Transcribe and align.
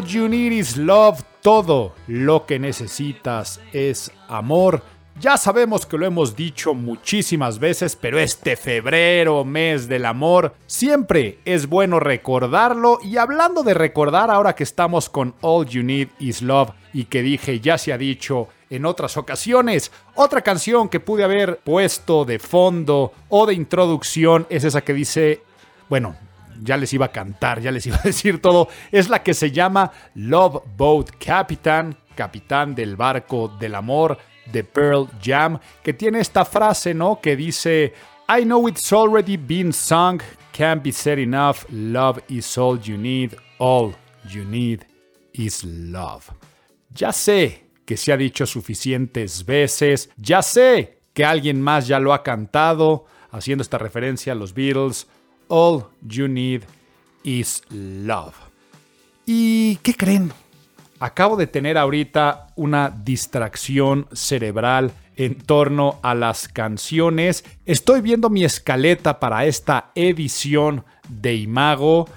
All 0.00 0.06
you 0.06 0.28
need 0.28 0.52
is 0.52 0.78
love. 0.78 1.22
Todo 1.42 1.94
lo 2.06 2.46
que 2.46 2.58
necesitas 2.58 3.60
es 3.70 4.10
amor. 4.28 4.82
Ya 5.20 5.36
sabemos 5.36 5.84
que 5.84 5.98
lo 5.98 6.06
hemos 6.06 6.34
dicho 6.34 6.72
muchísimas 6.72 7.58
veces, 7.58 7.96
pero 7.96 8.18
este 8.18 8.56
febrero, 8.56 9.44
mes 9.44 9.88
del 9.88 10.06
amor, 10.06 10.54
siempre 10.66 11.40
es 11.44 11.66
bueno 11.66 12.00
recordarlo. 12.00 12.98
Y 13.02 13.18
hablando 13.18 13.62
de 13.62 13.74
recordar, 13.74 14.30
ahora 14.30 14.54
que 14.54 14.62
estamos 14.62 15.10
con 15.10 15.34
All 15.42 15.66
You 15.66 15.82
Need 15.82 16.08
Is 16.18 16.40
Love 16.40 16.70
y 16.94 17.04
que 17.04 17.20
dije 17.20 17.60
ya 17.60 17.76
se 17.76 17.92
ha 17.92 17.98
dicho 17.98 18.48
en 18.70 18.86
otras 18.86 19.18
ocasiones, 19.18 19.92
otra 20.14 20.40
canción 20.40 20.88
que 20.88 21.00
pude 21.00 21.24
haber 21.24 21.58
puesto 21.58 22.24
de 22.24 22.38
fondo 22.38 23.12
o 23.28 23.44
de 23.44 23.52
introducción 23.52 24.46
es 24.48 24.64
esa 24.64 24.80
que 24.80 24.94
dice, 24.94 25.42
bueno, 25.90 26.16
ya 26.62 26.76
les 26.76 26.92
iba 26.92 27.06
a 27.06 27.12
cantar, 27.12 27.60
ya 27.60 27.70
les 27.70 27.86
iba 27.86 27.96
a 27.96 28.02
decir 28.04 28.40
todo, 28.40 28.68
es 28.90 29.08
la 29.08 29.22
que 29.22 29.34
se 29.34 29.50
llama 29.50 29.90
Love 30.14 30.62
Boat 30.76 31.10
Captain, 31.18 31.96
capitán 32.14 32.74
del 32.74 32.96
barco 32.96 33.48
del 33.58 33.74
amor 33.74 34.18
de 34.52 34.64
Pearl 34.64 35.08
Jam, 35.22 35.58
que 35.82 35.92
tiene 35.92 36.20
esta 36.20 36.44
frase, 36.44 36.94
¿no? 36.94 37.20
Que 37.20 37.36
dice, 37.36 37.94
I 38.28 38.44
know 38.44 38.68
it's 38.68 38.92
already 38.92 39.36
been 39.36 39.72
sung, 39.72 40.20
can't 40.52 40.82
be 40.82 40.92
said 40.92 41.18
enough, 41.18 41.64
love 41.70 42.20
is 42.28 42.56
all 42.58 42.78
you 42.78 42.96
need, 42.96 43.36
all 43.58 43.94
you 44.28 44.44
need 44.44 44.84
is 45.32 45.64
love. 45.64 46.24
Ya 46.90 47.12
sé 47.12 47.66
que 47.84 47.96
se 47.96 48.12
ha 48.12 48.16
dicho 48.16 48.46
suficientes 48.46 49.44
veces, 49.44 50.10
ya 50.16 50.42
sé 50.42 51.00
que 51.12 51.24
alguien 51.24 51.60
más 51.60 51.88
ya 51.88 51.98
lo 51.98 52.12
ha 52.12 52.22
cantado, 52.22 53.06
haciendo 53.30 53.62
esta 53.62 53.78
referencia 53.78 54.32
a 54.32 54.36
los 54.36 54.54
Beatles, 54.54 55.08
All 55.50 55.84
You 56.00 56.28
Need 56.28 56.62
Is 57.22 57.62
Love. 57.70 58.34
¿Y 59.26 59.76
qué 59.82 59.94
creen? 59.94 60.32
Acabo 60.98 61.36
de 61.36 61.46
tener 61.46 61.76
ahorita 61.76 62.48
una 62.56 62.90
distracción 62.90 64.06
cerebral 64.12 64.92
en 65.16 65.34
torno 65.38 65.98
a 66.02 66.14
las 66.14 66.48
canciones. 66.48 67.44
Estoy 67.66 68.00
viendo 68.00 68.30
mi 68.30 68.44
escaleta 68.44 69.20
para 69.20 69.44
esta 69.44 69.92
edición 69.94 70.84
de 71.08 71.34
Imago 71.34 72.08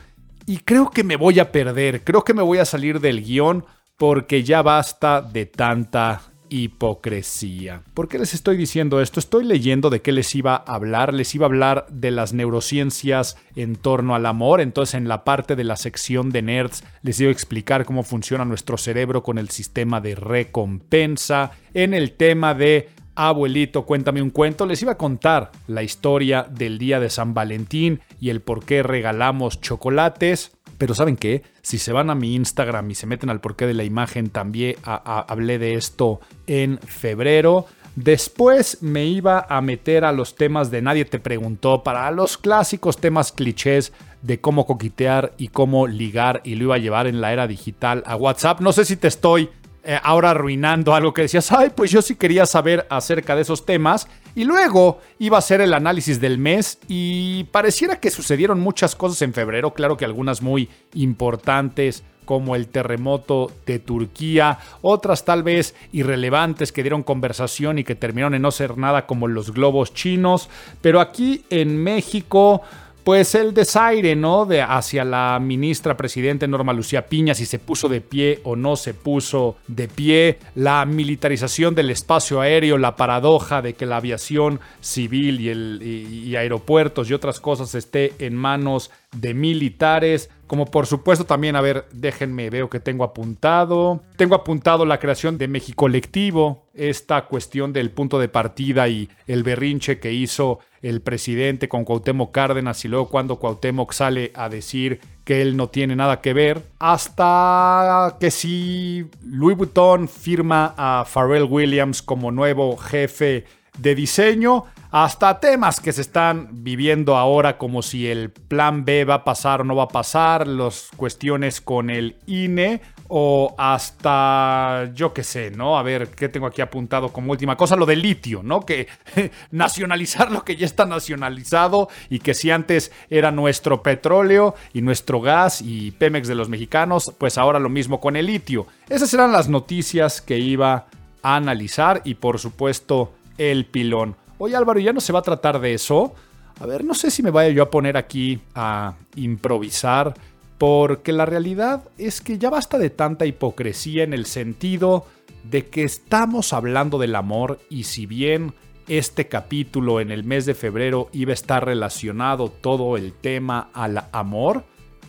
y 0.46 0.58
creo 0.58 0.90
que 0.90 1.04
me 1.04 1.16
voy 1.16 1.40
a 1.40 1.52
perder, 1.52 2.04
creo 2.04 2.24
que 2.24 2.34
me 2.34 2.42
voy 2.42 2.58
a 2.58 2.66
salir 2.66 3.00
del 3.00 3.24
guion 3.24 3.66
porque 3.98 4.44
ya 4.44 4.62
basta 4.62 5.22
de 5.22 5.46
tanta 5.46 6.22
hipocresía. 6.54 7.82
¿Por 7.96 8.08
qué 8.08 8.20
les 8.20 8.36
estoy 8.36 8.58
diciendo 8.58 9.02
esto? 9.02 9.20
Estoy 9.20 9.44
leyendo 9.44 9.90
de 9.90 10.04
qué 10.04 10.12
les 10.12 10.36
iba 10.36 10.54
a 10.56 10.76
hablar. 10.76 11.12
Les 11.12 11.34
iba 11.34 11.46
a 11.46 11.50
hablar 11.50 11.88
de 11.90 12.12
las 12.12 12.34
neurociencias 12.34 13.38
en 13.56 13.76
torno 13.76 14.14
al 14.14 14.28
amor. 14.28 14.62
Entonces 14.62 14.94
en 14.94 15.08
la 15.08 15.24
parte 15.24 15.56
de 15.56 15.64
la 15.64 15.78
sección 15.78 16.30
de 16.30 16.44
nerds 16.44 16.84
les 17.02 17.20
iba 17.20 17.30
a 17.30 17.32
explicar 17.32 17.86
cómo 17.86 18.04
funciona 18.04 18.46
nuestro 18.46 18.78
cerebro 18.78 19.24
con 19.24 19.40
el 19.40 19.50
sistema 19.50 20.00
de 20.00 20.14
recompensa. 20.14 21.54
En 21.74 21.96
el 21.96 22.12
tema 22.12 22.54
de 22.54 22.90
Abuelito, 23.16 23.86
cuéntame 23.88 24.22
un 24.22 24.30
cuento. 24.30 24.68
Les 24.68 24.82
iba 24.84 24.92
a 24.92 24.98
contar 24.98 25.52
la 25.66 25.82
historia 25.82 26.44
del 26.44 26.78
día 26.78 27.00
de 27.00 27.10
San 27.10 27.34
Valentín 27.34 28.00
y 28.20 28.30
el 28.30 28.42
por 28.42 28.64
qué 28.64 28.84
regalamos 28.84 29.60
chocolates. 29.60 30.52
Pero 30.84 30.96
¿saben 30.96 31.16
qué? 31.16 31.44
Si 31.62 31.78
se 31.78 31.94
van 31.94 32.10
a 32.10 32.16
mi 32.16 32.36
Instagram 32.36 32.92
y 32.92 32.96
se 32.96 33.08
meten 33.08 33.30
al 33.30 33.40
porqué 33.40 33.66
de 33.66 33.74
la 33.74 33.86
imagen, 33.86 34.30
también 34.30 34.76
hablé 34.84 35.58
de 35.58 35.76
esto 35.76 36.20
en 36.46 36.78
febrero. 36.80 37.68
Después 37.96 38.80
me 38.84 39.06
iba 39.06 39.46
a 39.48 39.62
meter 39.62 40.04
a 40.04 40.12
los 40.12 40.36
temas 40.36 40.72
de 40.72 40.82
Nadie 40.82 41.06
te 41.06 41.20
preguntó, 41.20 41.84
para 41.84 42.12
los 42.12 42.38
clásicos 42.38 42.98
temas 42.98 43.32
clichés 43.32 43.94
de 44.24 44.42
cómo 44.42 44.66
coquetear 44.66 45.32
y 45.38 45.48
cómo 45.48 45.88
ligar 45.88 46.42
y 46.44 46.56
lo 46.56 46.66
iba 46.66 46.76
a 46.76 46.80
llevar 46.80 47.08
en 47.08 47.22
la 47.22 47.32
era 47.32 47.48
digital 47.48 48.04
a 48.06 48.18
WhatsApp. 48.18 48.60
No 48.60 48.74
sé 48.74 48.84
si 48.84 48.98
te 48.98 49.08
estoy 49.08 49.52
eh, 49.86 50.00
ahora 50.02 50.32
arruinando 50.32 50.96
algo 50.96 51.14
que 51.14 51.24
decías, 51.24 51.52
ay, 51.52 51.72
pues 51.76 51.92
yo 51.92 52.02
sí 52.02 52.16
quería 52.16 52.46
saber 52.46 52.88
acerca 52.90 53.36
de 53.36 53.42
esos 53.42 53.66
temas. 53.66 54.08
Y 54.34 54.46
luego 54.46 55.00
iba 55.20 55.38
a 55.38 55.42
ser 55.42 55.60
el 55.60 55.74
análisis 55.74 56.22
del 56.22 56.38
mes 56.38 56.80
y 56.88 57.44
pareciera 57.46 58.00
que 58.00 58.10
sucedieron 58.10 58.60
muchas 58.60 58.96
cosas 58.96 59.22
en 59.22 59.34
febrero, 59.34 59.74
claro 59.74 59.98
que 59.98 60.06
algunas 60.06 60.42
muy 60.42 60.70
importantes 60.94 62.04
como 62.24 62.56
el 62.56 62.68
terremoto 62.68 63.52
de 63.66 63.80
Turquía, 63.80 64.60
otras 64.82 65.26
tal 65.26 65.44
vez 65.44 65.76
irrelevantes 65.92 66.72
que 66.72 66.82
dieron 66.82 67.04
conversación 67.04 67.78
y 67.78 67.84
que 67.84 67.96
terminaron 67.96 68.36
en 68.36 68.42
no 68.42 68.52
ser 68.52 68.78
nada 68.78 69.06
como 69.06 69.28
los 69.28 69.52
globos 69.52 69.94
chinos, 69.94 70.50
pero 70.82 71.02
aquí 71.02 71.44
en 71.50 71.78
México 71.84 72.62
pues 73.04 73.36
el 73.36 73.54
desaire, 73.54 74.16
¿no? 74.16 74.46
De 74.46 74.62
hacia 74.62 75.04
la 75.04 75.40
ministra 75.42 75.98
presidente 75.98 76.48
Norma 76.48 76.74
Lucía 76.74 77.08
Piña, 77.08 77.34
si 77.34 77.46
se 77.46 77.60
puso 77.60 77.90
de 77.90 78.02
pie 78.02 78.40
o 78.44 78.56
no 78.56 78.76
se 78.76 78.94
puso 78.94 79.58
de 79.68 79.88
pie, 79.88 80.40
la 80.56 80.86
militarización 80.86 81.76
del 81.76 81.90
espacio 81.90 82.42
aéreo, 82.42 82.78
la 82.78 82.96
paradoja 82.96 83.62
de 83.62 83.74
que 83.74 83.86
la 83.86 83.98
aviación 83.98 84.60
civil 84.80 85.42
y, 85.42 85.50
el, 85.50 85.82
y 85.84 86.36
aeropuertos 86.36 87.10
y 87.10 87.14
otras 87.14 87.40
cosas 87.40 87.76
esté 87.76 88.14
en 88.20 88.36
manos 88.36 88.92
de 89.14 89.34
militares, 89.34 90.30
como 90.48 90.66
por 90.66 90.86
supuesto 90.86 91.26
también, 91.26 91.56
a 91.56 91.62
ver, 91.62 91.86
déjenme, 91.92 92.50
veo 92.50 92.70
que 92.70 92.80
tengo 92.80 93.04
apuntado. 93.04 94.04
Tengo 94.18 94.36
apuntado 94.36 94.86
la 94.86 95.00
creación 95.00 95.38
de 95.38 95.48
México 95.48 95.84
Colectivo, 95.84 96.68
esta 96.74 97.26
cuestión 97.26 97.74
del 97.74 97.92
punto 97.92 98.20
de 98.20 98.30
partida 98.30 98.88
y 98.88 99.10
el 99.28 99.44
berrinche 99.44 100.00
que 100.00 100.14
hizo 100.14 100.60
el 100.82 101.02
presidente 101.02 101.68
con 101.68 101.86
Cuauhtémoc 101.86 102.32
Cárdenas 102.32 102.84
y 102.86 102.88
luego 102.88 103.10
cuando 103.10 103.38
Cuauhtémoc 103.38 103.94
sale 103.94 104.32
a 104.36 104.50
decir 104.50 105.00
que 105.24 105.42
él 105.42 105.58
no 105.58 105.70
tiene 105.70 105.96
nada 105.96 106.22
que 106.22 106.34
ver, 106.34 106.62
hasta 106.80 108.18
que 108.20 108.32
si 108.32 109.06
Louis 109.26 109.58
Vuitton 109.58 110.08
firma 110.08 110.74
a 110.78 111.06
Pharrell 111.06 111.44
Williams 111.50 112.02
como 112.02 112.32
nuevo 112.32 112.78
jefe 112.78 113.46
de 113.78 113.96
diseño, 113.96 114.66
hasta 114.94 115.40
temas 115.40 115.80
que 115.80 115.92
se 115.92 116.02
están 116.02 116.64
viviendo 116.64 117.18
ahora 117.18 117.58
como 117.58 117.82
si 117.82 118.08
el 118.08 118.30
plan 118.30 118.86
B 118.86 119.06
va 119.06 119.16
a 119.16 119.24
pasar 119.24 119.62
o 119.62 119.64
no 119.64 119.76
va 119.76 119.86
a 119.86 119.88
pasar, 119.88 120.48
las 120.48 120.90
cuestiones 120.96 121.62
con 121.62 121.90
el 121.90 122.18
INE 122.28 122.80
o 123.08 123.56
hasta 123.58 124.92
yo 124.94 125.12
qué 125.12 125.24
sé, 125.24 125.50
¿no? 125.50 125.80
A 125.80 125.84
ver, 125.84 126.10
¿qué 126.10 126.30
tengo 126.30 126.46
aquí 126.46 126.62
apuntado 126.62 127.10
como 127.10 127.32
última 127.32 127.58
cosa? 127.58 127.76
Lo 127.76 127.88
del 127.88 128.04
litio, 128.04 128.44
¿no? 128.44 128.62
Que 128.62 128.88
nacionalizar 129.52 130.32
lo 130.32 130.46
que 130.46 130.56
ya 130.56 130.68
está 130.68 130.86
nacionalizado 130.86 131.90
y 132.10 132.20
que 132.20 132.36
si 132.36 132.52
antes 132.52 132.92
era 133.10 133.32
nuestro 133.32 133.82
petróleo 133.82 134.54
y 134.74 134.82
nuestro 134.82 135.22
gas 135.22 135.62
y 135.62 135.90
Pemex 135.92 136.28
de 136.28 136.36
los 136.36 136.50
mexicanos, 136.50 137.12
pues 137.18 137.40
ahora 137.40 137.58
lo 137.58 137.70
mismo 137.70 138.00
con 138.00 138.16
el 138.16 138.28
litio. 138.28 138.68
Esas 138.90 139.12
eran 139.16 139.32
las 139.32 139.50
noticias 139.50 140.22
que 140.22 140.38
iba 140.38 140.86
a 141.24 141.36
analizar 141.36 142.02
y 142.06 142.14
por 142.14 142.38
supuesto 142.38 143.12
el 143.38 143.66
pilón. 143.66 144.16
Oye 144.38 144.56
Álvaro, 144.56 144.80
¿ya 144.80 144.94
no 144.94 145.02
se 145.02 145.14
va 145.14 145.20
a 145.20 145.24
tratar 145.24 145.60
de 145.60 145.74
eso? 145.74 146.14
A 146.60 146.66
ver, 146.66 146.84
no 146.84 146.94
sé 146.94 147.12
si 147.12 147.24
me 147.24 147.32
vaya 147.32 147.50
yo 147.50 147.64
a 147.64 147.72
poner 147.72 147.98
aquí 147.98 148.40
a 148.56 148.96
improvisar, 149.16 150.14
porque 150.58 151.12
la 151.12 151.26
realidad 151.26 151.84
es 151.98 152.22
que 152.22 152.38
ya 152.38 152.50
basta 152.50 152.78
de 152.78 152.90
tanta 152.90 153.26
hipocresía 153.26 154.04
en 154.04 154.14
el 154.14 154.26
sentido 154.26 155.06
de 155.44 155.68
que 155.68 155.84
estamos 155.84 156.54
hablando 156.54 157.00
del 157.00 157.16
amor 157.16 157.60
y 157.70 157.84
si 157.84 158.06
bien 158.06 158.54
este 158.88 159.28
capítulo 159.28 160.00
en 160.00 160.12
el 160.12 160.24
mes 160.24 160.46
de 160.46 160.54
febrero 160.54 161.10
iba 161.12 161.32
a 161.32 161.34
estar 161.34 161.66
relacionado 161.66 162.50
todo 162.50 162.98
el 162.98 163.14
tema 163.14 163.70
al 163.74 164.06
amor, 164.12 164.64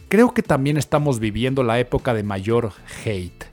creo 0.09 0.35
que 0.35 0.43
también 0.43 0.77
estamos 0.77 1.19
viviendo 1.19 1.63
la 1.63 1.79
época 1.79 2.15
de 2.15 2.23
mayor 2.23 2.73
hate. 3.05 3.45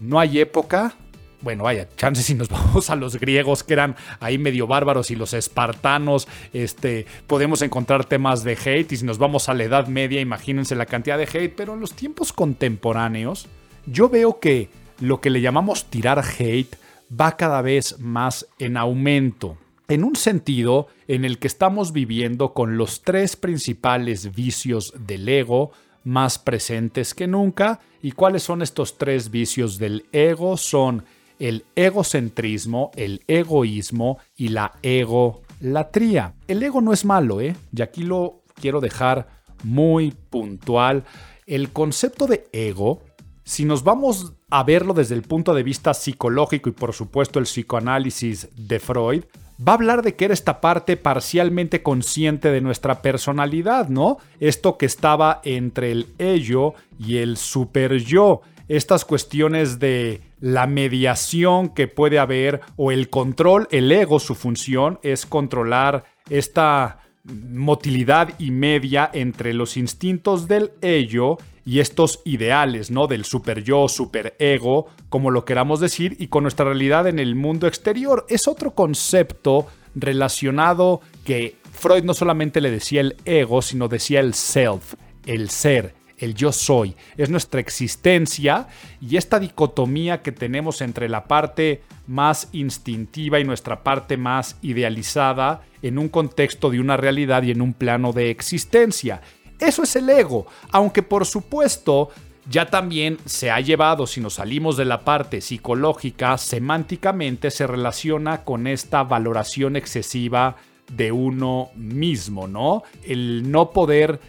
No 0.00 0.18
hay 0.18 0.40
época 0.40 0.94
bueno, 1.42 1.64
vaya, 1.64 1.88
chances 1.96 2.26
si 2.26 2.34
nos 2.34 2.48
vamos 2.50 2.90
a 2.90 2.96
los 2.96 3.18
griegos 3.18 3.64
que 3.64 3.72
eran 3.74 3.96
ahí 4.20 4.38
medio 4.38 4.66
bárbaros 4.66 5.10
y 5.10 5.16
los 5.16 5.34
espartanos, 5.34 6.28
este, 6.52 7.06
podemos 7.26 7.62
encontrar 7.62 8.04
temas 8.04 8.44
de 8.44 8.52
hate 8.52 8.92
y 8.92 8.96
si 8.98 9.04
nos 9.04 9.18
vamos 9.18 9.48
a 9.48 9.54
la 9.54 9.64
Edad 9.64 9.86
Media, 9.86 10.20
imagínense 10.20 10.74
la 10.74 10.86
cantidad 10.86 11.18
de 11.18 11.24
hate, 11.24 11.54
pero 11.54 11.74
en 11.74 11.80
los 11.80 11.92
tiempos 11.92 12.32
contemporáneos 12.32 13.46
yo 13.86 14.08
veo 14.08 14.40
que 14.40 14.68
lo 15.00 15.20
que 15.20 15.30
le 15.30 15.40
llamamos 15.40 15.86
tirar 15.86 16.22
hate 16.22 16.76
va 17.18 17.36
cada 17.36 17.62
vez 17.62 17.98
más 17.98 18.46
en 18.58 18.76
aumento. 18.76 19.56
En 19.88 20.04
un 20.04 20.14
sentido 20.14 20.86
en 21.08 21.24
el 21.24 21.38
que 21.38 21.48
estamos 21.48 21.92
viviendo 21.92 22.52
con 22.52 22.76
los 22.76 23.02
tres 23.02 23.34
principales 23.34 24.32
vicios 24.34 24.94
del 24.96 25.28
ego, 25.28 25.72
más 26.04 26.38
presentes 26.38 27.14
que 27.14 27.26
nunca. 27.26 27.80
¿Y 28.02 28.12
cuáles 28.12 28.42
son 28.42 28.62
estos 28.62 28.98
tres 28.98 29.30
vicios 29.30 29.78
del 29.78 30.06
ego? 30.12 30.56
Son 30.56 31.04
el 31.40 31.64
egocentrismo, 31.74 32.92
el 32.94 33.24
egoísmo 33.26 34.18
y 34.36 34.48
la 34.48 34.74
egolatría. 34.82 36.34
El 36.46 36.62
ego 36.62 36.80
no 36.80 36.92
es 36.92 37.04
malo, 37.04 37.40
¿eh? 37.40 37.56
Y 37.74 37.82
aquí 37.82 38.04
lo 38.04 38.42
quiero 38.54 38.80
dejar 38.80 39.28
muy 39.64 40.12
puntual. 40.12 41.04
El 41.46 41.70
concepto 41.70 42.26
de 42.26 42.46
ego, 42.52 43.02
si 43.42 43.64
nos 43.64 43.82
vamos 43.82 44.34
a 44.50 44.62
verlo 44.62 44.94
desde 44.94 45.14
el 45.14 45.22
punto 45.22 45.54
de 45.54 45.62
vista 45.62 45.94
psicológico 45.94 46.68
y 46.68 46.72
por 46.72 46.92
supuesto 46.92 47.38
el 47.38 47.46
psicoanálisis 47.46 48.48
de 48.56 48.78
Freud, 48.78 49.24
va 49.66 49.72
a 49.72 49.74
hablar 49.76 50.02
de 50.02 50.16
que 50.16 50.26
era 50.26 50.34
esta 50.34 50.60
parte 50.60 50.96
parcialmente 50.96 51.82
consciente 51.82 52.50
de 52.50 52.60
nuestra 52.60 53.02
personalidad, 53.02 53.88
¿no? 53.88 54.18
Esto 54.40 54.78
que 54.78 54.86
estaba 54.86 55.40
entre 55.44 55.92
el 55.92 56.08
ello 56.18 56.74
y 56.98 57.18
el 57.18 57.36
super 57.36 57.96
yo, 57.98 58.42
estas 58.70 59.04
cuestiones 59.04 59.80
de 59.80 60.20
la 60.38 60.68
mediación 60.68 61.70
que 61.70 61.88
puede 61.88 62.20
haber 62.20 62.60
o 62.76 62.92
el 62.92 63.10
control, 63.10 63.66
el 63.72 63.90
ego, 63.90 64.20
su 64.20 64.36
función 64.36 65.00
es 65.02 65.26
controlar 65.26 66.04
esta 66.28 67.00
motilidad 67.24 68.32
y 68.38 68.52
media 68.52 69.10
entre 69.12 69.54
los 69.54 69.76
instintos 69.76 70.46
del 70.46 70.70
ello 70.82 71.38
y 71.66 71.80
estos 71.80 72.22
ideales, 72.24 72.92
¿no? 72.92 73.08
Del 73.08 73.24
super 73.24 73.64
yo, 73.64 73.88
super 73.88 74.36
ego, 74.38 74.86
como 75.08 75.32
lo 75.32 75.44
queramos 75.44 75.80
decir, 75.80 76.14
y 76.20 76.28
con 76.28 76.44
nuestra 76.44 76.66
realidad 76.66 77.08
en 77.08 77.18
el 77.18 77.34
mundo 77.34 77.66
exterior. 77.66 78.24
Es 78.28 78.46
otro 78.46 78.76
concepto 78.76 79.66
relacionado 79.96 81.00
que 81.24 81.56
Freud 81.72 82.04
no 82.04 82.14
solamente 82.14 82.60
le 82.60 82.70
decía 82.70 83.00
el 83.00 83.16
ego, 83.24 83.62
sino 83.62 83.88
decía 83.88 84.20
el 84.20 84.34
self, 84.34 84.94
el 85.26 85.50
ser, 85.50 85.94
el 86.20 86.34
yo 86.34 86.52
soy, 86.52 86.94
es 87.16 87.30
nuestra 87.30 87.60
existencia 87.60 88.68
y 89.00 89.16
esta 89.16 89.40
dicotomía 89.40 90.22
que 90.22 90.32
tenemos 90.32 90.80
entre 90.82 91.08
la 91.08 91.24
parte 91.24 91.82
más 92.06 92.48
instintiva 92.52 93.40
y 93.40 93.44
nuestra 93.44 93.82
parte 93.82 94.16
más 94.16 94.56
idealizada 94.62 95.62
en 95.82 95.98
un 95.98 96.08
contexto 96.08 96.70
de 96.70 96.80
una 96.80 96.96
realidad 96.96 97.42
y 97.42 97.50
en 97.50 97.62
un 97.62 97.72
plano 97.72 98.12
de 98.12 98.30
existencia. 98.30 99.22
Eso 99.58 99.82
es 99.82 99.96
el 99.96 100.08
ego, 100.08 100.46
aunque 100.70 101.02
por 101.02 101.26
supuesto 101.26 102.10
ya 102.48 102.66
también 102.66 103.18
se 103.26 103.50
ha 103.50 103.60
llevado, 103.60 104.06
si 104.06 104.20
nos 104.20 104.34
salimos 104.34 104.76
de 104.76 104.84
la 104.84 105.00
parte 105.00 105.40
psicológica, 105.40 106.36
semánticamente 106.38 107.50
se 107.50 107.66
relaciona 107.66 108.44
con 108.44 108.66
esta 108.66 109.04
valoración 109.04 109.76
excesiva 109.76 110.56
de 110.90 111.12
uno 111.12 111.70
mismo, 111.76 112.48
¿no? 112.48 112.82
El 113.04 113.50
no 113.50 113.70
poder 113.70 114.20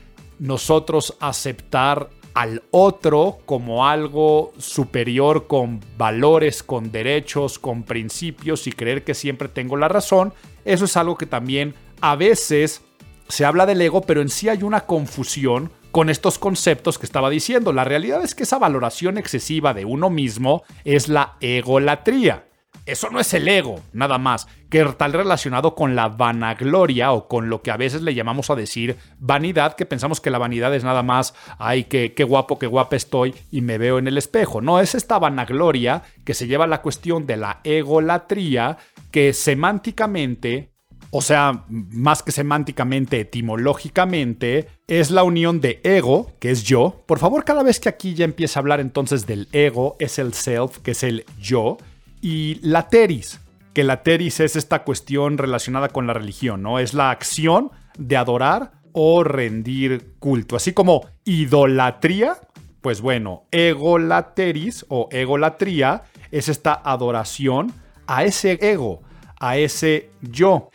nosotros 0.41 1.15
aceptar 1.19 2.09
al 2.33 2.63
otro 2.71 3.37
como 3.45 3.87
algo 3.87 4.53
superior 4.57 5.45
con 5.45 5.79
valores, 5.99 6.63
con 6.63 6.91
derechos, 6.91 7.59
con 7.59 7.83
principios 7.83 8.65
y 8.65 8.71
creer 8.71 9.03
que 9.03 9.13
siempre 9.13 9.49
tengo 9.49 9.77
la 9.77 9.87
razón, 9.87 10.33
eso 10.65 10.85
es 10.85 10.97
algo 10.97 11.15
que 11.15 11.27
también 11.27 11.75
a 12.01 12.15
veces 12.15 12.81
se 13.27 13.45
habla 13.45 13.67
del 13.67 13.81
ego, 13.81 14.01
pero 14.01 14.21
en 14.21 14.29
sí 14.29 14.49
hay 14.49 14.63
una 14.63 14.81
confusión 14.81 15.71
con 15.91 16.09
estos 16.09 16.39
conceptos 16.39 16.97
que 16.97 17.05
estaba 17.05 17.29
diciendo. 17.29 17.71
La 17.71 17.83
realidad 17.83 18.23
es 18.23 18.33
que 18.33 18.43
esa 18.43 18.57
valoración 18.57 19.19
excesiva 19.19 19.75
de 19.75 19.85
uno 19.85 20.09
mismo 20.09 20.63
es 20.85 21.07
la 21.07 21.35
egolatría. 21.39 22.47
Eso 22.85 23.09
no 23.09 23.19
es 23.19 23.33
el 23.33 23.47
ego, 23.47 23.79
nada 23.93 24.17
más, 24.17 24.47
que 24.69 24.83
tal 24.97 25.13
relacionado 25.13 25.75
con 25.75 25.95
la 25.95 26.09
vanagloria 26.09 27.11
o 27.11 27.27
con 27.27 27.49
lo 27.49 27.61
que 27.61 27.69
a 27.69 27.77
veces 27.77 28.01
le 28.01 28.15
llamamos 28.15 28.49
a 28.49 28.55
decir 28.55 28.97
vanidad, 29.19 29.75
que 29.75 29.85
pensamos 29.85 30.19
que 30.19 30.31
la 30.31 30.39
vanidad 30.39 30.73
es 30.73 30.83
nada 30.83 31.03
más, 31.03 31.35
ay, 31.59 31.83
qué, 31.83 32.13
qué 32.13 32.23
guapo, 32.23 32.57
qué 32.57 32.67
guapa 32.67 32.95
estoy 32.95 33.35
y 33.51 33.61
me 33.61 33.77
veo 33.77 33.99
en 33.99 34.07
el 34.07 34.17
espejo. 34.17 34.61
No, 34.61 34.79
es 34.79 34.95
esta 34.95 35.19
vanagloria 35.19 36.01
que 36.25 36.33
se 36.33 36.47
lleva 36.47 36.65
a 36.65 36.67
la 36.67 36.81
cuestión 36.81 37.27
de 37.27 37.37
la 37.37 37.61
egolatría, 37.63 38.77
que 39.11 39.33
semánticamente 39.33 40.71
o 41.13 41.21
sea, 41.21 41.65
más 41.67 42.23
que 42.23 42.31
semánticamente, 42.31 43.19
etimológicamente, 43.19 44.69
es 44.87 45.11
la 45.11 45.23
unión 45.23 45.59
de 45.59 45.81
ego, 45.83 46.31
que 46.39 46.51
es 46.51 46.63
yo. 46.63 47.03
Por 47.05 47.19
favor, 47.19 47.43
cada 47.43 47.63
vez 47.63 47.81
que 47.81 47.89
aquí 47.89 48.13
ya 48.13 48.23
empieza 48.23 48.59
a 48.59 48.61
hablar 48.61 48.79
entonces 48.79 49.27
del 49.27 49.49
ego, 49.51 49.97
es 49.99 50.19
el 50.19 50.33
self, 50.33 50.77
que 50.77 50.91
es 50.91 51.03
el 51.03 51.25
yo, 51.37 51.77
y 52.21 52.59
la 52.61 52.87
teris, 52.87 53.39
que 53.73 53.83
la 53.83 54.03
teris 54.03 54.39
es 54.39 54.55
esta 54.55 54.83
cuestión 54.83 55.37
relacionada 55.37 55.89
con 55.89 56.07
la 56.07 56.13
religión, 56.13 56.61
¿no? 56.61 56.79
Es 56.79 56.93
la 56.93 57.11
acción 57.11 57.71
de 57.97 58.17
adorar 58.17 58.71
o 58.93 59.23
rendir 59.23 60.13
culto. 60.19 60.55
Así 60.55 60.73
como 60.73 61.07
idolatría, 61.25 62.37
pues 62.81 63.01
bueno, 63.01 63.45
egolateris 63.51 64.85
o 64.89 65.07
egolatría 65.11 66.03
es 66.31 66.49
esta 66.49 66.73
adoración 66.73 67.73
a 68.07 68.23
ese 68.23 68.59
ego, 68.61 69.01
a 69.39 69.57
ese 69.57 70.09
yo. 70.21 70.69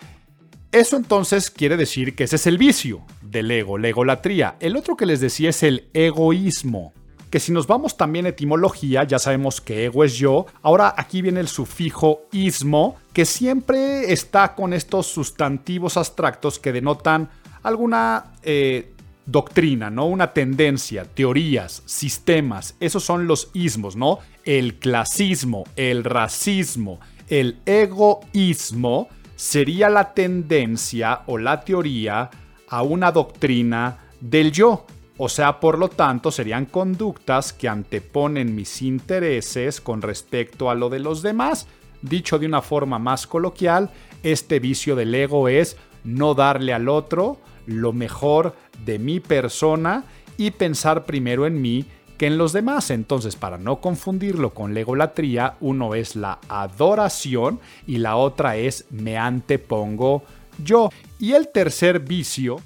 Eso 0.73 0.97
entonces 0.97 1.51
quiere 1.51 1.77
decir 1.77 2.15
que 2.15 2.25
ese 2.25 2.37
es 2.37 2.47
el 2.47 2.59
vicio 2.59 3.03
del 3.23 3.51
ego, 3.51 3.79
la 3.79 3.89
egolatría. 3.89 4.57
El 4.61 4.77
otro 4.77 4.97
que 4.97 5.07
les 5.07 5.21
decía 5.21 5.51
es 5.51 5.63
el 5.63 5.89
egoísmo 5.95 6.93
que 7.31 7.41
si 7.41 7.53
nos 7.53 7.67
vamos 7.67 7.97
también 7.97 8.27
a 8.27 8.31
etimología, 8.31 9.05
ya 9.05 9.19
sabemos 9.19 9.61
que 9.61 9.87
ego 9.87 10.05
es 10.05 10.15
yo, 10.15 10.47
ahora 10.63 10.95
aquí 10.97 11.23
viene 11.23 11.41
el 11.41 11.49
sufijo 11.49 12.23
ismo, 12.33 12.97
que 13.13 13.25
siempre 13.25 14.13
está 14.13 14.55
con 14.55 14.73
estos 14.73 15.07
sustantivos 15.07 15.97
abstractos 15.97 16.59
que 16.59 16.73
denotan 16.73 17.29
alguna 17.63 18.33
eh, 18.43 18.93
doctrina, 19.27 19.91
¿no? 19.91 20.07
Una 20.07 20.33
tendencia, 20.33 21.05
teorías, 21.05 21.83
sistemas, 21.85 22.77
esos 22.79 23.03
son 23.03 23.27
los 23.27 23.51
ismos, 23.55 23.97
¿no? 23.97 24.21
El 24.45 24.79
clasismo, 24.79 25.65
el 25.75 26.05
racismo, 26.05 27.01
el 27.29 27.59
egoísmo 27.67 29.09
sería 29.35 29.91
la 29.91 30.15
tendencia 30.15 31.23
o 31.27 31.39
la 31.39 31.61
teoría 31.61 32.31
a 32.69 32.83
una 32.83 33.13
doctrina 33.13 33.99
del 34.21 34.53
yo, 34.53 34.87
o 35.19 35.29
sea, 35.29 35.61
por 35.61 35.79
lo 35.79 35.89
tanto, 35.89 36.31
serían 36.31 36.67
conductas 36.67 37.53
que 37.53 37.69
anteponen 37.69 38.55
mis 38.55 38.83
intereses 38.83 39.81
con 39.81 40.03
respecto 40.03 40.69
a 40.69 40.75
lo 40.75 40.91
de 40.91 41.01
los 41.01 41.23
demás. 41.23 41.67
Dicho 42.03 42.39
de 42.39 42.47
una 42.47 42.61
forma 42.61 42.99
más 42.99 43.27
coloquial, 43.27 43.91
este 44.23 44.61
vicio 44.61 44.95
del 44.95 45.15
ego 45.15 45.49
es 45.49 45.77
no 46.05 46.35
darle 46.35 46.75
al 46.75 46.89
otro 46.89 47.39
lo 47.67 47.93
mejor 47.93 48.55
de 48.85 48.99
mi 48.99 49.21
persona 49.21 50.05
y 50.37 50.51
pensar 50.51 51.05
primero 51.05 51.47
en 51.47 51.61
mí 51.61 51.87
que 52.19 52.27
en 52.27 52.37
los 52.37 52.53
demás. 52.53 52.91
Entonces, 52.91 53.37
para 53.37 53.57
no 53.57 53.81
confundirlo 53.81 54.53
con 54.53 54.75
la 54.75 54.81
egolatría, 54.81 55.57
uno 55.61 55.95
es 55.95 56.15
la 56.15 56.39
adoración 56.49 57.59
y 57.87 57.99
la 57.99 58.17
otra 58.17 58.57
es 58.57 58.85
me 58.91 59.17
antepongo 59.17 60.25
yo. 60.63 60.91
Y 61.19 61.33
el 61.33 61.49
tercer 61.49 62.01
vicio 62.01 62.61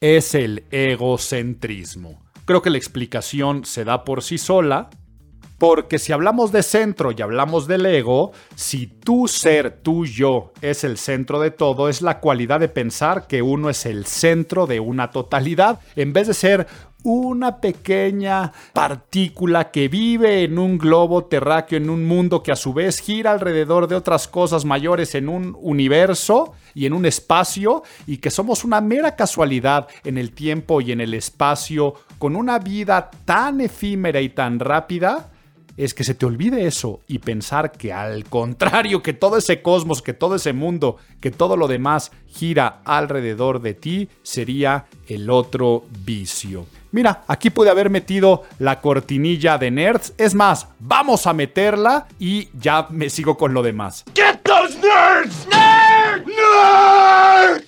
es 0.00 0.34
el 0.34 0.64
egocentrismo. 0.70 2.22
Creo 2.44 2.62
que 2.62 2.70
la 2.70 2.78
explicación 2.78 3.64
se 3.64 3.84
da 3.84 4.04
por 4.04 4.22
sí 4.22 4.38
sola, 4.38 4.90
porque 5.58 5.98
si 5.98 6.12
hablamos 6.12 6.52
de 6.52 6.62
centro 6.62 7.12
y 7.16 7.22
hablamos 7.22 7.66
del 7.66 7.86
ego, 7.86 8.32
si 8.54 8.86
tu 8.86 9.26
ser, 9.26 9.80
tu 9.82 10.04
yo, 10.04 10.52
es 10.60 10.84
el 10.84 10.98
centro 10.98 11.40
de 11.40 11.50
todo, 11.50 11.88
es 11.88 12.02
la 12.02 12.20
cualidad 12.20 12.60
de 12.60 12.68
pensar 12.68 13.26
que 13.26 13.40
uno 13.40 13.70
es 13.70 13.86
el 13.86 14.04
centro 14.04 14.66
de 14.66 14.80
una 14.80 15.10
totalidad, 15.10 15.80
en 15.96 16.12
vez 16.12 16.26
de 16.26 16.34
ser 16.34 16.66
una 17.06 17.60
pequeña 17.60 18.52
partícula 18.72 19.70
que 19.70 19.86
vive 19.86 20.42
en 20.42 20.58
un 20.58 20.76
globo 20.76 21.26
terráqueo, 21.26 21.78
en 21.78 21.88
un 21.88 22.04
mundo 22.04 22.42
que 22.42 22.50
a 22.50 22.56
su 22.56 22.74
vez 22.74 22.98
gira 22.98 23.30
alrededor 23.30 23.86
de 23.86 23.94
otras 23.94 24.26
cosas 24.26 24.64
mayores 24.64 25.14
en 25.14 25.28
un 25.28 25.56
universo 25.60 26.54
y 26.74 26.84
en 26.84 26.92
un 26.92 27.06
espacio 27.06 27.84
y 28.08 28.16
que 28.16 28.30
somos 28.30 28.64
una 28.64 28.80
mera 28.80 29.14
casualidad 29.14 29.86
en 30.02 30.18
el 30.18 30.32
tiempo 30.32 30.80
y 30.80 30.90
en 30.90 31.00
el 31.00 31.14
espacio 31.14 31.94
con 32.18 32.34
una 32.34 32.58
vida 32.58 33.08
tan 33.24 33.60
efímera 33.60 34.20
y 34.20 34.30
tan 34.30 34.58
rápida 34.58 35.30
es 35.76 35.94
que 35.94 36.04
se 36.04 36.14
te 36.14 36.26
olvide 36.26 36.66
eso 36.66 37.00
y 37.06 37.18
pensar 37.18 37.72
que 37.72 37.92
al 37.92 38.24
contrario, 38.24 39.02
que 39.02 39.12
todo 39.12 39.36
ese 39.36 39.62
cosmos, 39.62 40.02
que 40.02 40.14
todo 40.14 40.36
ese 40.36 40.52
mundo, 40.52 40.96
que 41.20 41.30
todo 41.30 41.56
lo 41.56 41.68
demás 41.68 42.12
gira 42.26 42.80
alrededor 42.84 43.60
de 43.60 43.74
ti, 43.74 44.08
sería 44.22 44.86
el 45.08 45.30
otro 45.30 45.84
vicio. 46.04 46.66
Mira, 46.92 47.24
aquí 47.26 47.50
pude 47.50 47.68
haber 47.68 47.90
metido 47.90 48.44
la 48.58 48.80
cortinilla 48.80 49.58
de 49.58 49.70
nerds. 49.70 50.14
Es 50.16 50.34
más, 50.34 50.68
vamos 50.78 51.26
a 51.26 51.32
meterla 51.32 52.06
y 52.18 52.48
ya 52.58 52.86
me 52.90 53.10
sigo 53.10 53.36
con 53.36 53.52
lo 53.52 53.62
demás. 53.62 54.04
Get 54.14 54.40
those 54.44 54.78
nerds! 54.78 55.46
Nerds! 55.48 56.26
Nerds! 56.26 57.66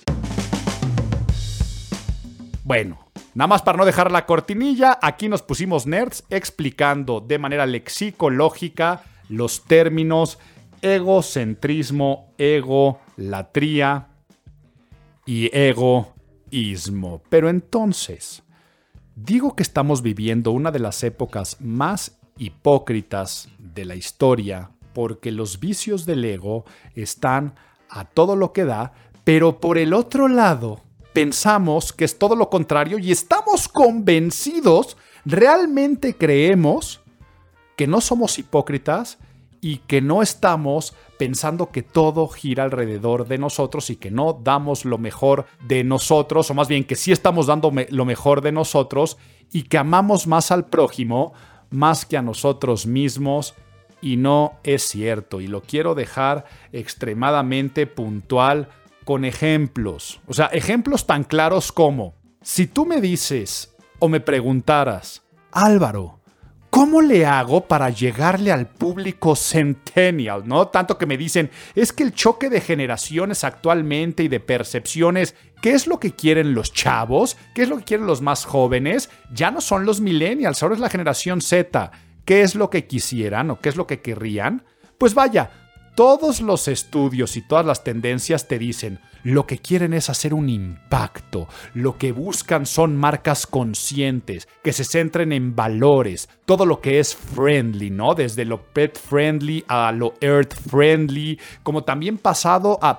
Bueno, 2.63 3.08
Nada 3.39 3.47
más 3.47 3.61
para 3.61 3.77
no 3.77 3.85
dejar 3.85 4.11
la 4.11 4.25
cortinilla, 4.25 4.99
aquí 5.01 5.29
nos 5.29 5.43
pusimos 5.43 5.87
nerds 5.87 6.25
explicando 6.29 7.21
de 7.21 7.39
manera 7.39 7.65
lexicológica 7.65 9.03
los 9.29 9.63
términos 9.63 10.39
egocentrismo, 10.81 12.33
egolatría 12.37 14.09
y 15.25 15.49
egoísmo. 15.57 17.21
Pero 17.29 17.47
entonces, 17.47 18.43
digo 19.15 19.55
que 19.55 19.63
estamos 19.63 20.01
viviendo 20.01 20.51
una 20.51 20.69
de 20.69 20.79
las 20.79 21.01
épocas 21.05 21.61
más 21.61 22.19
hipócritas 22.37 23.47
de 23.57 23.85
la 23.85 23.95
historia 23.95 24.71
porque 24.91 25.31
los 25.31 25.61
vicios 25.61 26.05
del 26.05 26.25
ego 26.25 26.65
están 26.93 27.55
a 27.89 28.03
todo 28.03 28.35
lo 28.35 28.51
que 28.51 28.65
da, 28.65 28.91
pero 29.23 29.61
por 29.61 29.77
el 29.77 29.93
otro 29.93 30.27
lado, 30.27 30.81
pensamos 31.13 31.93
que 31.93 32.05
es 32.05 32.17
todo 32.17 32.35
lo 32.35 32.49
contrario 32.49 32.99
y 32.99 33.11
estamos 33.11 33.67
convencidos, 33.67 34.97
realmente 35.25 36.15
creemos 36.15 37.01
que 37.75 37.87
no 37.87 38.01
somos 38.01 38.37
hipócritas 38.39 39.17
y 39.61 39.77
que 39.77 40.01
no 40.01 40.21
estamos 40.21 40.93
pensando 41.17 41.69
que 41.69 41.83
todo 41.83 42.27
gira 42.29 42.63
alrededor 42.63 43.27
de 43.27 43.37
nosotros 43.37 43.89
y 43.89 43.97
que 43.97 44.11
no 44.11 44.39
damos 44.41 44.85
lo 44.85 44.97
mejor 44.97 45.45
de 45.67 45.83
nosotros, 45.83 46.49
o 46.49 46.53
más 46.53 46.67
bien 46.67 46.85
que 46.85 46.95
sí 46.95 47.11
estamos 47.11 47.47
dando 47.47 47.71
lo 47.89 48.05
mejor 48.05 48.41
de 48.41 48.51
nosotros 48.51 49.17
y 49.51 49.63
que 49.63 49.77
amamos 49.77 50.27
más 50.27 50.51
al 50.51 50.65
prójimo 50.65 51.33
más 51.69 52.05
que 52.05 52.17
a 52.17 52.21
nosotros 52.21 52.85
mismos. 52.85 53.53
Y 54.01 54.15
no 54.15 54.53
es 54.63 54.83
cierto 54.83 55.41
y 55.41 55.47
lo 55.47 55.61
quiero 55.61 55.93
dejar 55.93 56.45
extremadamente 56.71 57.85
puntual 57.85 58.69
con 59.09 59.25
ejemplos. 59.25 60.21
O 60.27 60.35
sea, 60.35 60.45
ejemplos 60.53 61.07
tan 61.07 61.23
claros 61.23 61.71
como, 61.71 62.13
si 62.43 62.67
tú 62.67 62.85
me 62.85 63.01
dices 63.01 63.75
o 63.97 64.07
me 64.07 64.19
preguntaras, 64.19 65.23
Álvaro, 65.51 66.19
¿cómo 66.69 67.01
le 67.01 67.25
hago 67.25 67.65
para 67.65 67.89
llegarle 67.89 68.51
al 68.51 68.67
público 68.67 69.35
centennial? 69.35 70.43
¿No? 70.47 70.67
Tanto 70.67 70.99
que 70.99 71.07
me 71.07 71.17
dicen, 71.17 71.49
es 71.73 71.91
que 71.91 72.03
el 72.03 72.13
choque 72.13 72.51
de 72.51 72.61
generaciones 72.61 73.43
actualmente 73.43 74.21
y 74.21 74.27
de 74.27 74.41
percepciones, 74.41 75.33
¿qué 75.59 75.71
es 75.71 75.87
lo 75.87 75.99
que 75.99 76.13
quieren 76.13 76.53
los 76.53 76.71
chavos? 76.71 77.35
¿Qué 77.55 77.63
es 77.63 77.69
lo 77.69 77.79
que 77.79 77.85
quieren 77.85 78.05
los 78.05 78.21
más 78.21 78.45
jóvenes? 78.45 79.09
Ya 79.33 79.49
no 79.49 79.59
son 79.59 79.87
los 79.87 80.01
millennials, 80.01 80.61
ahora 80.61 80.75
es 80.75 80.81
la 80.81 80.89
generación 80.91 81.41
Z. 81.41 81.89
¿Qué 82.25 82.43
es 82.43 82.53
lo 82.53 82.69
que 82.69 82.85
quisieran 82.85 83.49
o 83.49 83.59
qué 83.59 83.69
es 83.69 83.75
lo 83.75 83.87
que 83.87 84.01
querrían? 84.01 84.65
Pues 84.99 85.15
vaya, 85.15 85.49
todos 85.99 86.39
los 86.39 86.69
estudios 86.69 87.35
y 87.35 87.41
todas 87.41 87.65
las 87.65 87.83
tendencias 87.83 88.47
te 88.47 88.57
dicen, 88.57 89.01
lo 89.21 89.45
que 89.45 89.57
quieren 89.57 89.93
es 89.93 90.09
hacer 90.09 90.33
un 90.33 90.47
impacto, 90.47 91.49
lo 91.73 91.97
que 91.97 92.13
buscan 92.13 92.65
son 92.65 92.95
marcas 92.95 93.45
conscientes, 93.45 94.47
que 94.63 94.71
se 94.71 94.85
centren 94.85 95.33
en 95.33 95.57
valores, 95.57 96.29
todo 96.45 96.65
lo 96.65 96.79
que 96.79 96.99
es 96.99 97.17
friendly, 97.17 97.89
¿no? 97.89 98.15
Desde 98.15 98.45
lo 98.45 98.63
pet 98.63 98.97
friendly 98.97 99.65
a 99.67 99.91
lo 99.91 100.13
earth 100.21 100.53
friendly, 100.53 101.37
como 101.63 101.83
también 101.83 102.17
pasando 102.17 102.79
a 102.81 102.97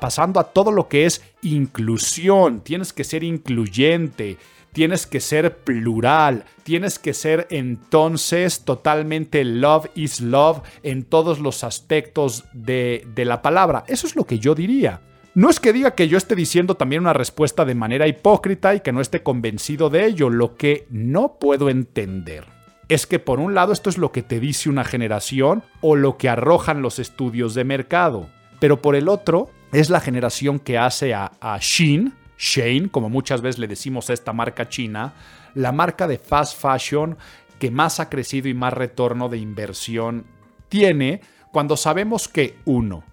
todo 0.53 0.71
lo 0.71 0.87
que 0.87 1.07
es 1.07 1.23
inclusión, 1.41 2.61
tienes 2.61 2.93
que 2.93 3.05
ser 3.05 3.25
incluyente, 3.25 4.37
tienes 4.73 5.07
que 5.07 5.21
ser 5.21 5.59
plural, 5.59 6.45
tienes 6.63 6.99
que 6.99 7.15
ser 7.15 7.47
entonces 7.51 8.65
totalmente 8.65 9.45
love 9.45 9.87
is 9.95 10.21
love 10.21 10.61
en 10.83 11.05
todos 11.05 11.41
los 11.41 11.65
aspectos 11.65 12.45
de, 12.53 13.07
de 13.15 13.25
la 13.25 13.43
palabra. 13.43 13.85
Eso 13.87 14.07
es 14.07 14.17
lo 14.17 14.25
que 14.25 14.39
yo 14.39 14.55
diría. 14.55 15.01
No 15.35 15.49
es 15.49 15.61
que 15.61 15.73
diga 15.73 15.95
que 15.95 16.09
yo 16.09 16.19
esté 16.19 16.35
diciendo 16.35 16.75
también 16.75 17.03
una 17.03 17.13
respuesta 17.13 17.65
de 17.65 17.77
manera 17.77 18.09
hipócrita 18.09 18.75
y 18.75 18.81
que 18.81 18.93
no 18.93 19.01
esté 19.01 19.23
convencido 19.23 19.89
de 19.89 20.07
ello. 20.07 20.29
Lo 20.29 20.57
que 20.57 20.87
no 20.91 21.39
puedo 21.39 21.71
entender 21.71 22.45
es 22.89 23.07
que 23.07 23.21
por 23.21 23.39
un 23.39 23.55
lado 23.55 23.73
esto 23.73 23.89
es 23.89 23.99
lo 23.99 24.11
que 24.11 24.23
te 24.23 24.41
dice 24.41 24.69
una 24.69 24.85
generación 24.85 25.63
o 25.81 25.95
lo 25.95 26.19
que 26.19 26.29
arrojan 26.29 26.83
los 26.83 26.99
estudios 26.99 27.55
de 27.55 27.65
mercado, 27.65 28.29
pero 28.59 28.83
por 28.83 28.97
el 28.97 29.09
otro 29.09 29.51
es 29.73 29.89
la 29.89 30.01
generación 30.01 30.59
que 30.59 30.77
hace 30.77 31.15
a, 31.15 31.31
a 31.41 31.59
Shein, 31.61 32.13
Shane, 32.41 32.89
como 32.91 33.11
muchas 33.11 33.43
veces 33.43 33.59
le 33.59 33.69
decimos 33.69 34.09
a 34.09 34.15
esta 34.15 34.33
marca 34.33 34.69
china, 34.69 35.13
la 35.55 35.73
marca 35.73 36.09
de 36.09 36.19
fast 36.19 36.59
fashion 36.59 37.19
que 37.59 37.71
más 37.71 38.01
ha 38.01 38.09
crecido 38.09 38.49
y 38.49 38.55
más 38.55 38.73
retorno 38.73 39.29
de 39.29 39.37
inversión 39.37 40.25
tiene 40.71 41.21
cuando 41.53 41.77
sabemos 41.77 42.29
que, 42.29 42.57
uno, 42.65 43.05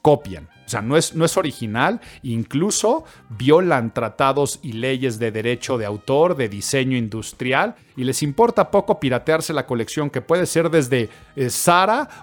copian. 0.00 0.48
O 0.64 0.68
sea, 0.72 0.80
no 0.80 0.96
es, 0.96 1.14
no 1.14 1.24
es 1.24 1.36
original, 1.36 2.00
incluso 2.22 3.04
violan 3.28 3.92
tratados 3.92 4.60
y 4.62 4.72
leyes 4.72 5.18
de 5.18 5.32
derecho 5.32 5.76
de 5.76 5.84
autor, 5.84 6.36
de 6.36 6.48
diseño 6.48 6.96
industrial, 6.96 7.74
y 7.96 8.04
les 8.04 8.22
importa 8.22 8.70
poco 8.70 9.00
piratearse 9.00 9.52
la 9.52 9.66
colección, 9.66 10.08
que 10.08 10.22
puede 10.22 10.46
ser 10.46 10.70
desde 10.70 11.10
eh, 11.36 11.50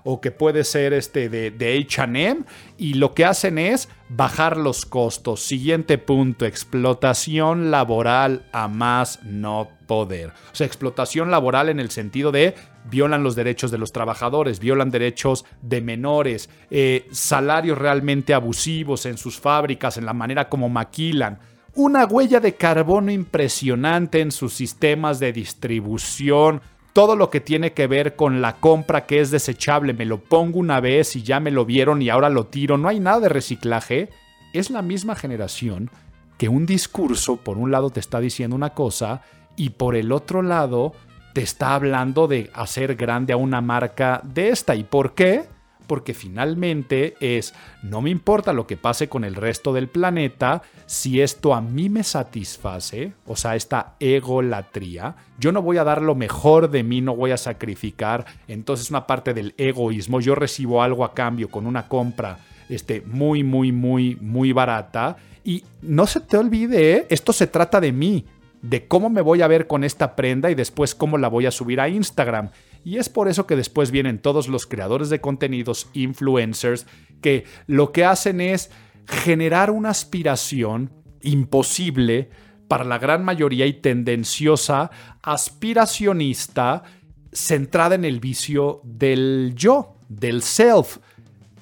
o 0.03 0.21
que 0.21 0.31
puede 0.31 0.63
ser 0.63 0.93
este 0.93 1.27
de, 1.27 1.51
de 1.51 1.85
HM, 1.85 2.45
y 2.77 2.93
lo 2.93 3.13
que 3.13 3.25
hacen 3.25 3.57
es 3.57 3.89
bajar 4.09 4.57
los 4.57 4.85
costos. 4.85 5.41
Siguiente 5.41 5.97
punto, 5.97 6.45
explotación 6.45 7.71
laboral 7.71 8.45
a 8.51 8.67
más 8.67 9.23
no 9.23 9.69
poder. 9.87 10.29
O 10.51 10.55
sea, 10.55 10.67
explotación 10.67 11.31
laboral 11.31 11.69
en 11.69 11.79
el 11.79 11.91
sentido 11.91 12.31
de 12.31 12.55
violan 12.89 13.23
los 13.23 13.35
derechos 13.35 13.71
de 13.71 13.77
los 13.77 13.91
trabajadores, 13.91 14.59
violan 14.59 14.89
derechos 14.89 15.45
de 15.61 15.81
menores, 15.81 16.49
eh, 16.71 17.07
salarios 17.11 17.77
realmente 17.77 18.33
abusivos 18.33 19.05
en 19.05 19.17
sus 19.17 19.39
fábricas, 19.39 19.97
en 19.97 20.05
la 20.05 20.13
manera 20.13 20.49
como 20.49 20.69
maquilan 20.69 21.39
una 21.75 22.05
huella 22.05 22.39
de 22.39 22.55
carbono 22.55 23.11
impresionante 23.11 24.19
en 24.21 24.31
sus 24.31 24.53
sistemas 24.53 25.19
de 25.19 25.31
distribución, 25.31 26.61
todo 26.99 27.15
lo 27.15 27.29
que 27.29 27.39
tiene 27.39 27.71
que 27.71 27.87
ver 27.87 28.17
con 28.17 28.41
la 28.41 28.57
compra 28.57 29.05
que 29.05 29.21
es 29.21 29.31
desechable, 29.31 29.93
me 29.93 30.03
lo 30.03 30.19
pongo 30.19 30.59
una 30.59 30.81
vez 30.81 31.15
y 31.15 31.23
ya 31.23 31.39
me 31.39 31.49
lo 31.49 31.63
vieron 31.63 32.01
y 32.01 32.09
ahora 32.09 32.27
lo 32.27 32.47
tiro, 32.47 32.77
no 32.77 32.89
hay 32.89 32.99
nada 32.99 33.21
de 33.21 33.29
reciclaje, 33.29 34.09
es 34.51 34.69
la 34.69 34.81
misma 34.81 35.15
generación 35.15 35.89
que 36.37 36.49
un 36.49 36.65
discurso 36.65 37.37
por 37.37 37.57
un 37.57 37.71
lado 37.71 37.89
te 37.89 38.01
está 38.01 38.19
diciendo 38.19 38.53
una 38.53 38.73
cosa 38.73 39.21
y 39.55 39.69
por 39.69 39.95
el 39.95 40.11
otro 40.11 40.41
lado 40.41 40.91
te 41.33 41.39
está 41.39 41.73
hablando 41.73 42.27
de 42.27 42.51
hacer 42.53 42.95
grande 42.95 43.31
a 43.31 43.37
una 43.37 43.61
marca 43.61 44.19
de 44.25 44.49
esta. 44.49 44.75
¿Y 44.75 44.83
por 44.83 45.15
qué? 45.15 45.47
Porque 45.89 46.13
finalmente 46.13 47.15
es, 47.19 47.55
no 47.81 47.99
me 47.99 48.11
importa 48.11 48.53
lo 48.53 48.67
que 48.67 48.77
pase 48.77 49.09
con 49.09 49.23
el 49.23 49.33
resto 49.33 49.73
del 49.73 49.87
planeta, 49.87 50.61
si 50.85 51.19
esto 51.19 51.55
a 51.55 51.61
mí 51.61 51.89
me 51.89 52.03
satisface, 52.03 53.13
o 53.25 53.35
sea, 53.35 53.55
esta 53.55 53.95
egolatría, 53.99 55.15
yo 55.39 55.51
no 55.51 55.63
voy 55.63 55.77
a 55.77 55.83
dar 55.83 56.03
lo 56.03 56.13
mejor 56.13 56.69
de 56.69 56.83
mí, 56.83 57.01
no 57.01 57.15
voy 57.15 57.31
a 57.31 57.37
sacrificar, 57.37 58.27
entonces 58.47 58.91
una 58.91 59.07
parte 59.07 59.33
del 59.33 59.55
egoísmo, 59.57 60.21
yo 60.21 60.35
recibo 60.35 60.83
algo 60.83 61.03
a 61.03 61.15
cambio 61.15 61.49
con 61.49 61.65
una 61.65 61.87
compra 61.87 62.37
este, 62.69 63.01
muy, 63.01 63.43
muy, 63.43 63.71
muy, 63.71 64.15
muy 64.21 64.53
barata. 64.53 65.17
Y 65.43 65.63
no 65.81 66.05
se 66.05 66.19
te 66.19 66.37
olvide, 66.37 67.07
esto 67.09 67.33
se 67.33 67.47
trata 67.47 67.81
de 67.81 67.91
mí, 67.91 68.25
de 68.61 68.87
cómo 68.87 69.09
me 69.09 69.21
voy 69.21 69.41
a 69.41 69.47
ver 69.47 69.65
con 69.65 69.83
esta 69.83 70.15
prenda 70.15 70.51
y 70.51 70.55
después 70.55 70.93
cómo 70.93 71.17
la 71.17 71.29
voy 71.29 71.47
a 71.47 71.51
subir 71.51 71.81
a 71.81 71.89
Instagram. 71.89 72.51
Y 72.83 72.97
es 72.97 73.09
por 73.09 73.27
eso 73.27 73.45
que 73.45 73.55
después 73.55 73.91
vienen 73.91 74.19
todos 74.19 74.47
los 74.47 74.65
creadores 74.65 75.09
de 75.09 75.21
contenidos, 75.21 75.89
influencers, 75.93 76.87
que 77.21 77.45
lo 77.67 77.91
que 77.91 78.05
hacen 78.05 78.41
es 78.41 78.71
generar 79.05 79.71
una 79.71 79.89
aspiración 79.89 80.91
imposible 81.21 82.29
para 82.67 82.83
la 82.83 82.99
gran 82.99 83.25
mayoría 83.25 83.65
y 83.65 83.73
tendenciosa, 83.73 84.91
aspiracionista, 85.21 86.83
centrada 87.31 87.95
en 87.95 88.05
el 88.05 88.19
vicio 88.19 88.81
del 88.83 89.53
yo, 89.55 89.97
del 90.07 90.41
self. 90.41 90.97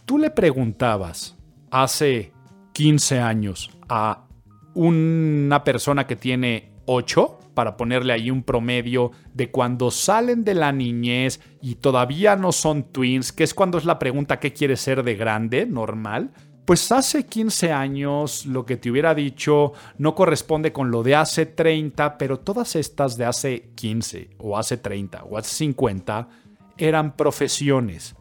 Tú 0.06 0.18
le 0.18 0.30
preguntabas 0.30 1.36
hace 1.72 2.32
15 2.74 3.20
años 3.20 3.72
a 3.90 4.28
una 4.74 5.64
persona 5.64 6.06
que 6.06 6.16
tiene 6.16 6.72
8, 6.86 7.37
para 7.58 7.76
ponerle 7.76 8.14
ahí 8.14 8.30
un 8.30 8.44
promedio 8.44 9.10
de 9.34 9.50
cuando 9.50 9.90
salen 9.90 10.44
de 10.44 10.54
la 10.54 10.72
niñez 10.72 11.40
y 11.60 11.74
todavía 11.74 12.36
no 12.36 12.52
son 12.52 12.84
twins, 12.84 13.32
que 13.32 13.44
es 13.44 13.56
cuando 13.56 13.80
es 13.80 13.86
la 13.86 13.98
pregunta 13.98 14.40
¿qué 14.40 14.54
quieres 14.54 14.80
ser 14.80 15.02
de 15.02 15.16
grande? 15.16 15.66
Normal. 15.66 16.30
Pues 16.66 16.92
hace 16.92 17.26
15 17.26 17.72
años 17.72 18.46
lo 18.46 18.64
que 18.64 18.78
te 18.78 18.92
hubiera 18.92 19.16
dicho 19.16 19.74
no 19.98 20.14
corresponde 20.14 20.72
con 20.72 20.92
lo 20.92 21.02
de 21.02 21.16
hace 21.16 21.48
30, 21.48 22.20
pero 22.20 22.42
todas 22.42 22.76
estas 22.76 23.18
de 23.18 23.26
hace 23.26 23.72
15 23.74 24.30
o 24.38 24.56
hace 24.56 24.78
30 24.78 25.24
o 25.24 25.40
hace 25.40 25.56
50 25.56 26.30
eran 26.78 27.18
profesiones. 27.18 28.16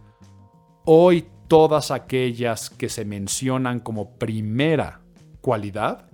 Hoy 0.87 1.27
todas 1.47 1.91
aquellas 1.91 2.71
que 2.71 2.89
se 2.89 3.05
mencionan 3.05 3.81
como 3.81 4.17
primera 4.17 5.03
cualidad 5.43 6.09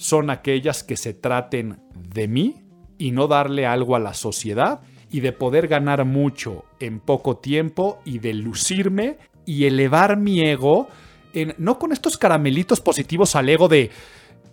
son 0.00 0.30
aquellas 0.30 0.82
que 0.82 0.96
se 0.96 1.12
traten 1.12 1.78
de 1.94 2.26
mí 2.26 2.62
y 2.96 3.10
no 3.10 3.26
darle 3.26 3.66
algo 3.66 3.94
a 3.94 3.98
la 3.98 4.14
sociedad 4.14 4.80
y 5.10 5.20
de 5.20 5.32
poder 5.32 5.68
ganar 5.68 6.06
mucho 6.06 6.64
en 6.80 7.00
poco 7.00 7.36
tiempo 7.36 8.00
y 8.06 8.18
de 8.18 8.32
lucirme 8.32 9.18
y 9.44 9.66
elevar 9.66 10.16
mi 10.16 10.40
ego, 10.40 10.88
en, 11.34 11.54
no 11.58 11.78
con 11.78 11.92
estos 11.92 12.16
caramelitos 12.16 12.80
positivos 12.80 13.36
al 13.36 13.50
ego 13.50 13.68
de 13.68 13.90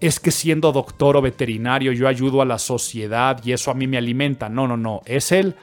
es 0.01 0.20
que 0.20 0.32
siendo 0.32 0.74
doctor 0.74 1.16
o 1.16 1.22
veterinario 1.22 1.94
yo 1.94 2.10
ayudo 2.10 2.42
a 2.42 2.46
la 2.46 2.60
sociedad 2.60 3.42
y 3.46 3.54
eso 3.54 3.72
a 3.72 3.74
mí 3.74 3.88
me 3.88 3.98
alimenta. 3.98 4.50
No, 4.50 4.68
no, 4.68 4.75
no, 4.75 5.00
es 5.06 5.32
el 5.32 5.56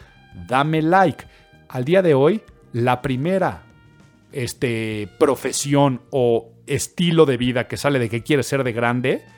dame 0.48 0.80
like. 0.80 1.26
Al 1.68 1.84
día 1.84 2.00
de 2.00 2.14
hoy, 2.14 2.40
la 2.72 3.02
primera 3.02 3.64
este, 4.32 5.10
profesión 5.18 6.00
o 6.08 6.52
estilo 6.66 7.26
de 7.26 7.36
vida 7.36 7.68
que 7.68 7.76
sale 7.76 7.98
de 7.98 8.08
que 8.08 8.22
quiere 8.22 8.42
ser 8.42 8.64
de 8.64 8.72
grande 8.72 9.34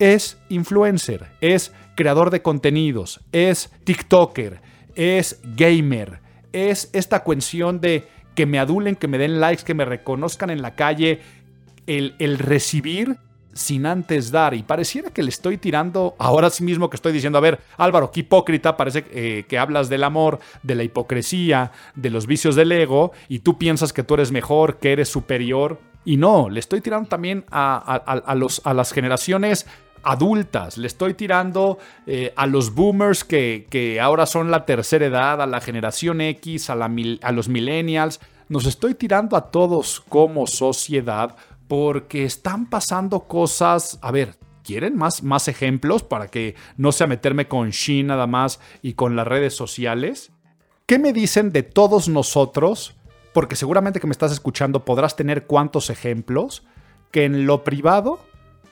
es 0.00 0.38
influencer, 0.48 1.26
es 1.40 1.72
creador 1.94 2.30
de 2.30 2.42
contenidos, 2.42 3.20
es 3.30 3.70
TikToker, 3.84 4.60
es 4.96 5.40
gamer, 5.44 6.20
es 6.52 6.90
esta 6.92 7.22
cuestión 7.22 7.80
de 7.80 8.08
que 8.34 8.46
me 8.46 8.58
adulen, 8.58 8.96
que 8.96 9.06
me 9.06 9.18
den 9.18 9.38
likes, 9.40 9.62
que 9.62 9.74
me 9.74 9.84
reconozcan 9.84 10.50
en 10.50 10.62
la 10.62 10.74
calle, 10.74 11.20
el, 11.86 12.16
el 12.18 12.38
recibir 12.38 13.18
sin 13.52 13.84
antes 13.84 14.30
dar. 14.30 14.54
Y 14.54 14.62
pareciera 14.62 15.10
que 15.10 15.22
le 15.22 15.28
estoy 15.28 15.58
tirando 15.58 16.14
ahora 16.18 16.48
sí 16.48 16.64
mismo 16.64 16.88
que 16.88 16.96
estoy 16.96 17.12
diciendo, 17.12 17.38
a 17.38 17.42
ver, 17.42 17.60
Álvaro, 17.76 18.10
qué 18.10 18.20
hipócrita, 18.20 18.76
parece 18.76 19.04
eh, 19.10 19.44
que 19.48 19.58
hablas 19.58 19.88
del 19.88 20.04
amor, 20.04 20.38
de 20.62 20.74
la 20.76 20.82
hipocresía, 20.82 21.72
de 21.94 22.10
los 22.10 22.26
vicios 22.26 22.56
del 22.56 22.72
ego, 22.72 23.12
y 23.28 23.40
tú 23.40 23.58
piensas 23.58 23.92
que 23.92 24.02
tú 24.02 24.14
eres 24.14 24.32
mejor, 24.32 24.78
que 24.78 24.92
eres 24.92 25.08
superior. 25.10 25.78
Y 26.04 26.16
no, 26.16 26.48
le 26.48 26.60
estoy 26.60 26.80
tirando 26.80 27.08
también 27.08 27.44
a, 27.50 28.34
los, 28.34 28.62
a 28.64 28.72
las 28.72 28.92
generaciones 28.92 29.66
adultas, 30.02 30.78
le 30.78 30.86
estoy 30.86 31.14
tirando 31.14 31.78
eh, 32.06 32.32
a 32.36 32.46
los 32.46 32.74
boomers 32.74 33.24
que, 33.24 33.66
que, 33.70 34.00
ahora 34.00 34.26
son 34.26 34.50
la 34.50 34.64
tercera 34.64 35.06
edad, 35.06 35.42
a 35.42 35.46
la 35.46 35.60
generación 35.60 36.20
X, 36.20 36.70
a, 36.70 36.74
la, 36.74 36.90
a 37.22 37.32
los 37.32 37.48
millennials, 37.48 38.20
nos 38.48 38.66
estoy 38.66 38.94
tirando 38.94 39.36
a 39.36 39.50
todos 39.50 40.00
como 40.00 40.46
sociedad 40.46 41.36
porque 41.68 42.24
están 42.24 42.66
pasando 42.68 43.20
cosas, 43.20 43.98
a 44.02 44.10
ver, 44.10 44.36
¿quieren 44.64 44.96
más, 44.96 45.22
más 45.22 45.46
ejemplos 45.46 46.02
para 46.02 46.26
que 46.26 46.56
no 46.76 46.90
sea 46.90 47.06
meterme 47.06 47.46
con 47.46 47.70
Shin 47.70 48.08
nada 48.08 48.26
más 48.26 48.60
y 48.82 48.94
con 48.94 49.14
las 49.14 49.26
redes 49.26 49.54
sociales? 49.54 50.32
¿Qué 50.86 50.98
me 50.98 51.12
dicen 51.12 51.52
de 51.52 51.62
todos 51.62 52.08
nosotros? 52.08 52.96
Porque 53.32 53.54
seguramente 53.54 54.00
que 54.00 54.08
me 54.08 54.12
estás 54.12 54.32
escuchando 54.32 54.84
podrás 54.84 55.14
tener 55.14 55.46
cuantos 55.46 55.88
ejemplos 55.90 56.64
que 57.12 57.24
en 57.24 57.46
lo 57.46 57.62
privado 57.62 58.18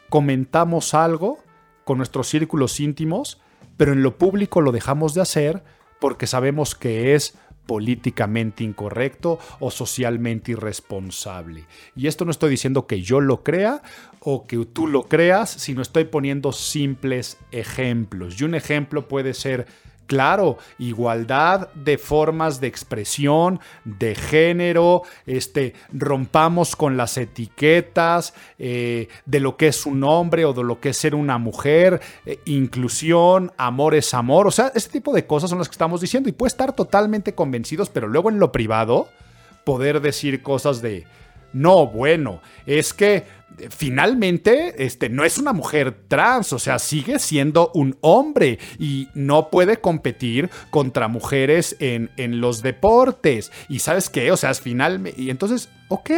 comentamos 0.08 0.94
algo 0.94 1.38
con 1.84 1.98
nuestros 1.98 2.28
círculos 2.28 2.80
íntimos, 2.80 3.40
pero 3.76 3.92
en 3.92 4.02
lo 4.02 4.18
público 4.18 4.60
lo 4.60 4.72
dejamos 4.72 5.14
de 5.14 5.22
hacer 5.22 5.62
porque 6.00 6.26
sabemos 6.26 6.74
que 6.74 7.14
es 7.14 7.36
políticamente 7.66 8.64
incorrecto 8.64 9.38
o 9.60 9.70
socialmente 9.70 10.52
irresponsable. 10.52 11.66
Y 11.94 12.06
esto 12.06 12.24
no 12.24 12.30
estoy 12.30 12.50
diciendo 12.50 12.86
que 12.86 13.02
yo 13.02 13.20
lo 13.20 13.44
crea 13.44 13.82
o 14.20 14.46
que 14.46 14.64
tú 14.64 14.86
lo 14.86 15.02
creas, 15.02 15.50
sino 15.50 15.82
estoy 15.82 16.04
poniendo 16.04 16.52
simples 16.52 17.36
ejemplos. 17.50 18.40
Y 18.40 18.44
un 18.44 18.54
ejemplo 18.54 19.06
puede 19.06 19.34
ser 19.34 19.66
Claro, 20.08 20.56
igualdad 20.78 21.68
de 21.74 21.98
formas 21.98 22.62
de 22.62 22.66
expresión, 22.66 23.60
de 23.84 24.14
género, 24.14 25.02
este, 25.26 25.74
rompamos 25.92 26.76
con 26.76 26.96
las 26.96 27.18
etiquetas 27.18 28.32
eh, 28.58 29.08
de 29.26 29.40
lo 29.40 29.58
que 29.58 29.68
es 29.68 29.84
un 29.84 30.02
hombre 30.04 30.46
o 30.46 30.54
de 30.54 30.64
lo 30.64 30.80
que 30.80 30.88
es 30.88 30.96
ser 30.96 31.14
una 31.14 31.36
mujer, 31.36 32.00
eh, 32.24 32.40
inclusión, 32.46 33.52
amor 33.58 33.94
es 33.94 34.14
amor, 34.14 34.46
o 34.46 34.50
sea, 34.50 34.72
ese 34.74 34.88
tipo 34.88 35.12
de 35.12 35.26
cosas 35.26 35.50
son 35.50 35.58
las 35.58 35.68
que 35.68 35.74
estamos 35.74 36.00
diciendo 36.00 36.30
y 36.30 36.32
puede 36.32 36.48
estar 36.48 36.72
totalmente 36.72 37.34
convencidos, 37.34 37.90
pero 37.90 38.08
luego 38.08 38.30
en 38.30 38.38
lo 38.38 38.50
privado 38.50 39.10
poder 39.64 40.00
decir 40.00 40.42
cosas 40.42 40.80
de, 40.80 41.06
no, 41.52 41.86
bueno, 41.86 42.40
es 42.66 42.92
que 42.92 43.24
finalmente 43.70 44.84
este, 44.84 45.08
no 45.08 45.24
es 45.24 45.38
una 45.38 45.52
mujer 45.52 45.96
trans, 46.06 46.52
o 46.52 46.58
sea, 46.58 46.78
sigue 46.78 47.18
siendo 47.18 47.70
un 47.74 47.96
hombre 48.00 48.58
y 48.78 49.08
no 49.14 49.50
puede 49.50 49.80
competir 49.80 50.50
contra 50.70 51.08
mujeres 51.08 51.76
en, 51.80 52.10
en 52.16 52.40
los 52.40 52.62
deportes. 52.62 53.50
Y 53.68 53.80
sabes 53.80 54.10
qué, 54.10 54.30
o 54.30 54.36
sea, 54.36 54.50
es 54.50 54.60
finalmente... 54.60 55.20
Y 55.20 55.30
entonces, 55.30 55.68
ok, 55.88 56.10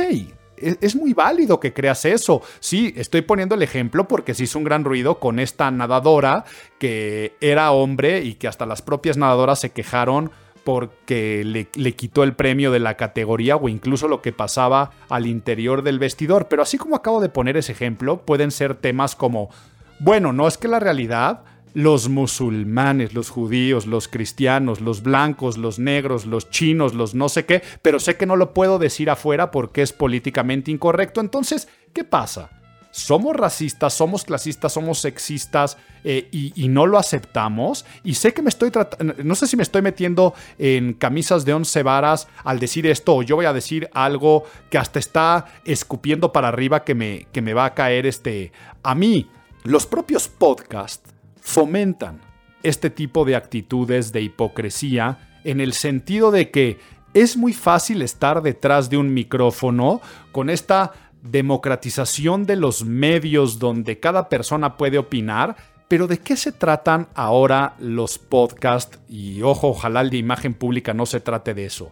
es, 0.61 0.97
muy 0.97 1.13
válido 1.13 1.61
que 1.61 1.73
creas 1.73 2.05
eso. 2.05 2.43
Sí, 2.61 2.93
estoy 2.97 3.23
poniendo 3.23 3.55
el 3.55 3.63
ejemplo 3.63 4.07
porque 4.07 4.35
se 4.35 4.45
hizo 4.45 4.59
un 4.59 4.65
gran 4.65 4.85
ruido 4.85 5.19
con 5.19 5.39
esta 5.39 5.71
nadadora 5.71 6.45
que 6.79 7.37
era 7.41 7.73
hombre 7.73 8.23
y 8.23 8.35
que 8.35 8.49
hasta 8.49 8.67
las 8.67 8.83
propias 8.83 9.17
nadadoras 9.17 9.61
se 9.61 9.71
quejaron 9.71 10.31
porque 10.71 11.43
le, 11.45 11.95
quitó 11.97 12.23
el 12.23 12.35
premio 12.35 12.71
de 12.71 12.79
la 12.79 12.97
categoría 12.97 13.57
o 13.57 13.69
incluso 13.69 14.07
lo 14.07 14.23
que 14.23 14.31
pasaba 14.33 14.93
al 15.09 15.27
interior 15.27 15.83
del 15.83 15.99
vestidor. 15.99 16.47
Pero 16.47 16.63
así 16.63 16.79
como 16.79 16.95
acabo 16.95 17.21
de 17.21 17.29
poner 17.29 17.57
ese 17.57 17.73
ejemplo, 17.73 18.25
pueden 18.25 18.53
ser 18.53 18.77
temas 18.77 19.17
como, 19.17 19.51
bueno, 19.99 20.33
no 20.33 20.47
es 20.47 20.59
que 20.59 20.69
la 20.69 20.79
realidad 20.79 21.43
los 21.75 22.09
musulmanes, 22.09 23.15
los 23.15 23.31
judíos, 23.31 23.89
los 23.89 24.07
cristianos, 24.07 24.81
los 24.81 25.03
blancos, 25.03 25.59
los 25.59 25.81
negros, 25.81 26.25
los 26.25 26.51
chinos, 26.51 26.95
los 26.95 27.17
no 27.17 27.29
sé 27.29 27.47
qué, 27.47 27.65
pero 27.83 27.99
sé 27.99 28.17
que 28.17 28.27
no 28.27 28.37
lo 28.37 28.55
puedo 28.55 28.79
decir 28.79 29.11
afuera 29.11 29.51
porque 29.51 29.83
es 29.83 29.93
políticamente 29.93 30.71
incorrecto. 30.71 31.21
Entonces, 31.21 31.67
¿qué 31.93 32.05
pasa? 32.05 32.60
Somos 32.91 33.37
racistas, 33.37 33.95
somos 33.95 34.25
clasistas, 34.25 34.73
somos 34.73 34.99
sexistas 34.99 35.77
eh, 36.03 36.29
y, 36.33 36.69
no 36.69 36.87
lo 36.87 36.99
aceptamos. 36.99 37.85
Y 38.03 38.15
sé 38.15 38.33
que 38.33 38.43
me 38.43 38.49
estoy 38.49 38.71
tratando, 38.71 39.15
no 39.23 39.35
sé 39.35 39.47
si 39.47 39.57
me 39.57 39.63
estoy 39.63 39.83
metiendo 39.83 40.35
en 40.59 40.95
camisas 40.95 41.45
de 41.45 41.55
once 41.55 41.83
varas 41.83 42.29
al 42.45 42.59
decir 42.59 42.87
esto 42.87 43.17
o 43.17 43.23
yo 43.23 43.37
voy 43.37 43.47
a 43.47 43.53
decir 43.53 43.89
algo 43.93 44.45
que 44.71 44.79
hasta 44.79 44.99
está 44.99 45.47
escupiendo 45.65 46.33
para 46.33 46.49
arriba 46.49 46.85
que 46.85 46.95
me, 46.95 47.27
que 47.33 47.43
me 47.43 47.55
va 47.55 47.67
a 47.67 47.75
caer 47.75 48.07
este... 48.07 48.53
A 48.83 48.95
mí, 48.95 49.31
los 49.65 49.87
propios 49.87 50.29
podcasts 50.29 51.13
fomentan 51.41 52.21
este 52.63 52.91
tipo 52.91 53.25
de 53.25 53.37
actitudes 53.37 54.13
de 54.13 54.23
hipocresía 54.23 55.31
en 55.45 55.61
el 55.61 55.73
sentido 55.73 56.31
de 56.31 56.51
que 56.51 56.79
es 57.15 57.37
muy 57.37 57.53
fácil 57.53 58.03
estar 58.03 58.43
detrás 58.43 58.89
de 58.91 58.97
un 58.97 59.13
micrófono 59.13 60.01
con 60.33 60.49
esta 60.49 60.93
democratización 61.23 62.47
de 62.47 62.57
los 62.57 62.85
medios 62.85 63.59
donde 63.59 64.01
cada 64.01 64.29
persona 64.29 64.77
puede 64.77 64.99
opinar, 64.99 65.57
pero 65.89 66.07
¿de 66.07 66.19
qué 66.19 66.37
se 66.37 66.53
tratan 66.53 67.09
ahora 67.15 67.75
los 67.79 68.19
podcasts? 68.19 68.99
Y 69.09 69.43
ojo, 69.43 69.69
ojalá 69.69 70.03
el 70.03 70.11
de 70.11 70.19
imagen 70.19 70.55
pública 70.55 70.95
no 70.95 71.05
se 71.05 71.21
trate 71.21 71.53
de 71.53 71.67
eso. 71.67 71.91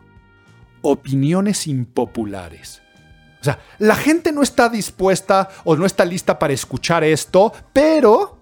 Opiniones 0.83 1.67
impopulares. 1.67 2.81
O 3.41 3.45
sea, 3.45 3.59
la 3.79 3.97
gente 3.97 4.33
no 4.33 4.43
está 4.43 4.69
dispuesta 4.69 5.49
o 5.65 5.77
no 5.77 5.87
está 5.87 6.05
lista 6.05 6.39
para 6.39 6.53
escuchar 6.53 7.05
esto, 7.05 7.53
pero... 7.73 8.39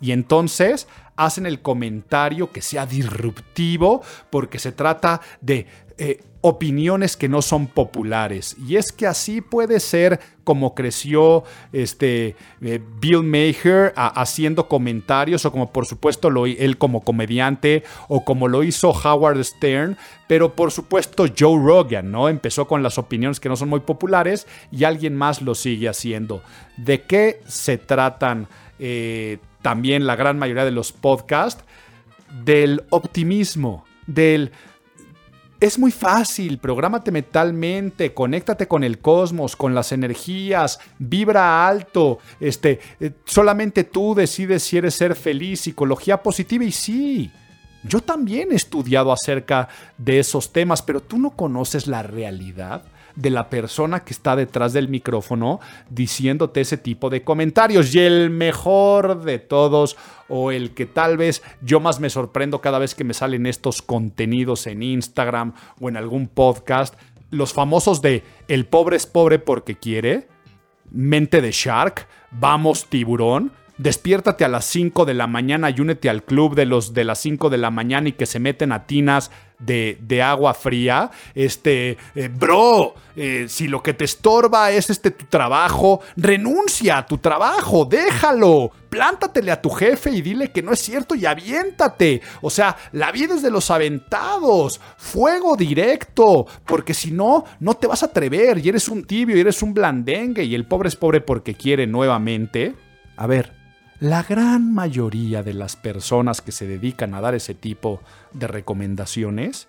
Y 0.00 0.12
entonces 0.12 0.86
hacen 1.16 1.46
el 1.46 1.60
comentario 1.60 2.52
que 2.52 2.62
sea 2.62 2.86
disruptivo 2.86 4.02
porque 4.30 4.58
se 4.58 4.72
trata 4.72 5.20
de 5.40 5.66
eh, 5.98 6.20
opiniones 6.48 7.16
que 7.16 7.28
no 7.28 7.42
son 7.42 7.66
populares. 7.66 8.56
Y 8.66 8.76
es 8.76 8.92
que 8.92 9.06
así 9.06 9.40
puede 9.40 9.80
ser 9.80 10.20
como 10.44 10.74
creció 10.74 11.44
este, 11.72 12.34
eh, 12.62 12.80
Bill 13.00 13.22
Maher 13.22 13.92
haciendo 13.94 14.66
comentarios, 14.66 15.44
o 15.44 15.52
como 15.52 15.70
por 15.72 15.84
supuesto 15.84 16.30
lo, 16.30 16.46
él 16.46 16.78
como 16.78 17.02
comediante, 17.02 17.84
o 18.08 18.24
como 18.24 18.48
lo 18.48 18.62
hizo 18.62 18.90
Howard 18.90 19.44
Stern, 19.44 19.98
pero 20.26 20.54
por 20.54 20.72
supuesto 20.72 21.26
Joe 21.38 21.62
Rogan, 21.62 22.10
¿no? 22.10 22.30
Empezó 22.30 22.66
con 22.66 22.82
las 22.82 22.96
opiniones 22.96 23.40
que 23.40 23.50
no 23.50 23.56
son 23.56 23.68
muy 23.68 23.80
populares 23.80 24.46
y 24.72 24.84
alguien 24.84 25.14
más 25.14 25.42
lo 25.42 25.54
sigue 25.54 25.88
haciendo. 25.88 26.42
¿De 26.78 27.02
qué 27.02 27.42
se 27.46 27.76
tratan 27.76 28.48
eh, 28.78 29.38
también 29.60 30.06
la 30.06 30.16
gran 30.16 30.38
mayoría 30.38 30.64
de 30.64 30.70
los 30.70 30.92
podcasts? 30.92 31.62
Del 32.44 32.84
optimismo, 32.88 33.84
del 34.06 34.52
es 35.60 35.78
muy 35.78 35.90
fácil, 35.90 36.58
prográmate 36.58 37.10
mentalmente, 37.10 38.14
conéctate 38.14 38.68
con 38.68 38.84
el 38.84 38.98
cosmos, 38.98 39.56
con 39.56 39.74
las 39.74 39.90
energías, 39.90 40.78
vibra 40.98 41.66
alto, 41.66 42.18
este, 42.38 42.78
eh, 43.00 43.12
solamente 43.24 43.84
tú 43.84 44.14
decides 44.14 44.62
si 44.62 44.76
eres 44.78 44.94
ser 44.94 45.16
feliz, 45.16 45.60
psicología 45.60 46.22
positiva 46.22 46.64
y 46.64 46.72
sí. 46.72 47.30
Yo 47.82 48.00
también 48.00 48.52
he 48.52 48.56
estudiado 48.56 49.12
acerca 49.12 49.68
de 49.96 50.18
esos 50.18 50.52
temas, 50.52 50.82
pero 50.82 51.00
tú 51.00 51.18
no 51.18 51.30
conoces 51.30 51.86
la 51.86 52.02
realidad 52.02 52.84
de 53.18 53.30
la 53.30 53.50
persona 53.50 54.04
que 54.04 54.12
está 54.12 54.36
detrás 54.36 54.72
del 54.72 54.88
micrófono 54.88 55.58
diciéndote 55.90 56.60
ese 56.60 56.78
tipo 56.78 57.10
de 57.10 57.24
comentarios. 57.24 57.92
Y 57.94 57.98
el 57.98 58.30
mejor 58.30 59.22
de 59.22 59.40
todos, 59.40 59.96
o 60.28 60.52
el 60.52 60.72
que 60.72 60.86
tal 60.86 61.16
vez 61.16 61.42
yo 61.60 61.80
más 61.80 61.98
me 61.98 62.10
sorprendo 62.10 62.60
cada 62.60 62.78
vez 62.78 62.94
que 62.94 63.04
me 63.04 63.14
salen 63.14 63.46
estos 63.46 63.82
contenidos 63.82 64.68
en 64.68 64.84
Instagram 64.84 65.54
o 65.80 65.88
en 65.88 65.96
algún 65.96 66.28
podcast, 66.28 66.94
los 67.30 67.52
famosos 67.52 68.00
de 68.02 68.22
el 68.46 68.66
pobre 68.66 68.96
es 68.96 69.06
pobre 69.06 69.40
porque 69.40 69.76
quiere, 69.76 70.28
mente 70.90 71.40
de 71.40 71.50
shark, 71.50 72.06
vamos 72.30 72.86
tiburón 72.88 73.52
despiértate 73.78 74.44
a 74.44 74.48
las 74.48 74.64
5 74.66 75.04
de 75.04 75.14
la 75.14 75.26
mañana 75.26 75.70
y 75.70 75.80
únete 75.80 76.10
al 76.10 76.24
club 76.24 76.54
de 76.56 76.66
los 76.66 76.92
de 76.94 77.04
las 77.04 77.20
5 77.20 77.48
de 77.48 77.58
la 77.58 77.70
mañana 77.70 78.08
y 78.08 78.12
que 78.12 78.26
se 78.26 78.40
meten 78.40 78.72
a 78.72 78.86
tinas 78.86 79.30
de, 79.58 79.98
de 80.00 80.22
agua 80.22 80.54
fría. 80.54 81.10
Este, 81.34 81.96
eh, 82.14 82.28
bro, 82.28 82.94
eh, 83.16 83.46
si 83.48 83.68
lo 83.68 83.82
que 83.82 83.94
te 83.94 84.04
estorba 84.04 84.70
es 84.70 84.90
este 84.90 85.10
tu 85.10 85.26
trabajo, 85.26 86.00
renuncia 86.16 86.98
a 86.98 87.06
tu 87.06 87.18
trabajo, 87.18 87.84
déjalo. 87.84 88.70
Plántatele 88.88 89.50
a 89.50 89.60
tu 89.60 89.68
jefe 89.68 90.10
y 90.10 90.22
dile 90.22 90.50
que 90.50 90.62
no 90.62 90.72
es 90.72 90.78
cierto 90.78 91.14
y 91.14 91.26
aviéntate. 91.26 92.22
O 92.40 92.48
sea, 92.48 92.76
la 92.92 93.12
vida 93.12 93.34
es 93.34 93.42
de 93.42 93.50
los 93.50 93.70
aventados. 93.70 94.80
Fuego 94.96 95.56
directo. 95.56 96.46
Porque 96.64 96.94
si 96.94 97.10
no, 97.10 97.44
no 97.60 97.74
te 97.74 97.86
vas 97.86 98.02
a 98.02 98.06
atrever 98.06 98.58
y 98.58 98.68
eres 98.70 98.88
un 98.88 99.04
tibio 99.04 99.36
y 99.36 99.40
eres 99.40 99.62
un 99.62 99.74
blandengue 99.74 100.42
y 100.44 100.54
el 100.54 100.66
pobre 100.66 100.88
es 100.88 100.96
pobre 100.96 101.20
porque 101.20 101.54
quiere 101.54 101.86
nuevamente. 101.86 102.76
A 103.16 103.26
ver, 103.26 103.57
la 104.00 104.22
gran 104.22 104.72
mayoría 104.72 105.42
de 105.42 105.54
las 105.54 105.76
personas 105.76 106.40
que 106.40 106.52
se 106.52 106.66
dedican 106.66 107.14
a 107.14 107.20
dar 107.20 107.34
ese 107.34 107.54
tipo 107.54 108.00
de 108.32 108.46
recomendaciones, 108.46 109.68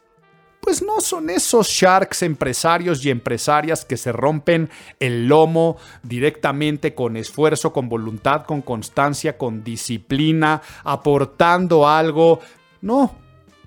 pues 0.62 0.84
no 0.84 1.02
son 1.02 1.30
esos 1.30 1.68
sharks 1.68 2.22
empresarios 2.22 3.04
y 3.04 3.10
empresarias 3.10 3.86
que 3.86 3.98
se 3.98 4.12
rompen 4.12 4.70
el 5.00 5.28
lomo 5.28 5.78
directamente 6.04 6.94
con 6.94 7.18
esfuerzo, 7.18 7.74
con 7.74 7.89
voluntad, 7.89 8.46
con 8.46 8.62
constancia, 8.62 9.38
con 9.38 9.63
disciplina, 9.63 10.62
aportando 10.84 11.88
algo. 11.88 12.39
No, 12.82 13.15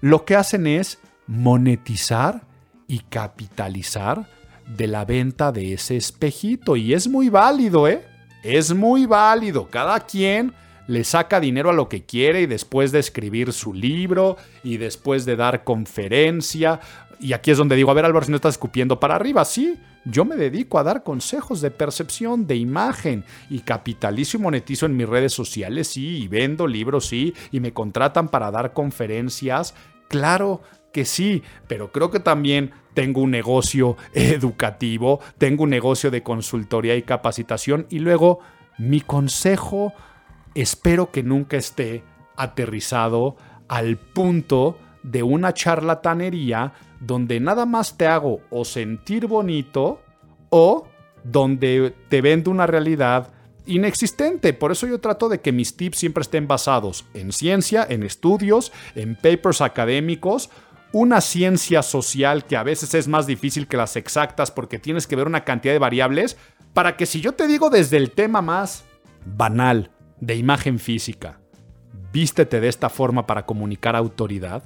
lo 0.01 0.25
que 0.25 0.37
hacen 0.37 0.67
es 0.67 1.01
monetizar 1.27 2.43
y 2.87 3.01
capitalizar 3.01 4.29
de 4.67 4.87
la 4.87 5.05
venta 5.05 5.51
de 5.51 5.73
ese 5.73 5.97
espejito. 5.97 6.77
Y 6.77 6.95
es 6.95 7.09
muy 7.09 7.31
válido, 7.31 7.89
¿eh? 7.89 8.12
Es 8.43 8.75
muy 8.75 9.07
válido. 9.07 9.69
Cada 9.71 10.01
quien 10.01 10.53
le 10.89 11.05
saca 11.05 11.41
dinero 11.41 11.71
a 11.71 11.73
lo 11.73 11.89
que 11.89 12.05
quiere 12.05 12.43
y 12.43 12.47
después 12.47 12.91
de 12.93 12.99
escribir 12.99 13.53
su 13.53 13.73
libro 13.73 14.37
y 14.65 14.79
después 14.79 15.25
de 15.25 15.37
dar 15.37 15.65
conferencia. 15.65 16.81
Y 17.21 17.35
aquí 17.35 17.53
es 17.53 17.59
donde 17.59 17.77
digo, 17.77 17.91
a 17.91 17.95
ver 17.95 18.05
Álvaro, 18.05 18.25
si 18.25 18.33
no 18.33 18.37
estás 18.37 18.55
escupiendo 18.55 18.99
para 18.99 19.15
arriba. 19.15 19.45
Sí, 19.45 19.79
yo 20.05 20.25
me 20.25 20.35
dedico 20.35 20.79
a 20.79 20.83
dar 20.83 21.05
consejos 21.05 21.61
de 21.61 21.71
percepción, 21.71 22.49
de 22.49 22.57
imagen 22.57 23.25
y 23.49 23.61
capitalizo 23.61 24.37
y 24.37 24.41
monetizo 24.41 24.87
en 24.87 24.97
mis 24.97 25.09
redes 25.09 25.33
sociales, 25.33 25.87
sí, 25.87 26.25
y 26.25 26.29
vendo 26.29 26.67
libros, 26.67 27.07
sí, 27.07 27.35
y 27.53 27.61
me 27.61 27.73
contratan 27.73 28.29
para 28.29 28.51
dar 28.51 28.73
conferencias. 28.73 29.75
Claro 30.09 30.63
que 30.93 31.05
sí, 31.05 31.43
pero 31.67 31.91
creo 31.91 32.11
que 32.11 32.21
también 32.21 32.73
tengo 32.95 33.21
un 33.21 33.31
negocio 33.31 33.97
educativo, 34.13 35.21
tengo 35.39 35.65
un 35.65 35.71
negocio 35.71 36.11
de 36.11 36.23
consultoría 36.23 36.97
y 36.97 37.03
capacitación 37.03 37.87
y 37.91 37.99
luego 37.99 38.41
mi 38.79 39.01
consejo 39.01 39.93
espero 40.55 41.11
que 41.11 41.23
nunca 41.23 41.57
esté 41.57 42.05
aterrizado 42.37 43.37
al 43.69 43.97
punto 43.97 44.79
de 45.03 45.23
una 45.23 45.53
charlatanería 45.55 46.73
donde 47.01 47.41
nada 47.41 47.67
más 47.67 47.97
te 47.97 48.07
hago 48.07 48.41
o 48.51 48.65
sentir 48.65 49.27
bonito 49.27 50.01
o 50.51 50.87
donde 51.25 51.95
te 52.09 52.21
vendo 52.21 52.51
una 52.51 52.67
realidad 52.67 53.33
inexistente. 53.67 54.53
Por 54.53 54.73
eso 54.73 54.87
yo 54.87 55.01
trato 55.01 55.29
de 55.29 55.41
que 55.41 55.53
mis 55.53 55.77
tips 55.77 55.99
siempre 55.99 56.23
estén 56.23 56.47
basados 56.47 57.05
en 57.15 57.33
ciencia, 57.33 57.87
en 57.89 58.03
estudios, 58.03 58.73
en 58.95 59.17
papers 59.17 59.61
académicos, 59.61 60.51
una 60.93 61.21
ciencia 61.21 61.83
social 61.83 62.45
que 62.45 62.57
a 62.57 62.63
veces 62.63 62.95
es 62.95 63.09
más 63.09 63.27
difícil 63.27 63.67
que 63.67 63.77
las 63.77 63.97
exactas 63.97 64.51
porque 64.51 64.79
tienes 64.79 65.07
que 65.07 65.17
ver 65.17 65.27
una 65.27 65.45
cantidad 65.45 65.73
de 65.73 65.79
variables, 65.79 66.37
para 66.75 66.97
que 66.97 67.07
si 67.07 67.21
yo 67.21 67.33
te 67.33 67.47
digo 67.47 67.71
desde 67.71 67.97
el 67.97 68.11
tema 68.11 68.43
más 68.43 68.85
banal 69.25 69.91
de 70.21 70.37
imagen 70.37 70.79
física, 70.79 71.41
vístete 72.13 72.61
de 72.61 72.69
esta 72.69 72.89
forma 72.89 73.27
para 73.27 73.47
comunicar 73.47 73.97
autoridad, 73.97 74.65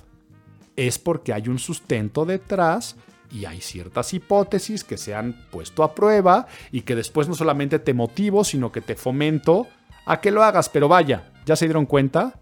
es 0.74 0.98
porque 0.98 1.32
hay 1.32 1.48
un 1.48 1.58
sustento 1.58 2.26
detrás 2.26 2.96
y 3.30 3.44
hay 3.44 3.60
ciertas 3.60 4.12
hipótesis 4.12 4.84
que 4.84 4.96
se 4.96 5.14
han 5.14 5.46
puesto 5.50 5.82
a 5.82 5.94
prueba 5.94 6.46
y 6.70 6.82
que 6.82 6.94
después 6.94 7.28
no 7.28 7.34
solamente 7.34 7.78
te 7.78 7.94
motivo, 7.94 8.44
sino 8.44 8.70
que 8.72 8.80
te 8.80 8.94
fomento 8.94 9.66
a 10.04 10.20
que 10.20 10.30
lo 10.30 10.44
hagas. 10.44 10.68
Pero 10.68 10.88
vaya, 10.88 11.32
¿ya 11.44 11.56
se 11.56 11.66
dieron 11.66 11.86
cuenta? 11.86 12.38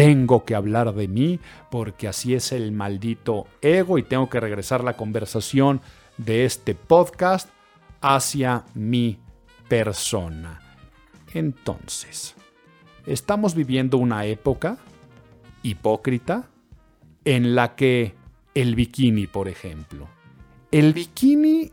Tengo 0.00 0.46
que 0.46 0.54
hablar 0.54 0.94
de 0.94 1.08
mí 1.08 1.40
porque 1.70 2.08
así 2.08 2.34
es 2.34 2.52
el 2.52 2.72
maldito 2.72 3.46
ego 3.60 3.98
y 3.98 4.02
tengo 4.02 4.30
que 4.30 4.40
regresar 4.40 4.82
la 4.82 4.96
conversación 4.96 5.82
de 6.16 6.46
este 6.46 6.74
podcast 6.74 7.50
hacia 8.00 8.64
mi 8.72 9.18
persona. 9.68 10.62
Entonces, 11.34 12.34
estamos 13.04 13.54
viviendo 13.54 13.98
una 13.98 14.24
época 14.24 14.78
hipócrita 15.62 16.48
en 17.26 17.54
la 17.54 17.74
que 17.74 18.14
el 18.54 18.76
bikini, 18.76 19.26
por 19.26 19.48
ejemplo, 19.48 20.08
el 20.70 20.94
bikini 20.94 21.72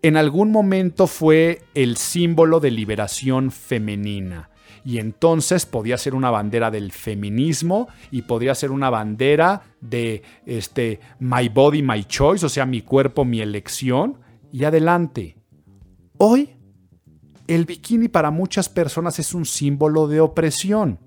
en 0.00 0.16
algún 0.16 0.50
momento 0.50 1.06
fue 1.06 1.60
el 1.74 1.98
símbolo 1.98 2.58
de 2.58 2.70
liberación 2.70 3.50
femenina 3.50 4.48
y 4.86 4.98
entonces 4.98 5.66
podía 5.66 5.98
ser 5.98 6.14
una 6.14 6.30
bandera 6.30 6.70
del 6.70 6.92
feminismo 6.92 7.88
y 8.12 8.22
podría 8.22 8.54
ser 8.54 8.70
una 8.70 8.88
bandera 8.88 9.62
de 9.80 10.22
este 10.46 11.00
my 11.18 11.48
body 11.48 11.82
my 11.82 12.04
choice, 12.04 12.46
o 12.46 12.48
sea, 12.48 12.66
mi 12.66 12.82
cuerpo 12.82 13.24
mi 13.24 13.40
elección 13.40 14.20
y 14.52 14.62
adelante. 14.62 15.36
Hoy 16.18 16.50
el 17.48 17.64
bikini 17.64 18.06
para 18.06 18.30
muchas 18.30 18.68
personas 18.68 19.18
es 19.18 19.34
un 19.34 19.44
símbolo 19.44 20.06
de 20.06 20.20
opresión. 20.20 21.00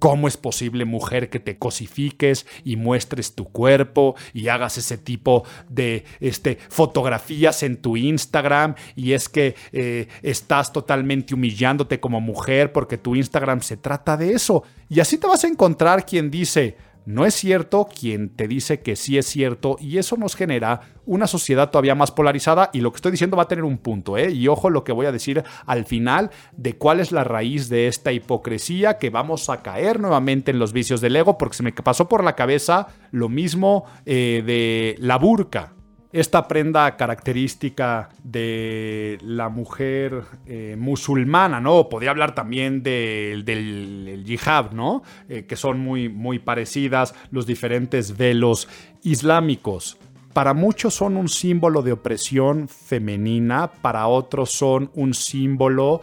¿Cómo 0.00 0.28
es 0.28 0.38
posible, 0.38 0.86
mujer, 0.86 1.28
que 1.28 1.40
te 1.40 1.58
cosifiques 1.58 2.46
y 2.64 2.76
muestres 2.76 3.34
tu 3.34 3.44
cuerpo 3.44 4.16
y 4.32 4.48
hagas 4.48 4.78
ese 4.78 4.96
tipo 4.96 5.44
de 5.68 6.04
este, 6.20 6.56
fotografías 6.70 7.62
en 7.62 7.76
tu 7.76 7.98
Instagram? 7.98 8.76
Y 8.96 9.12
es 9.12 9.28
que 9.28 9.54
eh, 9.72 10.08
estás 10.22 10.72
totalmente 10.72 11.34
humillándote 11.34 12.00
como 12.00 12.22
mujer 12.22 12.72
porque 12.72 12.96
tu 12.96 13.14
Instagram 13.14 13.60
se 13.60 13.76
trata 13.76 14.16
de 14.16 14.32
eso. 14.32 14.64
Y 14.88 15.00
así 15.00 15.18
te 15.18 15.26
vas 15.26 15.44
a 15.44 15.48
encontrar 15.48 16.06
quien 16.06 16.30
dice, 16.30 16.78
no 17.06 17.26
es 17.26 17.34
cierto 17.34 17.88
quien 17.88 18.28
te 18.28 18.48
dice 18.48 18.80
que 18.80 18.96
sí 18.96 19.18
es 19.18 19.26
cierto 19.26 19.76
y 19.80 19.98
eso 19.98 20.16
nos 20.16 20.36
genera 20.36 20.82
una 21.06 21.26
sociedad 21.26 21.70
todavía 21.70 21.94
más 21.94 22.10
polarizada 22.10 22.70
y 22.72 22.80
lo 22.80 22.92
que 22.92 22.96
estoy 22.96 23.12
diciendo 23.12 23.36
va 23.36 23.44
a 23.44 23.48
tener 23.48 23.64
un 23.64 23.78
punto, 23.78 24.16
¿eh? 24.16 24.30
Y 24.30 24.48
ojo 24.48 24.70
lo 24.70 24.84
que 24.84 24.92
voy 24.92 25.06
a 25.06 25.12
decir 25.12 25.42
al 25.66 25.86
final 25.86 26.30
de 26.56 26.76
cuál 26.76 27.00
es 27.00 27.10
la 27.10 27.24
raíz 27.24 27.68
de 27.68 27.88
esta 27.88 28.12
hipocresía 28.12 28.98
que 28.98 29.10
vamos 29.10 29.48
a 29.48 29.62
caer 29.62 29.98
nuevamente 29.98 30.50
en 30.50 30.58
los 30.58 30.72
vicios 30.72 31.00
del 31.00 31.16
ego 31.16 31.38
porque 31.38 31.56
se 31.56 31.62
me 31.62 31.72
pasó 31.72 32.08
por 32.08 32.22
la 32.22 32.36
cabeza 32.36 32.88
lo 33.10 33.28
mismo 33.28 33.84
eh, 34.06 34.42
de 34.44 34.96
la 34.98 35.18
burka 35.18 35.74
esta 36.12 36.48
prenda 36.48 36.96
característica 36.96 38.08
de 38.24 39.18
la 39.22 39.48
mujer 39.48 40.24
eh, 40.46 40.76
musulmana, 40.78 41.60
¿no? 41.60 41.88
Podría 41.88 42.10
hablar 42.10 42.34
también 42.34 42.82
del, 42.82 43.44
del 43.44 44.24
yihad, 44.24 44.72
¿no? 44.72 45.02
Eh, 45.28 45.44
que 45.46 45.56
son 45.56 45.78
muy, 45.78 46.08
muy 46.08 46.38
parecidas 46.38 47.14
los 47.30 47.46
diferentes 47.46 48.16
velos 48.16 48.68
islámicos. 49.02 49.98
Para 50.32 50.54
muchos 50.54 50.94
son 50.94 51.16
un 51.16 51.28
símbolo 51.28 51.82
de 51.82 51.92
opresión 51.92 52.68
femenina, 52.68 53.70
para 53.80 54.06
otros 54.06 54.50
son 54.50 54.90
un 54.94 55.14
símbolo 55.14 56.02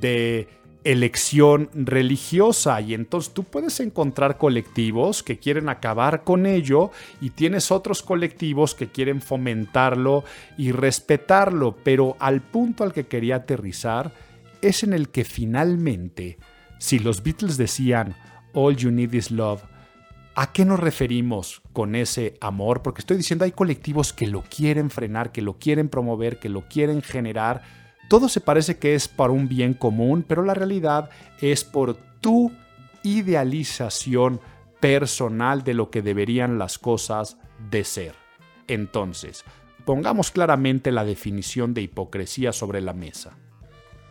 de 0.00 0.48
elección 0.84 1.70
religiosa. 1.74 2.80
Y 2.80 2.94
entonces 2.94 3.32
tú 3.32 3.44
puedes 3.44 3.80
encontrar 3.80 4.38
colectivos 4.38 5.22
que 5.22 5.38
quieren 5.38 5.68
acabar 5.68 6.24
con 6.24 6.46
ello 6.46 6.90
y 7.20 7.30
tienes 7.30 7.70
otros 7.70 8.02
colectivos 8.02 8.74
que 8.74 8.88
quieren 8.88 9.20
fomentarlo 9.20 10.24
y 10.56 10.72
respetarlo, 10.72 11.76
pero 11.82 12.16
al 12.20 12.40
punto 12.40 12.84
al 12.84 12.92
que 12.92 13.06
quería 13.06 13.36
aterrizar 13.36 14.12
es 14.62 14.82
en 14.82 14.92
el 14.92 15.08
que 15.08 15.24
finalmente, 15.24 16.38
si 16.78 16.98
los 16.98 17.22
Beatles 17.22 17.56
decían 17.56 18.16
All 18.52 18.76
You 18.76 18.90
Need 18.90 19.12
Is 19.12 19.30
Love, 19.30 19.62
¿A 20.40 20.52
qué 20.52 20.64
nos 20.64 20.78
referimos 20.78 21.62
con 21.72 21.96
ese 21.96 22.38
amor? 22.40 22.80
Porque 22.82 23.00
estoy 23.00 23.16
diciendo 23.16 23.44
hay 23.44 23.50
colectivos 23.50 24.12
que 24.12 24.28
lo 24.28 24.44
quieren 24.44 24.88
frenar, 24.88 25.32
que 25.32 25.42
lo 25.42 25.58
quieren 25.58 25.88
promover, 25.88 26.38
que 26.38 26.48
lo 26.48 26.68
quieren 26.68 27.02
generar, 27.02 27.62
todo 28.08 28.28
se 28.28 28.40
parece 28.40 28.78
que 28.78 28.94
es 28.94 29.06
para 29.06 29.32
un 29.32 29.48
bien 29.48 29.74
común, 29.74 30.24
pero 30.26 30.42
la 30.42 30.54
realidad 30.54 31.10
es 31.40 31.64
por 31.64 31.94
tu 32.20 32.50
idealización 33.02 34.40
personal 34.80 35.62
de 35.64 35.74
lo 35.74 35.90
que 35.90 36.02
deberían 36.02 36.58
las 36.58 36.78
cosas 36.78 37.36
de 37.70 37.84
ser. 37.84 38.14
Entonces, 38.66 39.44
pongamos 39.84 40.30
claramente 40.30 40.92
la 40.92 41.04
definición 41.04 41.74
de 41.74 41.82
hipocresía 41.82 42.52
sobre 42.52 42.80
la 42.80 42.92
mesa. 42.92 43.36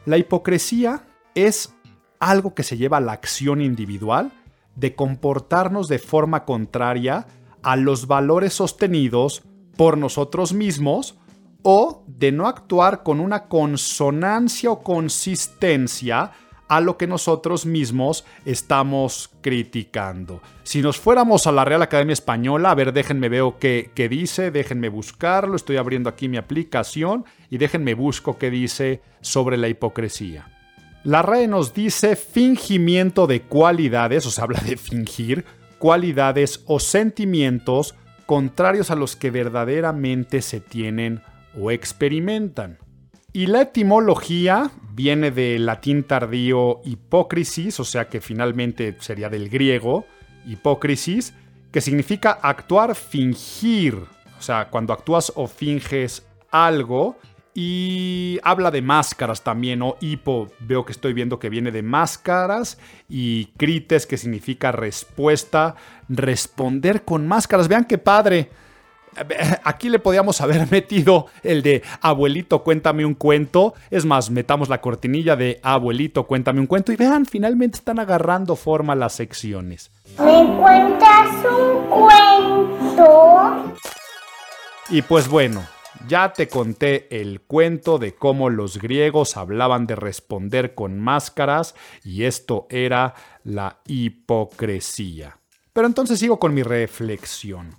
La 0.06 0.18
hipocresía 0.18 1.04
es 1.36 1.74
algo 2.20 2.56
que 2.56 2.64
se 2.64 2.78
lleva 2.78 2.98
a 2.98 3.02
la 3.02 3.12
acción 3.14 3.62
individual 3.62 4.32
de 4.76 4.96
comportarnos 4.96 5.88
de 5.88 6.00
forma 6.00 6.46
contraria 6.46 7.28
a 7.64 7.76
los 7.76 8.08
valores 8.08 8.54
sostenidos 8.54 9.44
por 9.76 9.98
nosotros 9.98 10.54
mismos 10.54 11.18
o 11.64 12.04
de 12.08 12.32
no 12.32 12.48
actuar 12.48 13.04
con 13.04 13.20
una 13.20 13.48
consonancia 13.48 14.72
o 14.72 14.82
consistencia 14.84 16.32
a 16.68 16.82
lo 16.82 16.98
que 16.98 17.08
nosotros 17.08 17.66
mismos 17.66 18.26
estamos 18.46 19.30
criticando. 19.42 20.42
Si 20.64 20.82
nos 20.82 20.98
fuéramos 21.00 21.48
a 21.48 21.52
la 21.52 21.66
Real 21.66 21.82
Academia 21.82 22.14
Española, 22.14 22.72
a 22.72 22.76
ver, 22.76 22.94
déjenme 22.94 23.30
veo 23.30 23.58
qué, 23.58 23.92
qué 23.96 24.10
dice, 24.10 24.52
déjenme 24.52 24.90
buscarlo, 24.90 25.56
estoy 25.56 25.78
abriendo 25.78 26.10
aquí 26.10 26.28
mi 26.28 26.38
aplicación 26.38 27.26
y 27.50 27.58
déjenme 27.58 27.94
busco 27.94 28.38
qué 28.38 28.50
dice 28.50 29.02
sobre 29.22 29.58
la 29.58 29.70
hipocresía. 29.70 30.52
La 31.04 31.22
RAE 31.22 31.48
nos 31.48 31.74
dice 31.74 32.18
fingimiento 32.18 33.28
de 33.28 33.44
cualidades, 33.44 34.26
o 34.26 34.32
sea, 34.32 34.44
habla 34.44 34.60
de 34.60 34.76
fingir, 34.76 35.46
cualidades 35.80 36.64
o 36.66 36.80
sentimientos 36.80 37.96
contrarios 38.26 38.92
a 38.92 38.96
los 38.96 39.16
que 39.16 39.32
verdaderamente 39.32 40.42
se 40.42 40.60
tienen 40.60 41.22
o 41.60 41.72
experimentan. 41.72 42.80
Y 43.34 43.48
la 43.48 43.62
etimología 43.62 44.72
viene 44.94 45.32
del 45.32 45.66
latín 45.66 46.04
tardío 46.04 46.82
hipócrisis, 46.86 47.80
o 47.80 47.84
sea 47.84 48.10
que 48.10 48.22
finalmente 48.22 48.96
sería 49.00 49.30
del 49.30 49.50
griego 49.50 50.06
hipócrisis, 50.46 51.34
que 51.72 51.82
significa 51.82 52.32
actuar, 52.42 52.96
fingir. 52.96 53.96
O 53.96 54.42
sea, 54.42 54.70
cuando 54.70 54.94
actúas 54.94 55.32
o 55.36 55.48
finges 55.48 56.26
algo, 56.52 57.18
y 57.60 58.38
habla 58.44 58.70
de 58.70 58.84
máscaras 58.84 59.44
también, 59.44 59.80
¿no? 59.80 59.96
Hipo, 60.00 60.48
veo 60.60 60.86
que 60.86 60.92
estoy 60.92 61.14
viendo 61.14 61.40
que 61.40 61.50
viene 61.50 61.72
de 61.72 61.82
máscaras. 61.82 62.78
Y 63.10 63.46
crites, 63.58 64.06
que 64.06 64.18
significa 64.18 64.72
respuesta. 64.72 65.74
Responder 66.08 67.04
con 67.04 67.26
máscaras. 67.26 67.68
Vean 67.68 67.86
qué 67.86 67.98
padre. 67.98 68.52
Aquí 69.64 69.90
le 69.90 70.00
podíamos 70.00 70.42
haber 70.42 70.72
metido 70.72 71.28
el 71.44 71.62
de 71.62 71.84
abuelito, 72.02 72.64
cuéntame 72.64 73.06
un 73.06 73.14
cuento. 73.14 73.74
Es 73.90 74.06
más, 74.06 74.30
metamos 74.30 74.70
la 74.70 74.82
cortinilla 74.82 75.36
de 75.36 75.60
abuelito, 75.64 76.26
cuéntame 76.26 76.60
un 76.60 76.68
cuento. 76.68 76.92
Y 76.92 76.96
vean, 76.96 77.26
finalmente 77.26 77.78
están 77.78 78.00
agarrando 78.00 78.56
forma 78.56 78.96
las 78.96 79.14
secciones. 79.14 79.92
¿Me 80.20 80.58
cuentas 80.58 81.30
un 81.46 81.88
cuento? 81.90 83.74
Y 84.90 85.02
pues 85.02 85.28
bueno, 85.28 85.66
ya 86.08 86.32
te 86.32 86.48
conté 86.48 87.08
el 87.22 87.42
cuento 87.42 87.98
de 87.98 88.16
cómo 88.16 88.50
los 88.50 88.78
griegos 88.78 89.36
hablaban 89.36 89.86
de 89.88 89.96
responder 89.96 90.76
con 90.76 91.00
máscaras 91.00 91.76
y 92.04 92.24
esto 92.24 92.68
era 92.70 93.14
la 93.44 93.80
hipocresía. 93.86 95.40
Pero 95.74 95.88
entonces 95.88 96.20
sigo 96.20 96.40
con 96.40 96.54
mi 96.54 96.64
reflexión. 96.64 97.76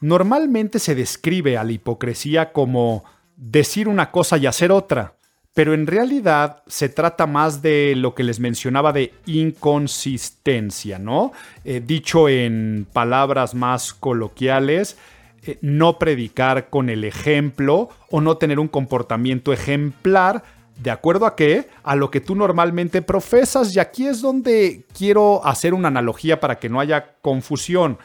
Normalmente 0.00 0.78
se 0.78 0.94
describe 0.94 1.56
a 1.56 1.64
la 1.64 1.72
hipocresía 1.72 2.52
como 2.52 3.04
decir 3.36 3.88
una 3.88 4.10
cosa 4.10 4.36
y 4.36 4.46
hacer 4.46 4.72
otra, 4.72 5.14
pero 5.54 5.74
en 5.74 5.86
realidad 5.86 6.62
se 6.66 6.88
trata 6.88 7.26
más 7.26 7.62
de 7.62 7.94
lo 7.96 8.14
que 8.14 8.22
les 8.22 8.40
mencionaba 8.40 8.92
de 8.92 9.12
inconsistencia, 9.26 10.98
¿no? 10.98 11.32
Eh, 11.64 11.82
dicho 11.84 12.28
en 12.28 12.86
palabras 12.92 13.54
más 13.54 13.92
coloquiales, 13.92 14.96
eh, 15.42 15.58
no 15.62 15.98
predicar 15.98 16.68
con 16.70 16.90
el 16.90 17.04
ejemplo 17.04 17.88
o 18.10 18.20
no 18.20 18.36
tener 18.36 18.58
un 18.58 18.68
comportamiento 18.68 19.52
ejemplar 19.52 20.42
¿De 20.78 20.92
acuerdo 20.92 21.26
a 21.26 21.34
qué? 21.34 21.68
A 21.82 21.96
lo 21.96 22.10
que 22.10 22.20
tú 22.20 22.36
normalmente 22.36 23.02
profesas. 23.02 23.74
Y 23.74 23.80
aquí 23.80 24.06
es 24.06 24.20
donde 24.20 24.84
quiero 24.96 25.44
hacer 25.44 25.74
una 25.74 25.88
analogía 25.88 26.38
para 26.38 26.58
que 26.60 26.68
no 26.68 26.78
haya 26.78 27.16
confusión. 27.20 27.98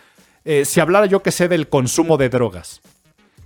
Eh, 0.45 0.65
si 0.65 0.79
hablara 0.79 1.05
yo 1.05 1.23
que 1.23 1.31
sé 1.31 1.47
del 1.47 1.69
consumo 1.69 2.17
de 2.17 2.29
drogas. 2.29 2.81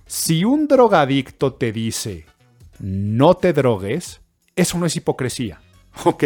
Si 0.06 0.44
un 0.44 0.66
drogadicto 0.66 1.52
te 1.52 1.70
dice, 1.70 2.26
no 2.80 3.34
te 3.34 3.52
drogues, 3.52 4.20
eso 4.56 4.78
no 4.78 4.86
es 4.86 4.96
hipocresía. 4.96 5.60
¿Ok? 6.04 6.24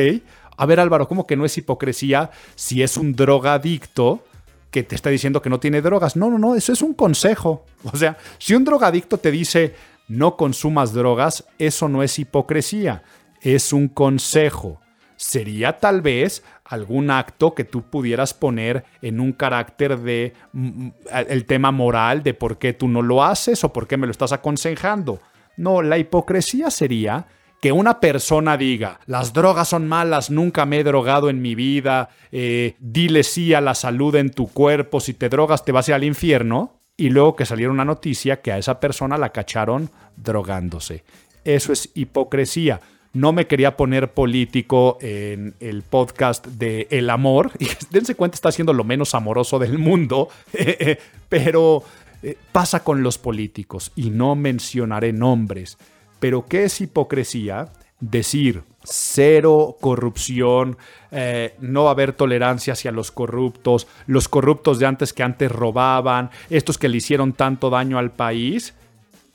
A 0.57 0.67
ver 0.67 0.81
Álvaro, 0.81 1.09
¿cómo 1.09 1.27
que 1.27 1.37
no 1.37 1.45
es 1.45 1.59
hipocresía 1.59 2.31
si 2.55 2.83
es 2.83 2.97
un 2.97 3.15
drogadicto 3.15 4.25
que 4.71 4.83
te 4.83 4.95
está 4.95 5.11
diciendo 5.11 5.43
que 5.43 5.51
no 5.51 5.61
tiene 5.61 5.83
drogas? 5.83 6.17
No, 6.17 6.31
no, 6.31 6.39
no, 6.39 6.55
eso 6.55 6.73
es 6.73 6.83
un 6.83 6.95
consejo. 6.95 7.67
O 7.93 7.97
sea, 7.97 8.17
si 8.39 8.55
un 8.55 8.65
drogadicto 8.65 9.19
te 9.19 9.33
dice, 9.33 9.75
no 10.07 10.37
consumas 10.37 10.93
drogas, 10.93 11.45
eso 11.59 11.89
no 11.89 12.03
es 12.03 12.19
hipocresía, 12.19 13.03
es 13.41 13.73
un 13.73 13.89
consejo. 13.89 14.82
Sería 15.23 15.79
tal 15.79 16.03
vez 16.03 16.43
algún 16.65 17.09
acto 17.09 17.55
que 17.55 17.63
tú 17.63 17.83
pudieras 17.83 18.35
poner 18.35 18.85
en 19.03 19.21
un 19.21 19.33
carácter 19.33 19.97
de 20.01 20.33
mm, 20.53 20.67
mm, 20.67 20.93
el 21.29 21.45
tema 21.45 21.71
moral 21.71 22.25
de 22.25 22.35
por 22.35 22.59
qué 22.59 22.73
tú 22.73 22.89
no 22.89 23.03
lo 23.03 23.23
haces 23.23 23.63
o 23.63 23.73
por 23.73 23.87
qué 23.87 23.97
me 23.97 24.09
lo 24.09 24.11
estás 24.11 24.33
aconsejando. 24.33 25.21
No, 25.57 25.81
la 25.81 25.97
hipocresía 25.97 26.73
sería 26.73 27.27
que 27.61 27.71
una 27.71 28.01
persona 28.01 28.57
diga, 28.57 28.99
las 29.07 29.33
drogas 29.33 29.69
son 29.69 29.87
malas, 29.87 30.29
nunca 30.29 30.67
me 30.67 30.81
he 30.81 30.85
drogado 30.85 31.31
en 31.31 31.41
mi 31.41 31.55
vida, 31.55 32.09
eh, 32.33 32.75
dile 32.81 33.23
sí 33.23 33.55
a 33.55 33.61
la 33.61 33.77
salud 33.77 34.17
en 34.17 34.31
tu 34.31 34.49
cuerpo, 34.49 34.99
si 34.99 35.15
te 35.15 35.29
drogas 35.29 35.65
te 35.65 35.71
vas 35.71 35.89
a 35.89 35.95
al 35.95 36.03
infierno, 36.03 36.81
y 36.97 37.11
luego 37.11 37.37
que 37.37 37.47
saliera 37.47 37.71
una 37.71 37.85
noticia 37.85 38.41
que 38.41 38.51
a 38.51 38.59
esa 38.59 38.81
persona 38.81 39.17
la 39.19 39.31
cacharon 39.31 39.89
drogándose. 40.17 41.05
Eso 41.45 41.73
es 41.73 41.91
hipocresía. 41.95 42.81
No 43.15 43.33
me 43.33 43.47
quería 43.47 43.77
poner 43.77 44.13
político 44.13 44.97
en 45.01 45.55
el 45.61 45.83
podcast 45.83 46.47
de 46.47 46.89
El 46.91 47.11
Amor. 47.11 47.53
Y 47.59 47.69
dense 47.91 48.15
cuenta, 48.15 48.37
está 48.37 48.51
siendo 48.51 48.73
lo 48.73 48.85
menos 48.85 49.15
amoroso 49.15 49.59
del 49.59 49.79
mundo. 49.79 50.29
Pero 51.29 51.83
eh, 52.23 52.37
pasa 52.53 52.83
con 52.83 53.03
los 53.03 53.19
políticos 53.19 53.93
y 53.97 54.11
no 54.11 54.35
mencionaré 54.35 55.13
nombres. 55.13 55.77
Pero 56.21 56.47
¿qué 56.47 56.65
es 56.65 56.81
hipocresía? 56.81 57.69
Decir 58.01 58.63
cero 58.85 59.77
corrupción, 59.81 60.77
eh, 61.11 61.55
no 61.61 61.85
va 61.85 61.91
a 61.91 61.93
haber 61.93 62.13
tolerancia 62.13 62.73
hacia 62.73 62.93
los 62.93 63.11
corruptos, 63.11 63.87
los 64.07 64.29
corruptos 64.29 64.79
de 64.79 64.87
antes 64.87 65.13
que 65.13 65.23
antes 65.23 65.51
robaban, 65.51 66.31
estos 66.51 66.79
que 66.79 66.89
le 66.89 66.97
hicieron 66.97 67.33
tanto 67.33 67.71
daño 67.71 67.99
al 67.99 68.11
país, 68.11 68.75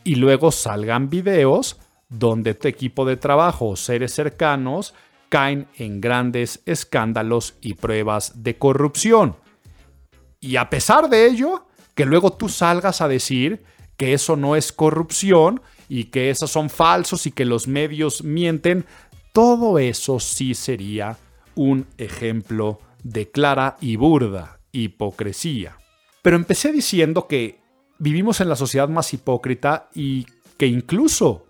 y 0.03 0.15
luego 0.15 0.51
salgan 0.51 1.09
videos 1.09 1.77
donde 2.09 2.53
tu 2.53 2.67
equipo 2.67 3.05
de 3.05 3.17
trabajo 3.17 3.69
o 3.69 3.75
seres 3.75 4.13
cercanos 4.13 4.93
caen 5.29 5.67
en 5.77 5.99
grandes 5.99 6.61
escándalos 6.65 7.55
y 7.61 7.73
pruebas 7.73 8.43
de 8.43 8.57
corrupción. 8.57 9.35
Y 10.39 10.55
a 10.55 10.69
pesar 10.69 11.09
de 11.09 11.25
ello, 11.27 11.65
que 11.95 12.05
luego 12.05 12.33
tú 12.33 12.47
salgas 12.47 13.01
a 13.01 13.07
decir 13.07 13.63
que 13.97 14.13
eso 14.13 14.35
no 14.35 14.55
es 14.55 14.71
corrupción 14.71 15.61
y 15.89 16.05
que 16.05 16.29
esos 16.29 16.51
son 16.51 16.69
falsos 16.69 17.25
y 17.25 17.31
que 17.31 17.45
los 17.45 17.67
medios 17.67 18.23
mienten, 18.23 18.85
todo 19.33 19.79
eso 19.79 20.19
sí 20.19 20.53
sería 20.53 21.17
un 21.55 21.87
ejemplo 21.97 22.79
de 23.03 23.29
clara 23.31 23.77
y 23.81 23.95
burda 23.95 24.59
hipocresía. 24.71 25.77
Pero 26.21 26.35
empecé 26.35 26.71
diciendo 26.71 27.27
que 27.27 27.59
vivimos 27.97 28.41
en 28.41 28.49
la 28.49 28.55
sociedad 28.55 28.89
más 28.89 29.13
hipócrita 29.13 29.89
y 29.95 30.25
que 30.57 30.67
incluso 30.67 31.46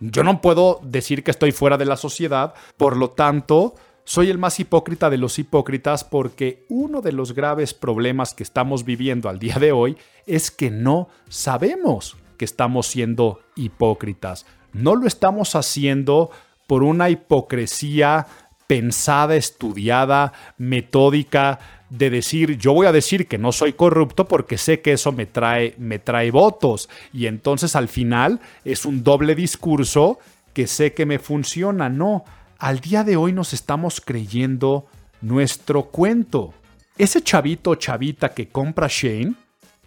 yo 0.00 0.22
no 0.22 0.40
puedo 0.40 0.80
decir 0.82 1.24
que 1.24 1.30
estoy 1.30 1.52
fuera 1.52 1.76
de 1.76 1.84
la 1.84 1.96
sociedad, 1.96 2.54
por 2.76 2.96
lo 2.96 3.10
tanto, 3.10 3.74
soy 4.04 4.30
el 4.30 4.38
más 4.38 4.58
hipócrita 4.58 5.10
de 5.10 5.18
los 5.18 5.38
hipócritas 5.38 6.02
porque 6.02 6.64
uno 6.68 7.02
de 7.02 7.12
los 7.12 7.34
graves 7.34 7.74
problemas 7.74 8.32
que 8.32 8.42
estamos 8.42 8.84
viviendo 8.84 9.28
al 9.28 9.38
día 9.38 9.56
de 9.56 9.72
hoy 9.72 9.98
es 10.26 10.50
que 10.50 10.70
no 10.70 11.08
sabemos 11.28 12.16
que 12.38 12.46
estamos 12.46 12.86
siendo 12.86 13.40
hipócritas. 13.54 14.46
No 14.72 14.94
lo 14.94 15.06
estamos 15.06 15.54
haciendo 15.54 16.30
por 16.66 16.84
una 16.84 17.10
hipocresía 17.10 18.26
pensada, 18.66 19.36
estudiada, 19.36 20.32
metódica, 20.56 21.58
de 21.90 22.10
decir, 22.10 22.58
yo 22.58 22.72
voy 22.72 22.86
a 22.86 22.92
decir 22.92 23.26
que 23.26 23.38
no 23.38 23.52
soy 23.52 23.72
corrupto 23.72 24.26
porque 24.28 24.58
sé 24.58 24.80
que 24.80 24.92
eso 24.92 25.12
me 25.12 25.26
trae, 25.26 25.74
me 25.78 25.98
trae 25.98 26.30
votos. 26.30 26.88
Y 27.12 27.26
entonces 27.26 27.76
al 27.76 27.88
final 27.88 28.40
es 28.64 28.84
un 28.84 29.02
doble 29.02 29.34
discurso 29.34 30.18
que 30.52 30.66
sé 30.66 30.92
que 30.92 31.06
me 31.06 31.18
funciona. 31.18 31.88
No, 31.88 32.24
al 32.58 32.80
día 32.80 33.04
de 33.04 33.16
hoy 33.16 33.32
nos 33.32 33.52
estamos 33.52 34.00
creyendo 34.00 34.86
nuestro 35.20 35.84
cuento. 35.84 36.54
Ese 36.96 37.22
chavito 37.22 37.70
o 37.70 37.74
chavita 37.76 38.34
que 38.34 38.48
compra 38.48 38.88
Shane 38.90 39.34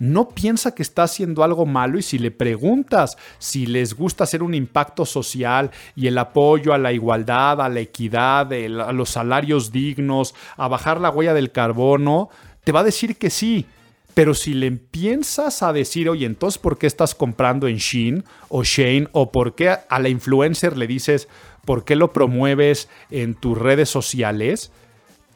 no 0.01 0.29
piensa 0.29 0.73
que 0.73 0.81
está 0.81 1.03
haciendo 1.03 1.43
algo 1.43 1.67
malo 1.67 1.99
y 1.99 2.01
si 2.01 2.17
le 2.17 2.31
preguntas 2.31 3.17
si 3.37 3.67
les 3.67 3.93
gusta 3.93 4.23
hacer 4.23 4.41
un 4.41 4.55
impacto 4.55 5.05
social 5.05 5.69
y 5.95 6.07
el 6.07 6.17
apoyo 6.17 6.73
a 6.73 6.79
la 6.79 6.91
igualdad, 6.91 7.61
a 7.61 7.69
la 7.69 7.81
equidad, 7.81 8.51
a 8.51 8.91
los 8.93 9.11
salarios 9.11 9.71
dignos, 9.71 10.33
a 10.57 10.67
bajar 10.67 10.99
la 10.99 11.11
huella 11.11 11.35
del 11.35 11.51
carbono, 11.51 12.29
te 12.63 12.71
va 12.71 12.79
a 12.79 12.83
decir 12.83 13.15
que 13.17 13.29
sí. 13.29 13.67
Pero 14.15 14.33
si 14.33 14.55
le 14.55 14.65
empiezas 14.65 15.61
a 15.61 15.71
decir, 15.71 16.09
oye, 16.09 16.25
entonces, 16.25 16.57
¿por 16.57 16.79
qué 16.79 16.87
estás 16.87 17.13
comprando 17.13 17.67
en 17.67 17.77
Shein 17.77 18.23
o 18.49 18.63
Shane? 18.63 19.07
¿O 19.11 19.31
por 19.31 19.53
qué 19.53 19.69
a 19.69 19.99
la 19.99 20.09
influencer 20.09 20.77
le 20.77 20.87
dices, 20.87 21.27
¿por 21.63 21.85
qué 21.85 21.95
lo 21.95 22.11
promueves 22.11 22.89
en 23.11 23.35
tus 23.35 23.55
redes 23.55 23.89
sociales? 23.89 24.71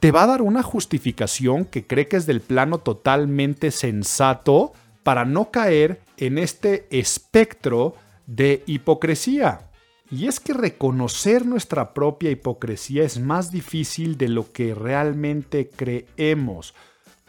Te 0.05 0.11
va 0.11 0.21
a 0.21 0.27
dar 0.27 0.43
una 0.43 0.61
justificación 0.61 1.65
que 1.65 1.87
cree 1.87 2.07
que 2.07 2.17
es 2.17 2.27
del 2.27 2.39
plano 2.39 2.77
totalmente 2.77 3.71
sensato 3.71 4.71
para 5.01 5.25
no 5.25 5.49
caer 5.49 5.99
en 6.17 6.37
este 6.37 6.85
espectro 6.91 7.95
de 8.27 8.61
hipocresía. 8.67 9.71
Y 10.11 10.27
es 10.27 10.39
que 10.39 10.53
reconocer 10.53 11.47
nuestra 11.47 11.95
propia 11.95 12.29
hipocresía 12.29 13.03
es 13.03 13.19
más 13.19 13.49
difícil 13.49 14.15
de 14.15 14.29
lo 14.29 14.51
que 14.51 14.75
realmente 14.75 15.71
creemos. 15.71 16.75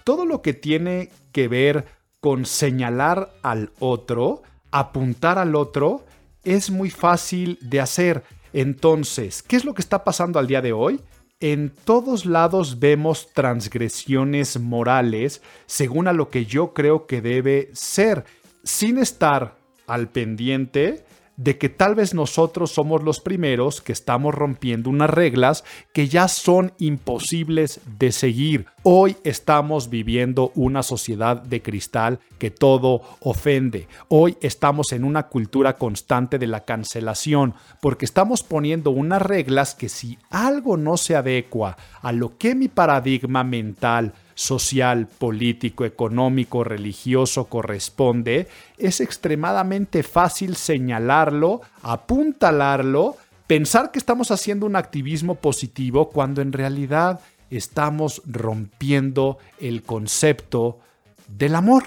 Todo 0.04 0.26
lo 0.26 0.42
que 0.42 0.52
tiene 0.52 1.08
que 1.32 1.48
ver 1.48 1.86
con 2.20 2.44
señalar 2.44 3.32
al 3.42 3.72
otro, 3.78 4.42
apuntar 4.70 5.38
al 5.38 5.54
otro, 5.54 6.04
es 6.44 6.70
muy 6.70 6.90
fácil 6.90 7.58
de 7.62 7.80
hacer. 7.80 8.22
Entonces, 8.52 9.42
¿qué 9.42 9.56
es 9.56 9.64
lo 9.64 9.72
que 9.72 9.80
está 9.80 10.04
pasando 10.04 10.38
al 10.38 10.46
día 10.46 10.60
de 10.60 10.74
hoy? 10.74 11.00
En 11.40 11.68
todos 11.84 12.24
lados 12.24 12.78
vemos 12.78 13.30
transgresiones 13.34 14.58
morales 14.58 15.42
según 15.66 16.08
a 16.08 16.14
lo 16.14 16.30
que 16.30 16.46
yo 16.46 16.72
creo 16.72 17.06
que 17.06 17.20
debe 17.20 17.68
ser, 17.74 18.24
sin 18.64 18.96
estar 18.96 19.58
al 19.86 20.08
pendiente 20.08 21.04
de 21.36 21.58
que 21.58 21.68
tal 21.68 21.94
vez 21.94 22.14
nosotros 22.14 22.70
somos 22.70 23.02
los 23.02 23.20
primeros 23.20 23.80
que 23.80 23.92
estamos 23.92 24.34
rompiendo 24.34 24.90
unas 24.90 25.10
reglas 25.10 25.64
que 25.92 26.08
ya 26.08 26.28
son 26.28 26.72
imposibles 26.78 27.80
de 27.98 28.12
seguir. 28.12 28.66
Hoy 28.82 29.16
estamos 29.24 29.90
viviendo 29.90 30.52
una 30.54 30.82
sociedad 30.82 31.42
de 31.42 31.60
cristal 31.60 32.20
que 32.38 32.50
todo 32.50 33.02
ofende. 33.20 33.88
Hoy 34.08 34.36
estamos 34.40 34.92
en 34.92 35.04
una 35.04 35.24
cultura 35.24 35.76
constante 35.76 36.38
de 36.38 36.46
la 36.46 36.64
cancelación 36.64 37.54
porque 37.80 38.04
estamos 38.04 38.42
poniendo 38.42 38.90
unas 38.90 39.22
reglas 39.22 39.74
que 39.74 39.88
si 39.88 40.18
algo 40.30 40.76
no 40.76 40.96
se 40.96 41.16
adecua 41.16 41.76
a 42.00 42.12
lo 42.12 42.38
que 42.38 42.54
mi 42.54 42.68
paradigma 42.68 43.44
mental 43.44 44.14
social, 44.36 45.08
político, 45.08 45.86
económico, 45.86 46.62
religioso 46.62 47.46
corresponde, 47.46 48.46
es 48.76 49.00
extremadamente 49.00 50.02
fácil 50.02 50.56
señalarlo, 50.56 51.62
apuntalarlo, 51.82 53.16
pensar 53.46 53.90
que 53.90 53.98
estamos 53.98 54.30
haciendo 54.30 54.66
un 54.66 54.76
activismo 54.76 55.36
positivo 55.36 56.10
cuando 56.10 56.42
en 56.42 56.52
realidad 56.52 57.20
estamos 57.48 58.20
rompiendo 58.26 59.38
el 59.58 59.82
concepto 59.82 60.80
del 61.28 61.54
amor. 61.54 61.84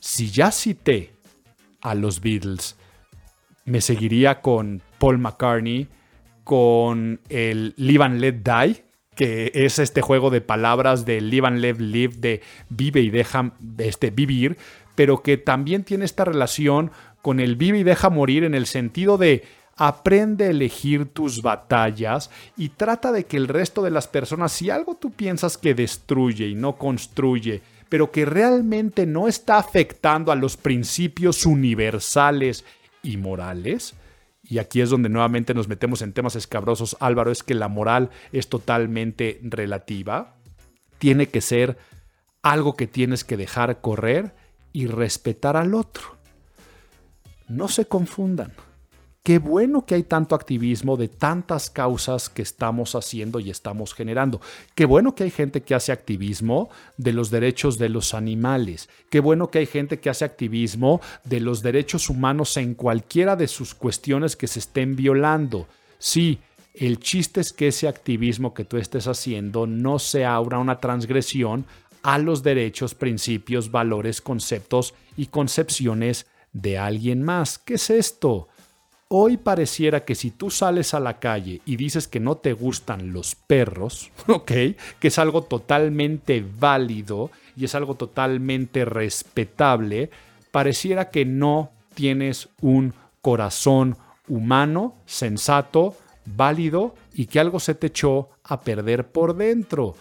Si 0.00 0.30
ya 0.30 0.50
cité 0.52 1.12
a 1.82 1.94
los 1.94 2.22
Beatles, 2.22 2.76
me 3.66 3.82
seguiría 3.82 4.40
con 4.40 4.80
Paul 4.98 5.18
McCartney, 5.18 5.88
con 6.42 7.20
el 7.28 7.74
Live 7.76 8.04
and 8.04 8.20
Let 8.20 8.42
Die, 8.42 8.85
que 9.16 9.50
es 9.54 9.80
este 9.80 10.02
juego 10.02 10.30
de 10.30 10.40
palabras 10.40 11.04
de 11.04 11.20
live 11.20 11.48
and 11.48 11.58
let 11.58 11.78
live, 11.78 12.14
de 12.18 12.42
vive 12.68 13.00
y 13.00 13.10
deja 13.10 13.52
este, 13.78 14.10
vivir, 14.10 14.56
pero 14.94 15.22
que 15.22 15.38
también 15.38 15.82
tiene 15.82 16.04
esta 16.04 16.24
relación 16.24 16.92
con 17.22 17.40
el 17.40 17.56
vive 17.56 17.78
y 17.78 17.82
deja 17.82 18.10
morir 18.10 18.44
en 18.44 18.54
el 18.54 18.66
sentido 18.66 19.18
de 19.18 19.42
aprende 19.76 20.44
a 20.44 20.50
elegir 20.50 21.06
tus 21.06 21.42
batallas 21.42 22.30
y 22.56 22.70
trata 22.70 23.10
de 23.10 23.24
que 23.24 23.36
el 23.36 23.48
resto 23.48 23.82
de 23.82 23.90
las 23.90 24.06
personas, 24.06 24.52
si 24.52 24.70
algo 24.70 24.94
tú 24.94 25.10
piensas 25.10 25.58
que 25.58 25.74
destruye 25.74 26.48
y 26.48 26.54
no 26.54 26.76
construye, 26.76 27.62
pero 27.88 28.10
que 28.10 28.24
realmente 28.24 29.06
no 29.06 29.28
está 29.28 29.58
afectando 29.58 30.32
a 30.32 30.36
los 30.36 30.56
principios 30.56 31.46
universales 31.46 32.64
y 33.02 33.16
morales, 33.16 33.94
y 34.48 34.58
aquí 34.58 34.80
es 34.80 34.90
donde 34.90 35.08
nuevamente 35.08 35.54
nos 35.54 35.68
metemos 35.68 36.02
en 36.02 36.12
temas 36.12 36.36
escabrosos, 36.36 36.96
Álvaro, 37.00 37.32
es 37.32 37.42
que 37.42 37.54
la 37.54 37.68
moral 37.68 38.10
es 38.32 38.48
totalmente 38.48 39.40
relativa. 39.42 40.36
Tiene 40.98 41.28
que 41.28 41.40
ser 41.40 41.76
algo 42.42 42.76
que 42.76 42.86
tienes 42.86 43.24
que 43.24 43.36
dejar 43.36 43.80
correr 43.80 44.34
y 44.72 44.86
respetar 44.86 45.56
al 45.56 45.74
otro. 45.74 46.16
No 47.48 47.66
se 47.66 47.86
confundan. 47.86 48.52
Qué 49.26 49.40
bueno 49.40 49.84
que 49.84 49.96
hay 49.96 50.04
tanto 50.04 50.36
activismo 50.36 50.96
de 50.96 51.08
tantas 51.08 51.68
causas 51.68 52.28
que 52.28 52.42
estamos 52.42 52.94
haciendo 52.94 53.40
y 53.40 53.50
estamos 53.50 53.92
generando. 53.92 54.40
Qué 54.76 54.84
bueno 54.84 55.16
que 55.16 55.24
hay 55.24 55.32
gente 55.32 55.62
que 55.62 55.74
hace 55.74 55.90
activismo 55.90 56.70
de 56.96 57.12
los 57.12 57.32
derechos 57.32 57.76
de 57.76 57.88
los 57.88 58.14
animales. 58.14 58.88
Qué 59.10 59.18
bueno 59.18 59.50
que 59.50 59.58
hay 59.58 59.66
gente 59.66 59.98
que 59.98 60.10
hace 60.10 60.24
activismo 60.24 61.00
de 61.24 61.40
los 61.40 61.60
derechos 61.60 62.08
humanos 62.08 62.56
en 62.56 62.74
cualquiera 62.74 63.34
de 63.34 63.48
sus 63.48 63.74
cuestiones 63.74 64.36
que 64.36 64.46
se 64.46 64.60
estén 64.60 64.94
violando. 64.94 65.66
Sí, 65.98 66.38
el 66.72 67.00
chiste 67.00 67.40
es 67.40 67.52
que 67.52 67.66
ese 67.66 67.88
activismo 67.88 68.54
que 68.54 68.64
tú 68.64 68.76
estés 68.76 69.08
haciendo 69.08 69.66
no 69.66 69.98
sea 69.98 70.34
ahora 70.34 70.58
una 70.58 70.78
transgresión 70.78 71.66
a 72.04 72.18
los 72.18 72.44
derechos, 72.44 72.94
principios, 72.94 73.72
valores, 73.72 74.20
conceptos 74.20 74.94
y 75.16 75.26
concepciones 75.26 76.26
de 76.52 76.78
alguien 76.78 77.24
más. 77.24 77.58
¿Qué 77.58 77.74
es 77.74 77.90
esto? 77.90 78.46
Hoy 79.08 79.36
pareciera 79.36 80.04
que 80.04 80.16
si 80.16 80.32
tú 80.32 80.50
sales 80.50 80.92
a 80.92 80.98
la 80.98 81.20
calle 81.20 81.60
y 81.64 81.76
dices 81.76 82.08
que 82.08 82.18
no 82.18 82.36
te 82.38 82.52
gustan 82.52 83.12
los 83.12 83.36
perros, 83.36 84.10
¿ok? 84.26 84.52
Que 84.98 85.08
es 85.08 85.18
algo 85.18 85.42
totalmente 85.42 86.44
válido 86.58 87.30
y 87.56 87.66
es 87.66 87.74
algo 87.76 87.94
totalmente 87.94 88.84
respetable, 88.84 90.10
pareciera 90.50 91.10
que 91.10 91.24
no 91.24 91.70
tienes 91.94 92.48
un 92.60 92.94
corazón 93.22 93.96
humano, 94.28 94.96
sensato, 95.06 95.96
válido 96.24 96.96
y 97.14 97.26
que 97.26 97.38
algo 97.38 97.60
se 97.60 97.76
te 97.76 97.86
echó 97.86 98.30
a 98.42 98.60
perder 98.60 99.06
por 99.06 99.36
dentro. 99.36 99.94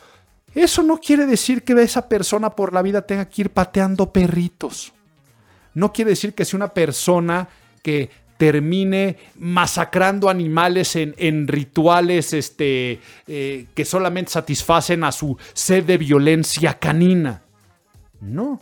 Eso 0.55 0.81
no 0.81 0.97
quiere 0.97 1.27
decir 1.27 1.63
que 1.63 1.73
esa 1.73 2.09
persona 2.09 2.49
por 2.49 2.73
la 2.73 2.81
vida 2.81 3.03
tenga 3.03 3.25
que 3.25 3.43
ir 3.43 3.49
pateando 3.51 4.11
perritos. 4.11 4.93
No 5.75 5.93
quiere 5.93 6.11
decir 6.11 6.33
que 6.33 6.45
sea 6.45 6.57
una 6.57 6.73
persona 6.73 7.49
que 7.83 8.09
termine 8.37 9.17
masacrando 9.37 10.29
animales 10.29 10.95
en, 10.95 11.47
rituales 11.47 12.33
este, 12.33 12.99
eh, 13.27 13.67
que 13.73 13.85
solamente 13.85 14.31
satisfacen 14.31 15.03
a 15.03 15.11
su 15.11 15.37
sed 15.53 15.85
de 15.85 15.97
violencia 15.97 16.77
canina. 16.79 17.41
No, 18.21 18.59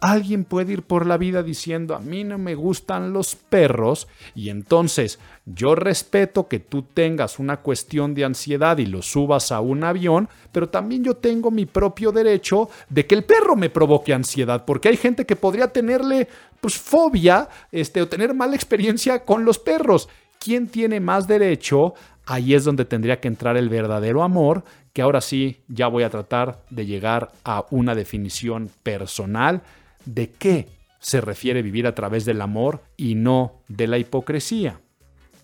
Alguien 0.00 0.44
puede 0.44 0.74
ir 0.74 0.82
por 0.82 1.06
la 1.06 1.16
vida 1.16 1.42
diciendo, 1.42 1.96
a 1.96 1.98
mí 1.98 2.22
no 2.22 2.38
me 2.38 2.54
gustan 2.54 3.12
los 3.12 3.34
perros, 3.34 4.06
y 4.32 4.48
entonces 4.48 5.18
yo 5.44 5.74
respeto 5.74 6.46
que 6.46 6.60
tú 6.60 6.82
tengas 6.82 7.40
una 7.40 7.56
cuestión 7.56 8.14
de 8.14 8.24
ansiedad 8.24 8.78
y 8.78 8.86
lo 8.86 9.02
subas 9.02 9.50
a 9.50 9.60
un 9.60 9.82
avión, 9.82 10.28
pero 10.52 10.68
también 10.68 11.02
yo 11.02 11.14
tengo 11.14 11.50
mi 11.50 11.66
propio 11.66 12.12
derecho 12.12 12.70
de 12.88 13.08
que 13.08 13.16
el 13.16 13.24
perro 13.24 13.56
me 13.56 13.70
provoque 13.70 14.14
ansiedad, 14.14 14.64
porque 14.64 14.88
hay 14.88 14.96
gente 14.96 15.26
que 15.26 15.34
podría 15.34 15.72
tenerle 15.72 16.28
pues, 16.60 16.76
fobia 16.76 17.48
este, 17.72 18.02
o 18.02 18.08
tener 18.08 18.34
mala 18.34 18.54
experiencia 18.54 19.24
con 19.24 19.44
los 19.44 19.58
perros. 19.58 20.08
¿Quién 20.38 20.68
tiene 20.68 21.00
más 21.00 21.26
derecho? 21.26 21.94
Ahí 22.26 22.54
es 22.54 22.64
donde 22.64 22.84
tendría 22.84 23.20
que 23.20 23.28
entrar 23.28 23.56
el 23.56 23.68
verdadero 23.68 24.22
amor, 24.22 24.64
que 24.92 25.02
ahora 25.02 25.20
sí 25.20 25.62
ya 25.68 25.88
voy 25.88 26.02
a 26.02 26.10
tratar 26.10 26.62
de 26.70 26.86
llegar 26.86 27.32
a 27.44 27.64
una 27.70 27.94
definición 27.94 28.70
personal 28.82 29.62
de 30.04 30.30
qué 30.30 30.68
se 31.00 31.20
refiere 31.20 31.62
vivir 31.62 31.86
a 31.86 31.94
través 31.94 32.24
del 32.24 32.40
amor 32.40 32.82
y 32.96 33.14
no 33.14 33.62
de 33.68 33.86
la 33.86 33.98
hipocresía. 33.98 34.80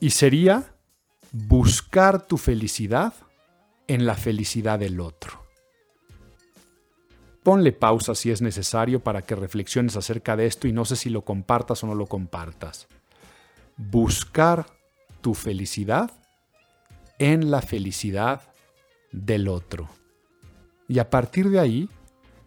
Y 0.00 0.11
sería 0.11 0.74
buscar 1.33 2.27
tu 2.27 2.37
felicidad 2.37 3.14
en 3.87 4.07
la 4.07 4.14
felicidad 4.14 4.79
del 4.79 5.00
otro. 5.00 5.43
Ponle 7.44 7.72
pausa 7.72 8.14
si 8.14 8.30
es 8.30 8.40
necesario 8.40 9.00
para 9.00 9.20
que 9.20 9.37
reflexiones 9.37 9.96
acerca 9.96 10.35
de 10.35 10.46
esto 10.46 10.66
y 10.66 10.72
no 10.72 10.87
sé 10.87 10.96
si 10.96 11.11
lo 11.11 11.26
compartas 11.26 11.85
o 11.85 11.87
no 11.87 11.94
lo 11.94 12.07
compartas. 12.07 12.88
Buscar 13.76 14.66
tu 15.20 15.35
felicidad 15.35 16.11
en 17.18 17.50
la 17.50 17.61
felicidad 17.61 18.40
del 19.12 19.48
otro. 19.48 19.90
Y 20.88 20.98
a 21.00 21.11
partir 21.11 21.50
de 21.50 21.61
ahí 21.61 21.90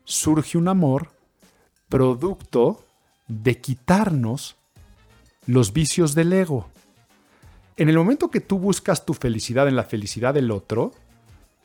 surge 0.03 0.57
un 0.57 0.67
amor 0.67 1.12
producto 1.89 2.83
de 3.27 3.62
quitarnos 3.62 4.55
los 5.45 5.73
vicios 5.73 6.15
del 6.15 6.33
ego. 6.33 6.69
En 7.75 7.88
el 7.89 7.97
momento 7.97 8.31
que 8.31 8.41
tú 8.41 8.57
buscas 8.57 9.05
tu 9.05 9.13
felicidad 9.13 9.67
en 9.67 9.75
la 9.75 9.83
felicidad 9.83 10.33
del 10.33 10.50
otro, 10.50 10.91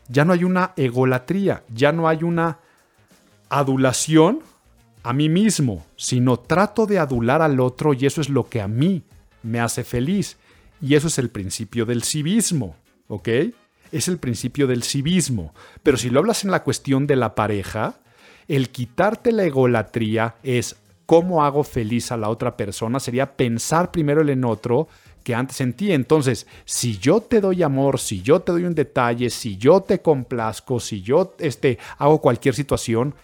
ya 0.09 0.27
no 0.27 0.35
hay 0.35 0.45
una 0.45 0.75
egolatría, 0.77 1.65
ya 1.73 1.93
no 1.93 2.09
hay 2.09 2.25
una 2.25 2.59
adulación 3.59 4.41
a 5.03 5.13
mí 5.13 5.29
mismo, 5.29 5.85
sino 5.97 6.39
trato 6.39 6.87
de 6.87 6.99
adular 6.99 7.43
al 7.43 7.61
otro 7.61 7.93
y 7.93 8.07
eso 8.07 8.21
es 8.21 8.29
lo 8.29 8.49
que 8.49 8.61
a 8.61 8.69
mí 8.69 9.03
me 9.43 9.61
hace 9.61 9.85
feliz. 9.85 10.37
Y 10.81 10.95
eso 10.95 11.09
es 11.09 11.19
el 11.19 11.29
principio 11.31 11.85
del 11.85 12.03
civismo, 12.03 12.77
¿ok? 13.09 13.29
Es 13.93 14.09
el 14.09 14.19
principio 14.19 14.67
del 14.67 14.83
civismo. 14.83 15.55
Pero 15.83 15.97
si 15.97 16.11
lo 16.11 16.21
hablas 16.21 16.45
en 16.45 16.51
la 16.51 16.63
cuestión 16.63 17.07
de 17.07 17.17
la 17.17 17.35
pareja, 17.35 17.97
El 18.49 18.71
quitarte 18.71 19.33
la 19.33 19.45
egolatría 19.45 20.35
es 20.43 20.77
cómo 21.07 21.45
hago 21.45 21.65
feliz 21.65 22.13
a 22.13 22.17
la 22.17 22.29
otra 22.29 22.57
persona, 22.57 23.01
sería 23.01 23.37
pensar 23.37 23.91
primero 23.91 24.27
en 24.29 24.45
otro 24.45 24.89
que 25.23 25.35
antes 25.35 25.61
en 25.61 25.73
ti. 25.73 25.93
Entonces, 25.93 26.47
si 26.65 26.99
yo 26.99 27.21
te 27.21 27.41
doy 27.41 27.63
amor, 27.63 27.99
si 27.99 28.23
yo 28.23 28.41
te 28.41 28.53
doy 28.53 28.65
un 28.65 28.75
detalle, 28.75 29.31
si 29.31 29.57
yo 29.57 29.81
te 29.83 30.01
complazco, 30.01 30.81
si 30.81 31.03
yo 31.03 31.35
este, 31.39 31.79
hago 31.99 32.21
cualquier 32.21 32.55
situación, 32.55 33.15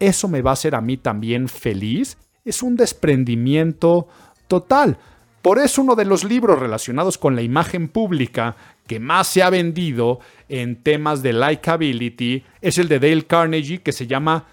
eso 0.00 0.28
me 0.28 0.42
va 0.42 0.50
a 0.50 0.54
hacer 0.54 0.74
a 0.74 0.80
mí 0.80 0.96
también 0.96 1.48
feliz. 1.48 2.18
Es 2.44 2.62
un 2.62 2.76
desprendimiento 2.76 4.08
total. 4.48 4.98
Por 5.42 5.58
eso 5.58 5.82
uno 5.82 5.94
de 5.94 6.04
los 6.04 6.24
libros 6.24 6.58
relacionados 6.58 7.18
con 7.18 7.36
la 7.36 7.42
imagen 7.42 7.88
pública 7.88 8.56
que 8.86 8.98
más 8.98 9.28
se 9.28 9.42
ha 9.42 9.50
vendido 9.50 10.20
en 10.48 10.76
temas 10.82 11.22
de 11.22 11.32
likability 11.32 12.44
es 12.60 12.78
el 12.78 12.88
de 12.88 12.98
Dale 12.98 13.26
Carnegie 13.26 13.78
que 13.78 13.92
se 13.92 14.06
llama 14.06 14.46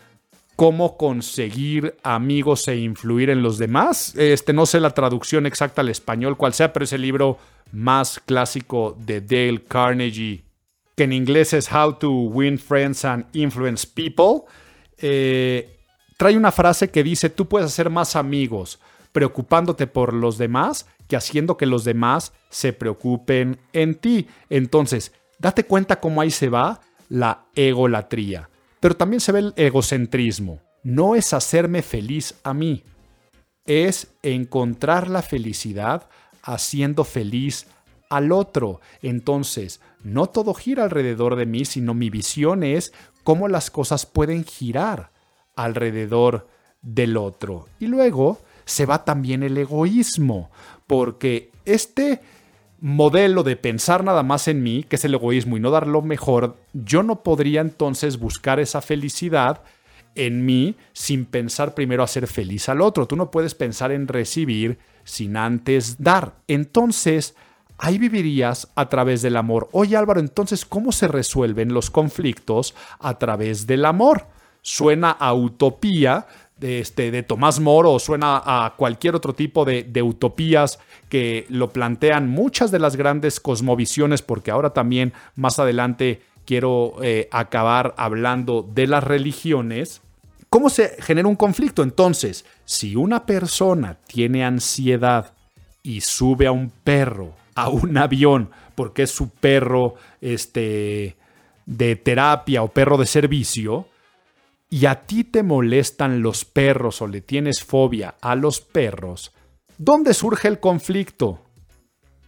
Cómo 0.55 0.97
conseguir 0.97 1.95
amigos 2.03 2.67
e 2.67 2.77
influir 2.77 3.31
en 3.31 3.41
los 3.41 3.57
demás. 3.57 4.13
Este 4.15 4.53
no 4.53 4.67
sé 4.67 4.79
la 4.79 4.91
traducción 4.91 5.47
exacta 5.47 5.81
al 5.81 5.89
español 5.89 6.37
cuál 6.37 6.53
sea, 6.53 6.71
pero 6.71 6.83
es 6.83 6.93
el 6.93 7.01
libro 7.01 7.39
más 7.71 8.21
clásico 8.23 8.95
de 8.99 9.19
Dale 9.19 9.63
Carnegie, 9.67 10.43
que 10.95 11.05
en 11.05 11.13
inglés 11.13 11.53
es 11.53 11.71
How 11.73 11.93
to 11.93 12.11
Win 12.11 12.59
Friends 12.59 13.03
and 13.03 13.25
Influence 13.33 13.87
People. 13.87 14.43
Eh, 15.05 15.79
trae 16.15 16.37
una 16.37 16.53
frase 16.53 16.89
que 16.89 17.03
dice, 17.03 17.29
tú 17.29 17.49
puedes 17.49 17.67
hacer 17.67 17.89
más 17.89 18.15
amigos 18.15 18.79
preocupándote 19.11 19.85
por 19.85 20.13
los 20.13 20.37
demás 20.37 20.87
que 21.09 21.17
haciendo 21.17 21.57
que 21.57 21.65
los 21.65 21.83
demás 21.83 22.31
se 22.49 22.71
preocupen 22.71 23.59
en 23.73 23.95
ti. 23.95 24.27
Entonces, 24.49 25.11
date 25.39 25.65
cuenta 25.65 25.99
cómo 25.99 26.21
ahí 26.21 26.31
se 26.31 26.47
va 26.47 26.79
la 27.09 27.45
egolatría. 27.53 28.49
Pero 28.79 28.95
también 28.95 29.19
se 29.19 29.33
ve 29.33 29.39
el 29.39 29.53
egocentrismo. 29.57 30.61
No 30.83 31.15
es 31.15 31.33
hacerme 31.33 31.81
feliz 31.81 32.35
a 32.43 32.53
mí, 32.53 32.83
es 33.65 34.07
encontrar 34.23 35.09
la 35.09 35.21
felicidad 35.21 36.09
haciendo 36.43 37.03
feliz 37.03 37.67
al 38.09 38.31
otro. 38.31 38.79
Entonces, 39.01 39.81
no 40.03 40.27
todo 40.27 40.53
gira 40.53 40.83
alrededor 40.83 41.35
de 41.35 41.45
mí, 41.45 41.65
sino 41.65 41.93
mi 41.93 42.09
visión 42.09 42.63
es 42.63 42.93
cómo 43.23 43.47
las 43.47 43.71
cosas 43.71 44.05
pueden 44.05 44.43
girar 44.43 45.11
alrededor 45.55 46.47
del 46.81 47.17
otro. 47.17 47.67
Y 47.79 47.87
luego 47.87 48.39
se 48.65 48.85
va 48.85 49.05
también 49.05 49.43
el 49.43 49.57
egoísmo, 49.57 50.51
porque 50.87 51.51
este 51.65 52.21
modelo 52.79 53.43
de 53.43 53.55
pensar 53.55 54.03
nada 54.03 54.23
más 54.23 54.47
en 54.47 54.61
mí, 54.61 54.83
que 54.83 54.97
es 54.97 55.05
el 55.05 55.13
egoísmo 55.13 55.55
y 55.55 55.59
no 55.61 55.71
dar 55.71 55.87
lo 55.87 56.01
mejor, 56.01 56.57
yo 56.73 57.01
no 57.01 57.23
podría 57.23 57.61
entonces 57.61 58.19
buscar 58.19 58.59
esa 58.59 58.81
felicidad 58.81 59.61
en 60.15 60.45
mí 60.45 60.75
sin 60.91 61.25
pensar 61.25 61.73
primero 61.73 62.03
hacer 62.03 62.27
feliz 62.27 62.69
al 62.69 62.81
otro. 62.81 63.07
Tú 63.07 63.15
no 63.15 63.31
puedes 63.31 63.55
pensar 63.55 63.91
en 63.91 64.07
recibir 64.07 64.79
sin 65.05 65.37
antes 65.37 66.01
dar. 66.03 66.35
Entonces, 66.47 67.35
ahí 67.83 67.97
vivirías 67.97 68.69
a 68.75 68.87
través 68.87 69.21
del 69.21 69.35
amor. 69.35 69.67
Oye 69.73 69.97
Álvaro, 69.97 70.21
entonces, 70.21 70.65
¿cómo 70.65 70.93
se 70.93 71.09
resuelven 71.09 71.73
los 71.73 71.91
conflictos 71.91 72.75
a 72.97 73.19
través 73.19 73.67
del 73.67 73.83
amor? 73.83 74.25
Suena 74.61 75.11
a 75.11 75.33
utopía, 75.33 76.25
de, 76.57 76.79
este, 76.79 77.11
de 77.11 77.23
Tomás 77.23 77.59
Moro 77.59 77.99
suena 77.99 78.41
a 78.45 78.75
cualquier 78.77 79.15
otro 79.15 79.33
tipo 79.33 79.65
de, 79.65 80.01
utopías 80.01 80.79
que 81.09 81.45
lo 81.49 81.71
plantean 81.71 82.29
muchas 82.29 82.71
de 82.71 82.79
las 82.79 82.95
grandes 82.95 83.41
cosmovisiones, 83.41 84.21
porque 84.21 84.51
ahora 84.51 84.69
también 84.69 85.11
más 85.35 85.59
adelante 85.59 86.21
quiero 86.45 86.95
eh, 87.03 87.27
acabar 87.31 87.93
hablando 87.97 88.65
de 88.73 88.87
las 88.87 89.03
religiones. 89.03 89.99
¿Cómo 90.49 90.69
se 90.69 90.95
genera 91.01 91.27
un 91.27 91.35
conflicto? 91.35 91.83
Entonces, 91.83 92.45
si 92.63 92.95
una 92.95 93.25
persona 93.25 93.97
tiene 94.07 94.45
ansiedad 94.45 95.33
y 95.81 95.99
sube 95.99 96.47
a 96.47 96.53
un 96.53 96.69
perro, 96.69 97.42
a 97.55 97.69
un 97.69 97.97
avión, 97.97 98.49
porque 98.75 99.03
es 99.03 99.11
su 99.11 99.29
perro 99.29 99.95
este, 100.21 101.15
de 101.65 101.95
terapia 101.95 102.63
o 102.63 102.69
perro 102.69 102.97
de 102.97 103.05
servicio, 103.05 103.87
y 104.69 104.87
a 104.87 105.01
ti 105.01 105.23
te 105.23 105.43
molestan 105.43 106.21
los 106.21 106.45
perros 106.45 107.01
o 107.01 107.07
le 107.07 107.21
tienes 107.21 107.63
fobia 107.63 108.15
a 108.21 108.35
los 108.35 108.59
perros, 108.59 109.31
¿dónde 109.77 110.13
surge 110.13 110.47
el 110.47 110.59
conflicto? 110.59 111.41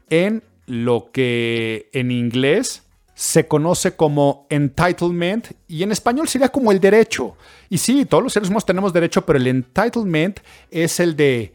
En 0.10 0.44
lo 0.68 1.10
que 1.12 1.90
en 1.92 2.12
inglés 2.12 2.84
se 3.16 3.48
conoce 3.48 3.96
como 3.96 4.46
entitlement 4.50 5.48
y 5.68 5.84
en 5.84 5.92
español 5.92 6.28
sería 6.28 6.50
como 6.50 6.72
el 6.72 6.80
derecho. 6.80 7.36
Y 7.70 7.78
sí, 7.78 8.06
todos 8.06 8.24
los 8.24 8.34
seres 8.34 8.50
humanos 8.50 8.66
tenemos 8.66 8.94
derecho, 8.94 9.26
pero 9.26 9.40
el 9.40 9.48
entitlement 9.48 10.40
es 10.70 11.00
el 11.00 11.16
de 11.16 11.54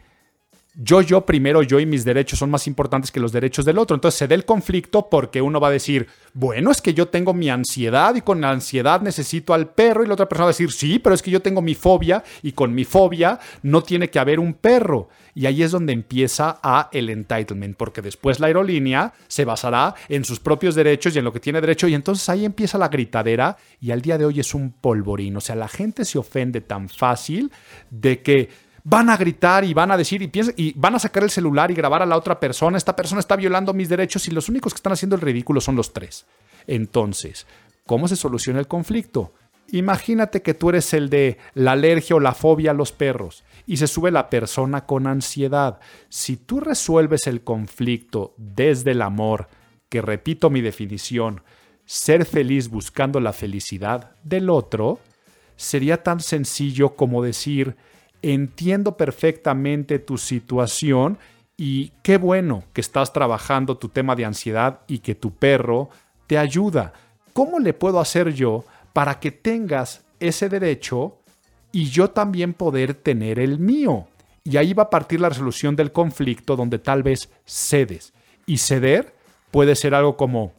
yo, 0.83 1.03
yo 1.03 1.27
primero, 1.27 1.63
yo 1.63 1.79
y 1.79 1.85
mis 1.85 2.07
derechos 2.07 2.39
son 2.39 2.51
más 2.51 2.67
importantes 2.67 3.11
que 3.11 3.21
los 3.21 3.33
derechos 3.33 3.67
del 3.67 3.77
otro. 3.77 3.95
Entonces 3.95 4.19
se 4.19 4.27
da 4.27 4.35
el 4.35 4.47
conflicto 4.47 5.11
porque 5.11 5.43
uno 5.43 5.61
va 5.61 5.69
a 5.69 5.73
decir, 5.73 6.07
bueno, 6.33 6.71
es 6.71 6.81
que 6.81 6.95
yo 6.95 7.09
tengo 7.09 7.35
mi 7.35 7.51
ansiedad 7.51 8.15
y 8.15 8.23
con 8.23 8.41
la 8.41 8.51
ansiedad 8.51 9.03
necesito 9.03 9.53
al 9.53 9.69
perro 9.69 10.05
y 10.05 10.07
la 10.07 10.15
otra 10.15 10.27
persona 10.27 10.47
va 10.47 10.51
a 10.51 10.57
decir, 10.57 10.73
sí, 10.73 10.99
pero 10.99 11.15
es 11.15 11.21
que 11.21 11.31
yo 11.31 11.43
tengo 11.43 11.61
mi 11.61 11.75
fobia 11.75 12.25
y 12.43 12.53
con 12.53 12.75
mi 12.75 12.85
fobia 12.85 13.39
no 13.63 13.83
tiene 13.83 14.09
que 14.09 14.19
haber 14.19 14.41
un 14.41 14.55
perro. 14.55 15.11
Y 15.35 15.45
ahí 15.45 15.63
es 15.63 15.71
donde 15.71 15.93
empieza 15.93 16.59
a 16.63 16.89
el 16.93 17.11
entitlement, 17.11 17.77
porque 17.77 18.01
después 18.01 18.41
la 18.41 18.47
aerolínea 18.47 19.13
se 19.29 19.45
basará 19.45 19.95
en 20.09 20.25
sus 20.25 20.41
propios 20.41 20.75
derechos 20.75 21.15
y 21.15 21.19
en 21.19 21.27
lo 21.27 21.33
que 21.33 21.41
tiene 21.41 21.61
derecho 21.61 21.89
y 21.89 21.95
entonces 21.95 22.27
ahí 22.31 22.47
empieza 22.47 22.79
la 22.79 22.89
gritadera 22.89 23.59
y 23.81 23.91
al 23.91 24.01
día 24.01 24.17
de 24.17 24.25
hoy 24.25 24.41
es 24.41 24.55
un 24.55 24.73
polvorín. 24.73 25.37
O 25.37 25.41
sea, 25.43 25.57
la 25.57 25.69
gente 25.69 26.07
se 26.07 26.19
ofende 26.19 26.63
tan 26.63 26.89
fácil 26.89 27.53
de 27.91 28.23
que 28.23 28.70
van 28.91 29.09
a 29.09 29.17
gritar 29.17 29.65
y 29.65 29.73
van 29.73 29.93
a 29.93 29.97
decir 29.97 30.21
y, 30.21 30.31
y 30.57 30.73
van 30.77 30.97
a 30.97 30.99
sacar 30.99 31.23
el 31.23 31.31
celular 31.31 31.71
y 31.71 31.75
grabar 31.75 32.03
a 32.03 32.07
la 32.07 32.17
otra 32.17 32.41
persona. 32.41 32.77
Esta 32.77 32.97
persona 32.97 33.21
está 33.21 33.37
violando 33.37 33.73
mis 33.73 33.89
derechos 33.89 34.27
y 34.27 34.33
los 34.33 34.49
únicos 34.49 34.75
que 34.75 34.79
están 34.79 34.93
haciendo 34.93 35.15
el 35.15 35.23
ridículo 35.23 35.61
son 35.61 35.77
los 35.77 35.93
tres. 35.93 36.27
Entonces, 36.67 37.47
¿cómo 37.87 38.09
se 38.09 38.17
soluciona 38.17 38.59
el 38.59 38.67
conflicto? 38.67 39.33
Imagínate 39.69 40.43
que 40.43 40.55
tú 40.55 40.71
eres 40.71 40.93
el 40.93 41.09
de 41.09 41.39
la 41.55 41.73
alergia 41.73 42.17
o 42.17 42.21
la 42.21 42.35
fobia 42.35 42.73
a 42.73 42.75
los 42.75 42.91
perros 42.91 43.45
y 43.65 43.77
se 43.77 43.87
sube 43.87 44.11
la 44.11 44.29
persona 44.29 44.85
con 44.85 45.07
ansiedad. 45.07 45.79
Si 46.09 46.37
tú 46.37 46.59
resuelves 46.59 47.29
el 47.29 47.43
conflicto 47.43 48.35
desde 48.37 48.91
el 48.91 49.03
amor, 49.03 49.47
que 49.89 50.03
repito 50.03 50.51
mi 50.51 50.63
definición, 50.63 51.43
ser 51.85 52.25
feliz 52.25 52.69
buscando 52.69 53.21
la 53.21 53.33
felicidad 53.33 54.17
del 54.25 54.51
otro, 54.51 54.99
sería 55.55 56.03
tan 56.03 56.19
sencillo 56.19 56.97
como 56.97 57.23
decir, 57.23 57.77
entiendo 58.23 58.97
perfectamente 58.97 59.99
tu 59.99 60.19
situación 60.19 61.19
y 61.57 61.93
qué 62.03 62.17
bueno 62.17 62.65
que 62.73 62.81
estás 62.81 63.13
trabajando 63.13 63.77
tu 63.77 63.89
tema 63.89 64.17
de 64.17 64.25
ansiedad 64.25 64.81
y 64.87 65.01
que 65.01 65.15
tu 65.15 65.35
perro 65.35 65.91
te 66.27 66.39
ayuda. 66.39 66.93
¿Cómo 67.33 67.59
le 67.59 67.75
puedo 67.75 68.01
hacer 68.01 68.33
yo 68.33 68.65
para 68.93 69.21
que 69.21 69.31
tengas 69.31 70.05
ese 70.21 70.49
derecho 70.49 71.19
y 71.73 71.91
yo 71.91 72.11
también 72.11 72.55
poder 72.55 72.95
tener 72.95 73.39
el 73.39 73.59
mío? 73.59 74.07
Y 74.43 74.57
ahí 74.57 74.73
va 74.73 74.85
a 74.85 74.91
partir 74.91 75.21
la 75.21 75.29
resolución 75.29 75.77
del 75.77 75.93
conflicto 75.93 76.57
donde 76.57 76.79
tal 76.79 77.03
vez 77.03 77.31
cedes. 77.45 78.13
Y 78.47 78.59
ceder 78.59 79.15
puede 79.51 79.77
ser 79.77 79.95
algo 79.95 80.17
como, 80.17 80.53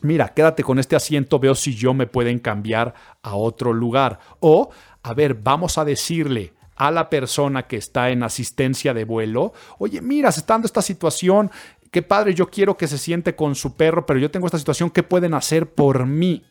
mira, 0.00 0.34
quédate 0.34 0.64
con 0.64 0.78
este 0.78 0.96
asiento, 0.96 1.38
veo 1.38 1.54
si 1.54 1.74
yo 1.74 1.94
me 1.94 2.06
pueden 2.06 2.40
cambiar 2.40 2.94
a 3.22 3.36
otro 3.36 3.72
lugar. 3.72 4.18
O, 4.40 4.70
a 5.02 5.14
ver, 5.14 5.34
vamos 5.34 5.78
a 5.78 5.84
decirle 5.84 6.52
a 6.82 6.90
la 6.90 7.08
persona 7.08 7.68
que 7.68 7.76
está 7.76 8.10
en 8.10 8.24
asistencia 8.24 8.92
de 8.92 9.04
vuelo, 9.04 9.52
oye, 9.78 10.00
mira, 10.00 10.32
se 10.32 10.40
está 10.40 10.54
dando 10.54 10.66
esta 10.66 10.82
situación, 10.82 11.48
qué 11.92 12.02
padre, 12.02 12.34
yo 12.34 12.50
quiero 12.50 12.76
que 12.76 12.88
se 12.88 12.98
siente 12.98 13.36
con 13.36 13.54
su 13.54 13.76
perro, 13.76 14.04
pero 14.04 14.18
yo 14.18 14.32
tengo 14.32 14.46
esta 14.46 14.58
situación, 14.58 14.90
¿qué 14.90 15.04
pueden 15.04 15.32
hacer 15.32 15.70
por 15.70 16.06
mí? 16.06 16.44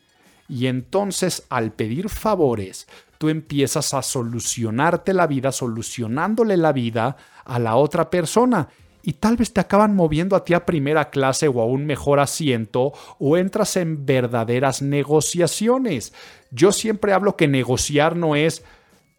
Y 0.48 0.68
entonces 0.68 1.44
al 1.50 1.72
pedir 1.72 2.08
favores, 2.08 2.88
tú 3.18 3.28
empiezas 3.28 3.92
a 3.92 4.00
solucionarte 4.00 5.12
la 5.12 5.26
vida, 5.26 5.52
solucionándole 5.52 6.56
la 6.56 6.72
vida 6.72 7.16
a 7.44 7.58
la 7.58 7.76
otra 7.76 8.08
persona. 8.08 8.68
Y 9.02 9.14
tal 9.14 9.36
vez 9.36 9.52
te 9.52 9.60
acaban 9.60 9.94
moviendo 9.94 10.34
a 10.34 10.44
ti 10.44 10.54
a 10.54 10.64
primera 10.64 11.10
clase 11.10 11.46
o 11.46 11.60
a 11.60 11.66
un 11.66 11.84
mejor 11.84 12.20
asiento 12.20 12.94
o 13.18 13.36
entras 13.36 13.76
en 13.76 14.06
verdaderas 14.06 14.80
negociaciones. 14.80 16.14
Yo 16.50 16.72
siempre 16.72 17.12
hablo 17.12 17.36
que 17.36 17.48
negociar 17.48 18.16
no 18.16 18.34
es 18.34 18.64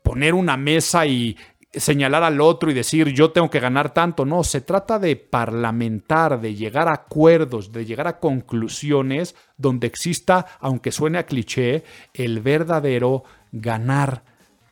poner 0.04 0.34
una 0.34 0.58
mesa 0.58 1.06
y 1.06 1.36
señalar 1.74 2.22
al 2.22 2.40
otro 2.40 2.70
y 2.70 2.74
decir 2.76 3.10
yo 3.14 3.32
tengo 3.32 3.50
que 3.50 3.60
ganar 3.60 3.94
tanto. 3.94 4.26
No, 4.26 4.44
se 4.44 4.62
trata 4.62 5.00
de 5.00 5.16
parlamentar, 5.16 6.40
de 6.40 6.54
llegar 6.54 6.88
a 6.88 6.94
acuerdos, 6.94 7.72
de 7.72 7.86
llegar 7.86 8.08
a 8.08 8.20
conclusiones 8.20 9.36
donde 9.58 9.88
exista, 9.88 10.46
aunque 10.60 10.92
suene 10.92 11.18
a 11.18 11.26
cliché, 11.26 11.84
el 12.14 12.42
verdadero 12.42 13.24
ganar, 13.52 14.24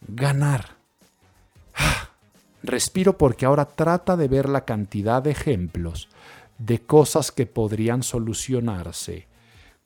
ganar. 0.08 0.76
Respiro 2.64 3.18
porque 3.18 3.46
ahora 3.46 3.66
trata 3.66 4.16
de 4.16 4.28
ver 4.28 4.48
la 4.48 4.66
cantidad 4.66 5.24
de 5.24 5.32
ejemplos 5.32 6.10
de 6.60 6.80
cosas 6.80 7.32
que 7.32 7.48
podrían 7.48 8.04
solucionarse 8.04 9.28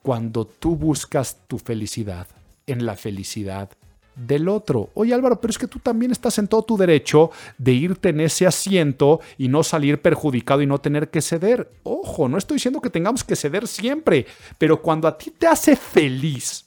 cuando 0.01 0.45
tú 0.45 0.75
buscas 0.75 1.39
tu 1.47 1.57
felicidad 1.57 2.27
en 2.67 2.85
la 2.85 2.95
felicidad 2.97 3.69
del 4.16 4.47
otro. 4.47 4.89
Oye 4.93 5.13
Álvaro, 5.13 5.39
pero 5.41 5.51
es 5.51 5.57
que 5.57 5.68
tú 5.68 5.80
también 5.80 6.11
estás 6.11 6.38
en 6.38 6.47
todo 6.47 6.63
tu 6.63 6.78
derecho 6.78 7.32
de 7.57 7.74
irte 7.74 8.09
en 8.09 8.22
ese 8.22 8.47
asiento 8.47 9.20
y 9.38 9.47
no 9.47 9.63
salir 9.63 10.01
perjudicado 10.01 10.61
y 10.61 10.68
no 10.68 10.80
tener 10.80 11.09
que 11.09 11.22
ceder. 11.22 11.70
Ojo, 11.84 12.30
no 12.30 12.38
estoy 12.38 12.55
diciendo 12.55 12.82
que 12.82 12.89
tengamos 12.89 13.24
que 13.24 13.36
ceder 13.36 13.68
siempre, 13.68 14.26
pero 14.57 14.82
cuando 14.82 15.07
a 15.07 15.18
ti 15.18 15.32
te 15.32 15.47
hace 15.47 15.76
feliz 15.76 16.66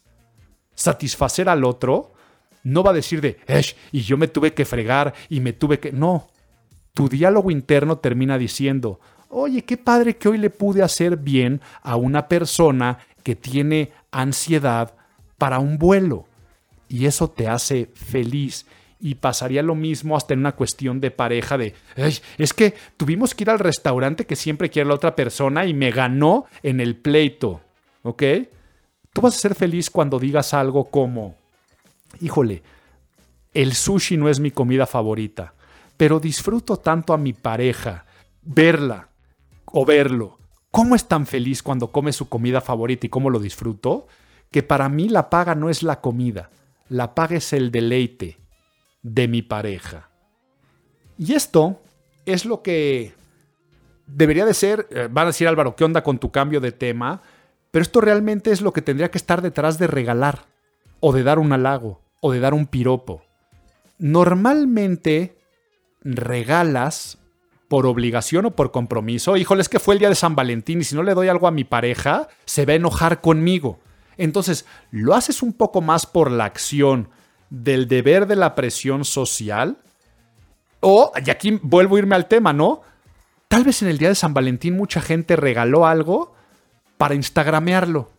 satisfacer 0.74 1.48
al 1.48 1.64
otro, 1.64 2.12
no 2.62 2.82
va 2.82 2.90
a 2.90 2.94
decir 2.94 3.20
de, 3.20 3.38
y 3.92 4.00
yo 4.00 4.16
me 4.16 4.28
tuve 4.28 4.54
que 4.54 4.64
fregar 4.64 5.14
y 5.28 5.40
me 5.40 5.52
tuve 5.52 5.80
que... 5.80 5.90
No, 5.90 6.28
tu 6.92 7.08
diálogo 7.08 7.50
interno 7.50 7.98
termina 7.98 8.38
diciendo, 8.38 9.00
oye, 9.28 9.64
qué 9.64 9.76
padre 9.76 10.16
que 10.16 10.28
hoy 10.28 10.38
le 10.38 10.50
pude 10.50 10.82
hacer 10.82 11.16
bien 11.16 11.60
a 11.82 11.96
una 11.96 12.28
persona 12.28 12.98
que 13.22 13.34
tiene 13.36 13.92
ansiedad 14.10 14.94
para 15.38 15.58
un 15.58 15.78
vuelo. 15.78 16.27
Y 16.88 17.06
eso 17.06 17.30
te 17.30 17.48
hace 17.48 17.90
feliz. 17.94 18.66
Y 19.00 19.16
pasaría 19.16 19.62
lo 19.62 19.74
mismo 19.74 20.16
hasta 20.16 20.34
en 20.34 20.40
una 20.40 20.56
cuestión 20.56 21.00
de 21.00 21.12
pareja 21.12 21.56
de, 21.56 21.74
es 21.96 22.52
que 22.52 22.74
tuvimos 22.96 23.34
que 23.34 23.44
ir 23.44 23.50
al 23.50 23.60
restaurante 23.60 24.26
que 24.26 24.34
siempre 24.34 24.70
quiere 24.70 24.88
la 24.88 24.96
otra 24.96 25.14
persona 25.14 25.66
y 25.66 25.74
me 25.74 25.92
ganó 25.92 26.46
en 26.62 26.80
el 26.80 26.96
pleito. 26.96 27.60
¿Ok? 28.02 28.22
Tú 29.12 29.20
vas 29.20 29.36
a 29.36 29.38
ser 29.38 29.54
feliz 29.54 29.90
cuando 29.90 30.18
digas 30.18 30.52
algo 30.54 30.86
como, 30.86 31.36
híjole, 32.20 32.62
el 33.54 33.74
sushi 33.74 34.16
no 34.16 34.28
es 34.28 34.40
mi 34.40 34.50
comida 34.50 34.86
favorita, 34.86 35.54
pero 35.96 36.20
disfruto 36.20 36.76
tanto 36.76 37.12
a 37.12 37.18
mi 37.18 37.32
pareja 37.32 38.04
verla 38.42 39.08
o 39.66 39.84
verlo. 39.84 40.38
¿Cómo 40.70 40.94
es 40.94 41.06
tan 41.06 41.26
feliz 41.26 41.62
cuando 41.62 41.90
come 41.90 42.12
su 42.12 42.28
comida 42.28 42.60
favorita 42.60 43.06
y 43.06 43.08
cómo 43.08 43.30
lo 43.30 43.40
disfruto? 43.40 44.06
Que 44.50 44.62
para 44.62 44.88
mí 44.88 45.08
la 45.08 45.30
paga 45.30 45.54
no 45.54 45.70
es 45.70 45.82
la 45.82 46.00
comida, 46.00 46.50
la 46.88 47.14
paga 47.14 47.36
es 47.36 47.52
el 47.52 47.70
deleite 47.70 48.38
de 49.02 49.28
mi 49.28 49.42
pareja. 49.42 50.10
Y 51.18 51.34
esto 51.34 51.80
es 52.26 52.44
lo 52.44 52.62
que 52.62 53.12
debería 54.06 54.44
de 54.46 54.54
ser, 54.54 54.86
eh, 54.90 55.08
van 55.10 55.24
a 55.24 55.28
decir 55.28 55.48
Álvaro, 55.48 55.76
¿qué 55.76 55.84
onda 55.84 56.02
con 56.02 56.18
tu 56.18 56.30
cambio 56.30 56.60
de 56.60 56.72
tema? 56.72 57.22
Pero 57.70 57.82
esto 57.82 58.00
realmente 58.00 58.50
es 58.50 58.60
lo 58.60 58.72
que 58.72 58.82
tendría 58.82 59.10
que 59.10 59.18
estar 59.18 59.42
detrás 59.42 59.78
de 59.78 59.86
regalar, 59.86 60.46
o 61.00 61.12
de 61.12 61.22
dar 61.22 61.38
un 61.38 61.52
halago, 61.52 62.00
o 62.20 62.32
de 62.32 62.40
dar 62.40 62.54
un 62.54 62.66
piropo. 62.66 63.22
Normalmente 63.98 65.36
regalas 66.02 67.18
por 67.68 67.86
obligación 67.86 68.46
o 68.46 68.50
por 68.52 68.70
compromiso. 68.70 69.36
Híjole, 69.36 69.60
es 69.60 69.68
que 69.68 69.78
fue 69.78 69.94
el 69.94 69.98
día 69.98 70.08
de 70.08 70.14
San 70.14 70.34
Valentín 70.34 70.80
y 70.80 70.84
si 70.84 70.94
no 70.94 71.02
le 71.02 71.14
doy 71.14 71.28
algo 71.28 71.46
a 71.46 71.50
mi 71.52 71.64
pareja, 71.64 72.28
se 72.46 72.64
va 72.64 72.72
a 72.72 72.76
enojar 72.76 73.20
conmigo. 73.20 73.78
Entonces, 74.18 74.66
lo 74.90 75.14
haces 75.14 75.42
un 75.42 75.52
poco 75.52 75.80
más 75.80 76.04
por 76.04 76.30
la 76.30 76.44
acción 76.44 77.08
del 77.50 77.88
deber 77.88 78.26
de 78.26 78.36
la 78.36 78.54
presión 78.54 79.04
social. 79.04 79.78
O, 80.80 81.12
y 81.24 81.30
aquí 81.30 81.58
vuelvo 81.62 81.96
a 81.96 82.00
irme 82.00 82.14
al 82.14 82.28
tema, 82.28 82.52
¿no? 82.52 82.82
Tal 83.48 83.64
vez 83.64 83.80
en 83.82 83.88
el 83.88 83.98
día 83.98 84.08
de 84.08 84.14
San 84.14 84.34
Valentín 84.34 84.76
mucha 84.76 85.00
gente 85.00 85.34
regaló 85.34 85.86
algo 85.86 86.34
para 86.98 87.14
instagramearlo. 87.14 88.10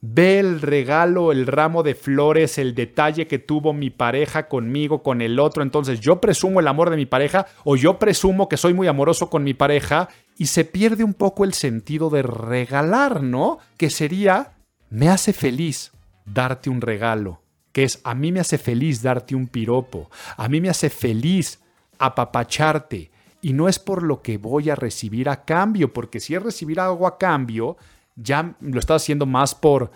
Ve 0.00 0.40
el 0.40 0.60
regalo, 0.60 1.30
el 1.30 1.46
ramo 1.46 1.84
de 1.84 1.94
flores, 1.94 2.58
el 2.58 2.74
detalle 2.74 3.28
que 3.28 3.38
tuvo 3.38 3.72
mi 3.72 3.90
pareja 3.90 4.48
conmigo, 4.48 5.04
con 5.04 5.22
el 5.22 5.38
otro. 5.38 5.62
Entonces 5.62 6.00
yo 6.00 6.20
presumo 6.20 6.58
el 6.58 6.66
amor 6.66 6.90
de 6.90 6.96
mi 6.96 7.06
pareja 7.06 7.46
o 7.62 7.76
yo 7.76 8.00
presumo 8.00 8.48
que 8.48 8.56
soy 8.56 8.74
muy 8.74 8.88
amoroso 8.88 9.30
con 9.30 9.44
mi 9.44 9.54
pareja 9.54 10.08
y 10.36 10.46
se 10.46 10.64
pierde 10.64 11.04
un 11.04 11.14
poco 11.14 11.44
el 11.44 11.54
sentido 11.54 12.10
de 12.10 12.22
regalar, 12.22 13.22
¿no? 13.22 13.58
Que 13.76 13.90
sería, 13.90 14.54
me 14.92 15.08
hace 15.08 15.32
feliz 15.32 15.90
darte 16.26 16.68
un 16.68 16.82
regalo, 16.82 17.40
que 17.72 17.82
es, 17.82 18.00
a 18.04 18.14
mí 18.14 18.30
me 18.30 18.40
hace 18.40 18.58
feliz 18.58 19.00
darte 19.00 19.34
un 19.34 19.48
piropo, 19.48 20.10
a 20.36 20.50
mí 20.50 20.60
me 20.60 20.68
hace 20.68 20.90
feliz 20.90 21.60
apapacharte. 21.98 23.10
Y 23.40 23.54
no 23.54 23.68
es 23.68 23.78
por 23.78 24.02
lo 24.02 24.20
que 24.20 24.36
voy 24.36 24.68
a 24.68 24.74
recibir 24.74 25.30
a 25.30 25.44
cambio, 25.46 25.94
porque 25.94 26.20
si 26.20 26.34
es 26.34 26.42
recibir 26.42 26.78
algo 26.78 27.06
a 27.06 27.16
cambio, 27.16 27.78
ya 28.16 28.54
lo 28.60 28.78
estás 28.78 29.02
haciendo 29.02 29.24
más 29.24 29.54
por 29.54 29.90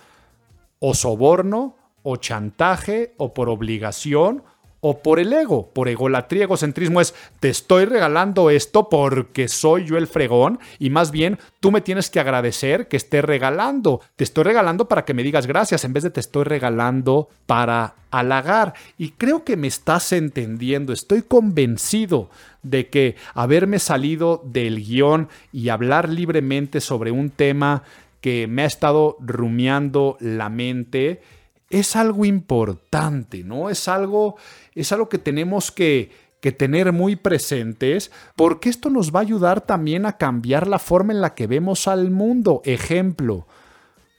o 0.81 0.95
soborno, 0.95 1.77
o 2.03 2.17
chantaje, 2.17 3.13
o 3.19 3.35
por 3.35 3.51
obligación, 3.51 4.45
o 4.89 4.99
por 5.03 5.19
el 5.19 5.33
ego, 5.33 5.69
por 5.73 5.89
egolatría, 5.89 6.45
egocentrismo 6.45 7.01
es 7.01 7.13
te 7.41 7.49
estoy 7.49 7.87
regalando 7.87 8.51
esto 8.51 8.89
porque 8.89 9.49
soy 9.49 9.85
yo 9.85 9.97
el 9.97 10.07
fregón 10.07 10.61
y 10.79 10.91
más 10.91 11.11
bien 11.11 11.41
tú 11.59 11.73
me 11.73 11.81
tienes 11.81 12.09
que 12.09 12.21
agradecer 12.21 12.87
que 12.87 12.97
esté 12.97 13.21
regalando. 13.21 14.01
Te 14.15 14.23
estoy 14.23 14.45
regalando 14.45 14.87
para 14.87 15.05
que 15.05 15.13
me 15.13 15.25
digas 15.25 15.49
gracias 15.49 15.85
en 15.85 15.93
vez 15.93 16.05
de 16.05 16.11
te 16.11 16.21
estoy 16.21 16.45
regalando 16.45 17.29
para 17.47 17.95
halagar. 18.13 18.75
Y 18.97 19.11
creo 19.11 19.43
que 19.43 19.57
me 19.57 19.67
estás 19.67 20.13
entendiendo, 20.13 20.93
estoy 20.93 21.23
convencido 21.23 22.31
de 22.63 22.87
que 22.87 23.17
haberme 23.35 23.81
salido 23.81 24.41
del 24.45 24.85
guion 24.85 25.29
y 25.53 25.71
hablar 25.71 26.09
libremente 26.09 26.81
sobre 26.81 27.11
un 27.11 27.31
tema 27.31 27.83
que 28.21 28.47
me 28.47 28.63
ha 28.63 28.67
estado 28.67 29.17
rumiando 29.19 30.17
la 30.21 30.49
mente, 30.49 31.23
es 31.71 31.97
algo 31.97 32.25
importante, 32.25 33.43
¿no? 33.43 33.71
Es 33.71 33.89
algo, 33.89 34.37
es 34.75 34.93
algo 34.93 35.09
que 35.09 35.19
tenemos 35.19 35.73
que, 35.73 36.11
que 36.41 36.53
tener 36.53 36.93
muy 36.93 37.17
presentes 37.17 38.11
porque 38.37 38.69
esto 38.69 38.91
nos 38.91 39.15
va 39.15 39.21
a 39.21 39.23
ayudar 39.23 39.61
también 39.63 40.07
a 40.07 40.17
cambiar 40.17 40.69
la 40.69 40.79
forma 40.79 41.13
en 41.13 41.21
la 41.21 41.35
que 41.35 41.47
vemos 41.47 41.89
al 41.89 42.11
mundo. 42.11 42.63
Ejemplo, 42.65 43.47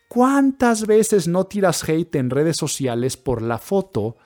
¿cuántas 0.08 0.86
veces 0.88 1.28
no 1.28 1.46
tiras 1.46 1.88
hate 1.88 2.16
en 2.16 2.30
redes 2.30 2.58
sociales 2.58 3.18
por 3.18 3.42
la 3.42 3.58
foto 3.58 4.18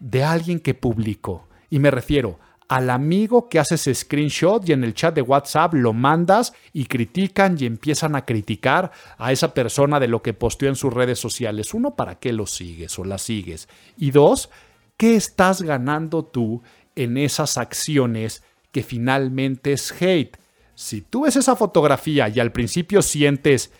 de 0.00 0.24
alguien 0.24 0.58
que 0.58 0.74
publicó? 0.74 1.48
Y 1.70 1.78
me 1.78 1.90
refiero 1.90 2.38
al 2.68 2.90
amigo 2.90 3.48
que 3.48 3.58
haces 3.58 3.88
screenshot 3.92 4.66
y 4.68 4.72
en 4.72 4.84
el 4.84 4.94
chat 4.94 5.14
de 5.14 5.22
WhatsApp 5.22 5.74
lo 5.74 5.92
mandas 5.92 6.54
y 6.72 6.86
critican 6.86 7.56
y 7.58 7.66
empiezan 7.66 8.16
a 8.16 8.24
criticar 8.24 8.90
a 9.18 9.32
esa 9.32 9.52
persona 9.52 10.00
de 10.00 10.08
lo 10.08 10.22
que 10.22 10.32
posteó 10.32 10.68
en 10.68 10.76
sus 10.76 10.92
redes 10.92 11.18
sociales. 11.18 11.74
Uno, 11.74 11.94
¿para 11.94 12.18
qué 12.18 12.32
lo 12.32 12.46
sigues 12.46 12.98
o 12.98 13.04
la 13.04 13.18
sigues? 13.18 13.68
Y 13.96 14.10
dos, 14.10 14.50
¿qué 14.96 15.14
estás 15.14 15.62
ganando 15.62 16.24
tú 16.24 16.62
en 16.96 17.16
esas 17.18 17.58
acciones 17.58 18.42
que 18.72 18.82
finalmente 18.82 19.72
es 19.72 19.92
hate? 20.00 20.36
Si 20.74 21.02
tú 21.02 21.22
ves 21.22 21.36
esa 21.36 21.56
fotografía 21.56 22.28
y 22.28 22.40
al 22.40 22.50
principio 22.50 23.02
sientes 23.02 23.72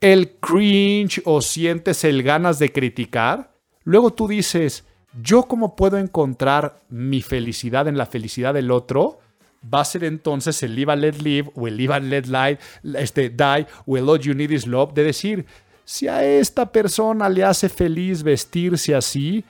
el 0.00 0.36
cringe 0.40 1.20
o 1.24 1.42
sientes 1.42 2.04
el 2.04 2.22
ganas 2.22 2.58
de 2.58 2.72
criticar, 2.72 3.52
luego 3.84 4.12
tú 4.12 4.28
dices, 4.28 4.84
yo 5.22 5.44
cómo 5.44 5.76
puedo 5.76 5.98
encontrar 5.98 6.78
mi 6.88 7.22
felicidad 7.22 7.88
en 7.88 7.98
la 7.98 8.06
felicidad 8.06 8.54
del 8.54 8.70
otro, 8.70 9.18
va 9.62 9.80
a 9.80 9.84
ser 9.84 10.04
entonces 10.04 10.62
el 10.62 10.74
live 10.74 10.92
and 10.92 11.02
let 11.02 11.14
live 11.20 11.50
o 11.54 11.66
el 11.66 11.76
live 11.76 11.94
and 11.94 12.08
let 12.08 12.58
este, 12.98 13.28
die 13.28 13.66
o 13.86 13.96
el 13.96 14.08
all 14.08 14.20
you 14.20 14.34
need 14.34 14.50
is 14.50 14.66
love, 14.66 14.94
de 14.94 15.04
decir, 15.04 15.46
si 15.84 16.08
a 16.08 16.24
esta 16.24 16.70
persona 16.70 17.28
le 17.28 17.44
hace 17.44 17.68
feliz 17.68 18.22
vestirse 18.22 18.94
así, 18.94 19.44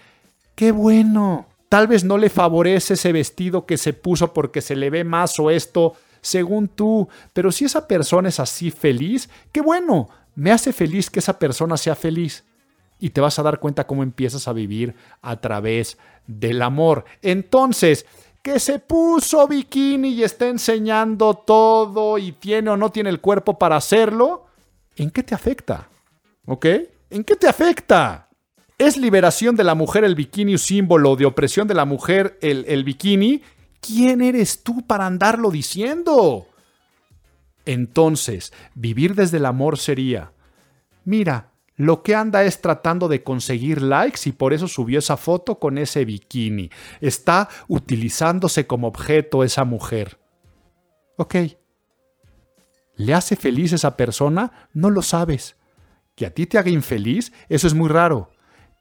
qué 0.54 0.72
bueno. 0.72 1.46
Tal 1.68 1.86
vez 1.86 2.02
no 2.02 2.18
le 2.18 2.30
favorece 2.30 2.94
ese 2.94 3.12
vestido 3.12 3.64
que 3.64 3.76
se 3.76 3.92
puso 3.92 4.32
porque 4.32 4.60
se 4.60 4.74
le 4.74 4.90
ve 4.90 5.04
más 5.04 5.38
o 5.38 5.50
esto, 5.50 5.94
según 6.20 6.66
tú, 6.66 7.08
pero 7.32 7.52
si 7.52 7.66
esa 7.66 7.86
persona 7.86 8.28
es 8.28 8.40
así 8.40 8.70
feliz, 8.70 9.28
qué 9.52 9.60
bueno, 9.60 10.08
me 10.34 10.50
hace 10.50 10.72
feliz 10.72 11.08
que 11.08 11.20
esa 11.20 11.38
persona 11.38 11.76
sea 11.76 11.94
feliz 11.94 12.44
y 13.00 13.10
te 13.10 13.20
vas 13.20 13.38
a 13.38 13.42
dar 13.42 13.58
cuenta 13.58 13.86
cómo 13.86 14.02
empiezas 14.02 14.46
a 14.46 14.52
vivir 14.52 14.94
a 15.22 15.40
través 15.40 15.98
del 16.26 16.62
amor. 16.62 17.04
Entonces, 17.22 18.06
que 18.42 18.60
se 18.60 18.78
puso 18.78 19.48
bikini 19.48 20.10
y 20.10 20.22
está 20.22 20.48
enseñando 20.48 21.34
todo 21.34 22.18
y 22.18 22.32
tiene 22.32 22.70
o 22.70 22.76
no 22.76 22.90
tiene 22.90 23.10
el 23.10 23.20
cuerpo 23.20 23.58
para 23.58 23.76
hacerlo, 23.76 24.46
¿en 24.96 25.10
qué 25.10 25.22
te 25.22 25.34
afecta? 25.34 25.88
¿Ok? 26.46 26.66
¿En 27.10 27.24
qué 27.24 27.36
te 27.36 27.48
afecta? 27.48 28.28
¿Es 28.78 28.96
liberación 28.96 29.56
de 29.56 29.64
la 29.64 29.74
mujer 29.74 30.04
el 30.04 30.14
bikini 30.14 30.52
un 30.52 30.58
símbolo 30.58 31.16
de 31.16 31.26
opresión 31.26 31.68
de 31.68 31.74
la 31.74 31.84
mujer 31.84 32.38
el, 32.40 32.64
el 32.68 32.84
bikini? 32.84 33.42
¿Quién 33.80 34.22
eres 34.22 34.62
tú 34.62 34.86
para 34.86 35.06
andarlo 35.06 35.50
diciendo? 35.50 36.46
Entonces, 37.66 38.52
vivir 38.74 39.14
desde 39.14 39.36
el 39.36 39.46
amor 39.46 39.78
sería, 39.78 40.32
mira, 41.04 41.50
lo 41.76 42.02
que 42.02 42.14
anda 42.14 42.44
es 42.44 42.60
tratando 42.60 43.08
de 43.08 43.22
conseguir 43.22 43.80
likes 43.80 44.28
y 44.28 44.32
por 44.32 44.52
eso 44.52 44.68
subió 44.68 44.98
esa 44.98 45.16
foto 45.16 45.58
con 45.58 45.78
ese 45.78 46.04
bikini. 46.04 46.70
Está 47.00 47.48
utilizándose 47.68 48.66
como 48.66 48.86
objeto 48.86 49.44
esa 49.44 49.64
mujer. 49.64 50.18
Ok. 51.16 51.36
¿Le 52.96 53.14
hace 53.14 53.34
feliz 53.34 53.72
esa 53.72 53.96
persona? 53.96 54.68
No 54.74 54.90
lo 54.90 55.00
sabes. 55.00 55.56
Que 56.14 56.26
a 56.26 56.34
ti 56.34 56.46
te 56.46 56.58
haga 56.58 56.70
infeliz, 56.70 57.32
eso 57.48 57.66
es 57.66 57.72
muy 57.72 57.88
raro. 57.88 58.30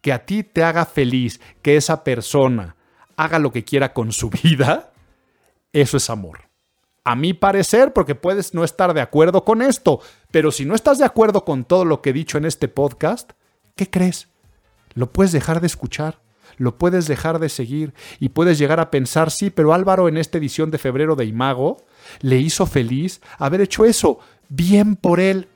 Que 0.02 0.12
a 0.12 0.26
ti 0.26 0.44
te 0.44 0.64
haga 0.64 0.86
feliz 0.86 1.40
que 1.62 1.78
esa 1.78 2.04
persona 2.04 2.76
haga 3.16 3.40
lo 3.40 3.54
que 3.54 3.64
quiera 3.64 3.94
con 3.94 4.12
su 4.12 4.30
vida, 4.44 4.92
eso 5.72 5.96
es 5.96 6.10
amor 6.10 6.49
a 7.04 7.16
mi 7.16 7.34
parecer, 7.34 7.94
porque 7.94 8.16
puedes 8.16 8.54
no 8.54 8.64
estar 8.64 8.94
de 8.94 9.02
acuerdo 9.02 9.46
con 9.46 9.62
esto, 9.62 10.02
pero 10.32 10.52
si 10.52 10.66
no 10.66 10.76
estás 10.76 10.98
de 10.98 11.06
acuerdo 11.06 11.46
con 11.46 11.64
todo 11.64 11.86
lo 11.86 12.02
que 12.02 12.12
he 12.12 12.14
dicho 12.14 12.38
en 12.38 12.46
este 12.46 12.68
podcast, 12.68 13.32
¿qué 13.76 13.90
crees? 13.90 14.28
Lo 14.94 15.12
puedes 15.12 15.32
dejar 15.32 15.62
de 15.62 15.68
escuchar, 15.68 16.20
lo 16.58 16.78
puedes 16.78 17.08
dejar 17.08 17.40
de 17.40 17.50
seguir 17.50 17.94
y 18.20 18.30
puedes 18.30 18.58
llegar 18.58 18.80
a 18.80 18.92
pensar, 18.92 19.32
sí, 19.32 19.50
pero 19.50 19.74
Álvaro 19.74 20.08
en 20.08 20.18
esta 20.18 20.38
edición 20.38 20.72
de 20.72 20.78
febrero 20.78 21.16
de 21.16 21.26
Imago 21.26 21.78
le 22.22 22.38
hizo 22.38 22.66
feliz 22.66 23.22
haber 23.38 23.62
hecho 23.62 23.86
eso. 23.86 24.20
Bien 24.50 24.96
por 24.96 25.20
él. 25.20 25.48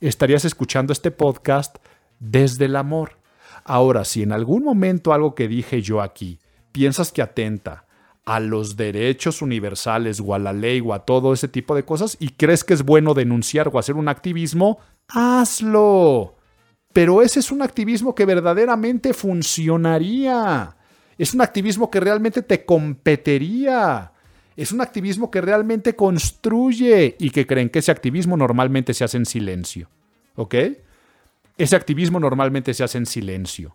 Estarías 0.00 0.44
escuchando 0.44 0.92
este 0.92 1.10
podcast 1.10 1.76
desde 2.18 2.64
el 2.64 2.76
amor. 2.76 3.18
Ahora, 3.64 4.04
si 4.04 4.22
en 4.22 4.32
algún 4.32 4.64
momento 4.64 5.12
algo 5.12 5.34
que 5.34 5.48
dije 5.48 5.82
yo 5.82 6.00
aquí 6.00 6.40
piensas 6.72 7.12
que 7.12 7.22
atenta 7.22 7.84
a 8.24 8.40
los 8.40 8.76
derechos 8.76 9.42
universales 9.42 10.22
o 10.24 10.34
a 10.34 10.38
la 10.38 10.52
ley 10.52 10.80
o 10.80 10.94
a 10.94 11.04
todo 11.04 11.32
ese 11.32 11.48
tipo 11.48 11.74
de 11.74 11.84
cosas 11.84 12.16
y 12.20 12.30
crees 12.30 12.62
que 12.64 12.74
es 12.74 12.84
bueno 12.84 13.14
denunciar 13.14 13.68
o 13.72 13.78
hacer 13.78 13.96
un 13.96 14.08
activismo, 14.08 14.78
hazlo. 15.08 16.36
Pero 16.92 17.22
ese 17.22 17.40
es 17.40 17.50
un 17.50 17.62
activismo 17.62 18.14
que 18.14 18.26
verdaderamente 18.26 19.14
funcionaría. 19.14 20.76
Es 21.18 21.34
un 21.34 21.40
activismo 21.40 21.90
que 21.90 22.00
realmente 22.00 22.42
te 22.42 22.64
competería. 22.64 24.12
Es 24.56 24.72
un 24.72 24.82
activismo 24.82 25.30
que 25.30 25.40
realmente 25.40 25.96
construye 25.96 27.16
y 27.18 27.30
que 27.30 27.46
creen 27.46 27.70
que 27.70 27.78
ese 27.78 27.90
activismo 27.90 28.36
normalmente 28.36 28.92
se 28.92 29.04
hace 29.04 29.16
en 29.16 29.26
silencio. 29.26 29.88
¿Ok? 30.36 30.54
Ese 31.56 31.76
activismo 31.76 32.20
normalmente 32.20 32.74
se 32.74 32.84
hace 32.84 32.98
en 32.98 33.06
silencio. 33.06 33.74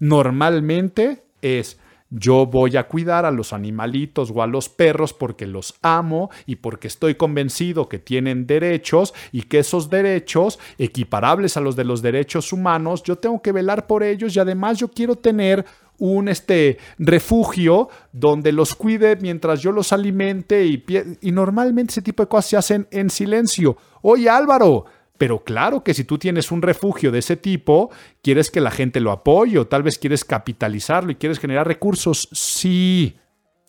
Normalmente 0.00 1.22
es 1.42 1.78
yo 2.10 2.46
voy 2.46 2.76
a 2.76 2.88
cuidar 2.88 3.24
a 3.24 3.30
los 3.30 3.52
animalitos 3.52 4.32
o 4.34 4.42
a 4.42 4.46
los 4.46 4.68
perros 4.68 5.14
porque 5.14 5.46
los 5.46 5.74
amo 5.82 6.30
y 6.44 6.56
porque 6.56 6.88
estoy 6.88 7.14
convencido 7.14 7.88
que 7.88 7.98
tienen 7.98 8.46
derechos 8.46 9.14
y 9.32 9.42
que 9.42 9.60
esos 9.60 9.90
derechos, 9.90 10.58
equiparables 10.78 11.56
a 11.56 11.60
los 11.60 11.76
de 11.76 11.84
los 11.84 12.02
derechos 12.02 12.52
humanos, 12.52 13.02
yo 13.02 13.16
tengo 13.16 13.40
que 13.40 13.52
velar 13.52 13.86
por 13.86 14.02
ellos 14.02 14.34
y 14.34 14.40
además 14.40 14.78
yo 14.78 14.88
quiero 14.88 15.16
tener 15.16 15.64
un 15.98 16.28
este, 16.28 16.78
refugio 16.98 17.90
donde 18.12 18.52
los 18.52 18.74
cuide 18.74 19.16
mientras 19.16 19.60
yo 19.60 19.70
los 19.70 19.92
alimente 19.92 20.64
y, 20.64 20.82
y 21.20 21.30
normalmente 21.30 21.92
ese 21.92 22.02
tipo 22.02 22.22
de 22.22 22.28
cosas 22.28 22.46
se 22.46 22.56
hacen 22.56 22.88
en 22.90 23.10
silencio. 23.10 23.76
Oye 24.02 24.28
Álvaro, 24.30 24.86
pero 25.20 25.44
claro 25.44 25.84
que 25.84 25.92
si 25.92 26.04
tú 26.04 26.16
tienes 26.16 26.50
un 26.50 26.62
refugio 26.62 27.12
de 27.12 27.18
ese 27.18 27.36
tipo, 27.36 27.90
quieres 28.22 28.50
que 28.50 28.62
la 28.62 28.70
gente 28.70 29.00
lo 29.00 29.12
apoye 29.12 29.58
o 29.58 29.66
tal 29.66 29.82
vez 29.82 29.98
quieres 29.98 30.24
capitalizarlo 30.24 31.12
y 31.12 31.16
quieres 31.16 31.38
generar 31.38 31.66
recursos. 31.66 32.30
Sí. 32.32 33.18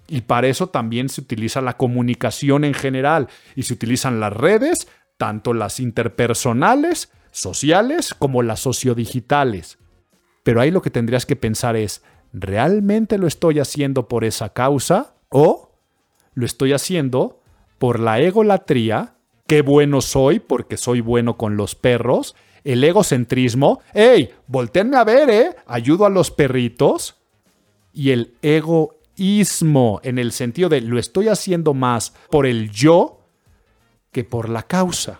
Y 0.08 0.22
para 0.22 0.48
eso 0.48 0.70
también 0.70 1.10
se 1.10 1.20
utiliza 1.20 1.60
la 1.60 1.76
comunicación 1.76 2.64
en 2.64 2.74
general 2.74 3.28
y 3.54 3.64
se 3.64 3.74
utilizan 3.74 4.22
las 4.22 4.32
redes, 4.32 4.88
tanto 5.18 5.54
las 5.54 5.82
interpersonales, 5.82 7.12
sociales, 7.32 8.14
como 8.14 8.44
las 8.44 8.62
sociodigitales. 8.62 9.78
Pero 10.44 10.62
ahí 10.62 10.72
lo 10.72 10.82
que 10.82 10.90
tendrías 10.90 11.26
que 11.26 11.36
pensar 11.36 11.76
es, 11.76 12.02
¿realmente 12.32 13.18
lo 13.18 13.28
estoy 13.28 13.60
haciendo 13.60 14.08
por 14.08 14.24
esa 14.24 14.54
causa? 14.54 15.16
¿O 15.28 15.78
lo 16.34 16.46
estoy 16.46 16.72
haciendo 16.72 17.42
por 17.78 18.00
la 18.00 18.22
egolatría 18.22 19.16
qué 19.52 19.64
bueno 19.64 20.00
soy 20.00 20.40
porque 20.40 20.78
soy 20.78 21.02
bueno 21.02 21.36
con 21.36 21.58
los 21.58 21.76
perros, 21.76 22.38
el 22.64 22.82
egocentrismo, 22.86 23.82
¡Ey! 23.94 24.30
Voltenme 24.48 24.96
a 24.96 25.04
ver, 25.04 25.30
¿eh? 25.30 25.56
Ayudo 25.68 26.06
a 26.06 26.10
los 26.10 26.32
perritos. 26.32 27.18
Y 27.92 28.12
el 28.12 28.38
egoísmo, 28.42 30.00
en 30.04 30.20
el 30.20 30.32
sentido 30.32 30.70
de 30.70 30.80
lo 30.80 30.98
estoy 30.98 31.28
haciendo 31.28 31.74
más 31.74 32.14
por 32.30 32.46
el 32.46 32.72
yo 32.72 33.26
que 34.14 34.24
por 34.24 34.48
la 34.48 34.64
causa. 34.64 35.20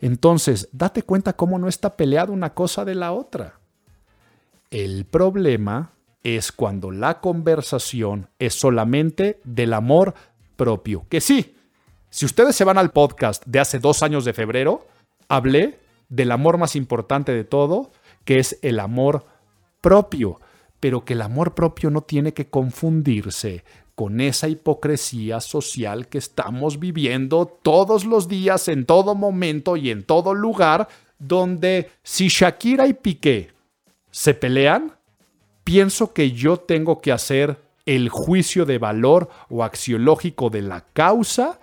Entonces, 0.00 0.68
date 0.72 1.04
cuenta 1.04 1.34
cómo 1.34 1.60
no 1.60 1.68
está 1.68 1.96
peleada 1.96 2.32
una 2.32 2.54
cosa 2.54 2.84
de 2.84 2.96
la 2.96 3.12
otra. 3.12 3.60
El 4.68 5.04
problema 5.04 5.92
es 6.24 6.50
cuando 6.50 6.90
la 6.90 7.20
conversación 7.20 8.30
es 8.40 8.54
solamente 8.54 9.40
del 9.44 9.74
amor 9.74 10.12
propio, 10.56 11.06
que 11.08 11.20
sí, 11.20 11.54
si 12.12 12.26
ustedes 12.26 12.54
se 12.54 12.64
van 12.64 12.76
al 12.76 12.90
podcast 12.90 13.42
de 13.46 13.58
hace 13.58 13.78
dos 13.78 14.02
años 14.02 14.26
de 14.26 14.34
febrero, 14.34 14.86
hablé 15.28 15.78
del 16.10 16.30
amor 16.30 16.58
más 16.58 16.76
importante 16.76 17.32
de 17.32 17.42
todo, 17.42 17.90
que 18.26 18.38
es 18.38 18.58
el 18.60 18.80
amor 18.80 19.24
propio, 19.80 20.38
pero 20.78 21.06
que 21.06 21.14
el 21.14 21.22
amor 21.22 21.54
propio 21.54 21.88
no 21.88 22.02
tiene 22.02 22.34
que 22.34 22.50
confundirse 22.50 23.64
con 23.94 24.20
esa 24.20 24.48
hipocresía 24.48 25.40
social 25.40 26.06
que 26.06 26.18
estamos 26.18 26.78
viviendo 26.78 27.46
todos 27.46 28.04
los 28.04 28.28
días, 28.28 28.68
en 28.68 28.84
todo 28.84 29.14
momento 29.14 29.78
y 29.78 29.88
en 29.88 30.04
todo 30.04 30.34
lugar, 30.34 30.88
donde 31.18 31.92
si 32.02 32.28
Shakira 32.28 32.86
y 32.88 32.92
Piqué 32.92 33.52
se 34.10 34.34
pelean, 34.34 34.92
pienso 35.64 36.12
que 36.12 36.32
yo 36.32 36.58
tengo 36.58 37.00
que 37.00 37.10
hacer 37.10 37.56
el 37.86 38.10
juicio 38.10 38.66
de 38.66 38.76
valor 38.76 39.30
o 39.48 39.64
axiológico 39.64 40.50
de 40.50 40.60
la 40.60 40.82
causa 40.92 41.58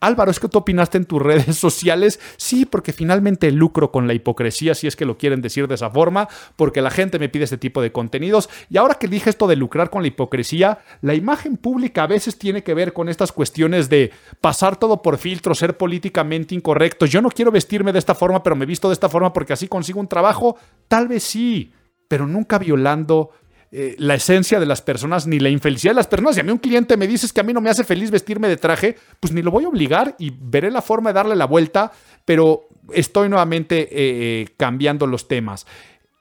Álvaro, 0.00 0.30
¿es 0.30 0.40
que 0.40 0.48
tú 0.48 0.58
opinaste 0.58 0.98
en 0.98 1.04
tus 1.04 1.20
redes 1.22 1.56
sociales? 1.56 2.20
Sí, 2.36 2.64
porque 2.64 2.92
finalmente 2.92 3.50
lucro 3.52 3.92
con 3.92 4.06
la 4.06 4.14
hipocresía, 4.14 4.74
si 4.74 4.86
es 4.86 4.96
que 4.96 5.04
lo 5.04 5.18
quieren 5.18 5.42
decir 5.42 5.68
de 5.68 5.74
esa 5.74 5.90
forma, 5.90 6.28
porque 6.56 6.82
la 6.82 6.90
gente 6.90 7.18
me 7.18 7.28
pide 7.28 7.44
este 7.44 7.58
tipo 7.58 7.82
de 7.82 7.92
contenidos. 7.92 8.48
Y 8.68 8.78
ahora 8.78 8.94
que 8.94 9.08
dije 9.08 9.30
esto 9.30 9.46
de 9.46 9.56
lucrar 9.56 9.90
con 9.90 10.02
la 10.02 10.08
hipocresía, 10.08 10.78
la 11.02 11.14
imagen 11.14 11.56
pública 11.56 12.04
a 12.04 12.06
veces 12.06 12.38
tiene 12.38 12.62
que 12.62 12.74
ver 12.74 12.92
con 12.92 13.08
estas 13.08 13.32
cuestiones 13.32 13.88
de 13.88 14.10
pasar 14.40 14.76
todo 14.76 15.02
por 15.02 15.18
filtro, 15.18 15.54
ser 15.54 15.76
políticamente 15.76 16.54
incorrecto. 16.54 17.06
Yo 17.06 17.20
no 17.20 17.28
quiero 17.28 17.50
vestirme 17.50 17.92
de 17.92 17.98
esta 17.98 18.14
forma, 18.14 18.42
pero 18.42 18.56
me 18.56 18.66
visto 18.66 18.88
de 18.88 18.94
esta 18.94 19.08
forma 19.08 19.32
porque 19.32 19.52
así 19.52 19.68
consigo 19.68 20.00
un 20.00 20.08
trabajo. 20.08 20.56
Tal 20.88 21.08
vez 21.08 21.22
sí, 21.22 21.72
pero 22.08 22.26
nunca 22.26 22.58
violando 22.58 23.30
eh, 23.72 23.94
la 23.98 24.14
esencia 24.14 24.58
de 24.58 24.66
las 24.66 24.82
personas 24.82 25.28
ni 25.28 25.38
la 25.38 25.48
infelicidad 25.48 25.92
de 25.92 25.96
las 25.96 26.08
personas. 26.08 26.34
Si 26.34 26.40
a 26.40 26.44
mí 26.44 26.50
un 26.50 26.58
cliente 26.58 26.96
me 26.96 27.06
dice 27.06 27.28
que 27.32 27.40
a 27.40 27.44
mí 27.44 27.52
no 27.52 27.60
me 27.60 27.70
hace 27.70 27.84
feliz 27.84 28.10
vestirme 28.10 28.48
de 28.48 28.56
traje, 28.56 28.96
pues 29.20 29.32
ni 29.32 29.42
lo 29.42 29.52
voy 29.52 29.64
a 29.64 29.68
obligar 29.68 30.16
y 30.18 30.32
veré 30.36 30.72
la 30.72 30.82
forma 30.82 31.10
de 31.10 31.14
darle 31.14 31.36
la 31.36 31.44
vuelta, 31.44 31.92
pero 32.24 32.66
estoy 32.92 33.28
nuevamente 33.28 33.82
eh, 33.82 33.88
eh, 33.92 34.48
cambiando 34.56 35.06
los 35.06 35.28
temas. 35.28 35.66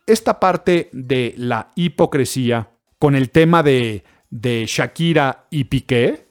Esta 0.05 0.39
parte 0.39 0.89
de 0.91 1.33
la 1.37 1.71
hipocresía 1.75 2.69
con 2.99 3.15
el 3.15 3.31
tema 3.31 3.63
de, 3.63 4.03
de 4.29 4.65
Shakira 4.67 5.45
y 5.49 5.63
Piqué 5.63 6.27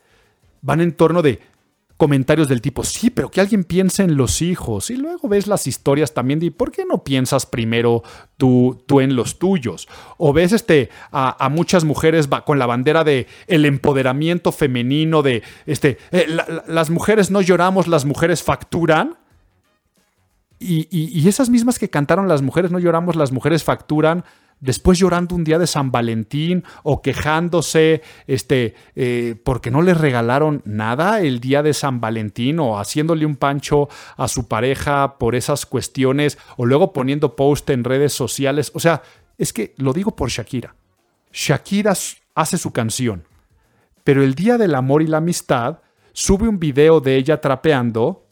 van 0.60 0.80
en 0.80 0.92
torno 0.92 1.22
de 1.22 1.40
comentarios 1.98 2.48
del 2.48 2.62
tipo, 2.62 2.84
sí, 2.84 3.10
pero 3.10 3.28
que 3.28 3.40
alguien 3.40 3.64
piense 3.64 4.04
en 4.04 4.16
los 4.16 4.40
hijos. 4.40 4.88
Y 4.88 4.96
luego 4.96 5.28
ves 5.28 5.48
las 5.48 5.66
historias 5.66 6.14
también 6.14 6.38
de, 6.38 6.52
¿por 6.52 6.70
qué 6.70 6.84
no 6.86 7.02
piensas 7.02 7.44
primero 7.44 8.04
tú, 8.36 8.82
tú 8.86 9.00
en 9.00 9.16
los 9.16 9.40
tuyos? 9.40 9.88
O 10.16 10.32
ves 10.32 10.52
este, 10.52 10.90
a, 11.10 11.48
muchas 11.50 11.84
mujeres 11.84 12.28
con 12.46 12.60
la 12.60 12.66
bandera 12.66 13.02
de 13.02 13.26
el 13.48 13.66
empoderamiento 13.66 14.52
femenino, 14.52 15.22
de, 15.22 15.42
este, 15.66 15.98
eh, 16.12 16.26
las 16.68 16.88
mujeres 16.88 17.32
no 17.32 17.42
lloramos, 17.42 17.88
las 17.88 18.04
mujeres 18.04 18.44
facturan. 18.44 19.16
Y, 20.60 20.88
y 20.90 21.28
esas 21.28 21.50
mismas 21.50 21.80
que 21.80 21.90
cantaron 21.90 22.28
las 22.28 22.42
mujeres 22.42 22.70
no 22.70 22.78
lloramos, 22.78 23.16
las 23.16 23.32
mujeres 23.32 23.64
facturan 23.64 24.24
después 24.60 24.98
llorando 24.98 25.34
un 25.34 25.44
día 25.44 25.58
de 25.58 25.66
San 25.66 25.90
Valentín 25.90 26.64
o 26.82 27.02
quejándose 27.02 28.02
este, 28.26 28.74
eh, 28.94 29.36
porque 29.44 29.70
no 29.70 29.82
les 29.82 29.98
regalaron 29.98 30.62
nada 30.64 31.20
el 31.20 31.40
día 31.40 31.62
de 31.62 31.74
San 31.74 32.00
Valentín 32.00 32.58
o 32.58 32.78
haciéndole 32.78 33.26
un 33.26 33.36
pancho 33.36 33.88
a 34.16 34.28
su 34.28 34.48
pareja 34.48 35.18
por 35.18 35.34
esas 35.34 35.66
cuestiones 35.66 36.38
o 36.56 36.66
luego 36.66 36.92
poniendo 36.92 37.36
post 37.36 37.70
en 37.70 37.84
redes 37.84 38.12
sociales. 38.12 38.72
O 38.74 38.80
sea, 38.80 39.02
es 39.36 39.52
que 39.52 39.74
lo 39.76 39.92
digo 39.92 40.16
por 40.16 40.30
Shakira. 40.30 40.74
Shakira 41.32 41.94
hace 42.34 42.58
su 42.58 42.72
canción, 42.72 43.24
pero 44.02 44.22
el 44.22 44.34
día 44.34 44.58
del 44.58 44.74
amor 44.74 45.02
y 45.02 45.06
la 45.06 45.18
amistad 45.18 45.80
sube 46.12 46.48
un 46.48 46.58
video 46.58 47.00
de 47.00 47.16
ella 47.16 47.40
trapeando 47.40 48.24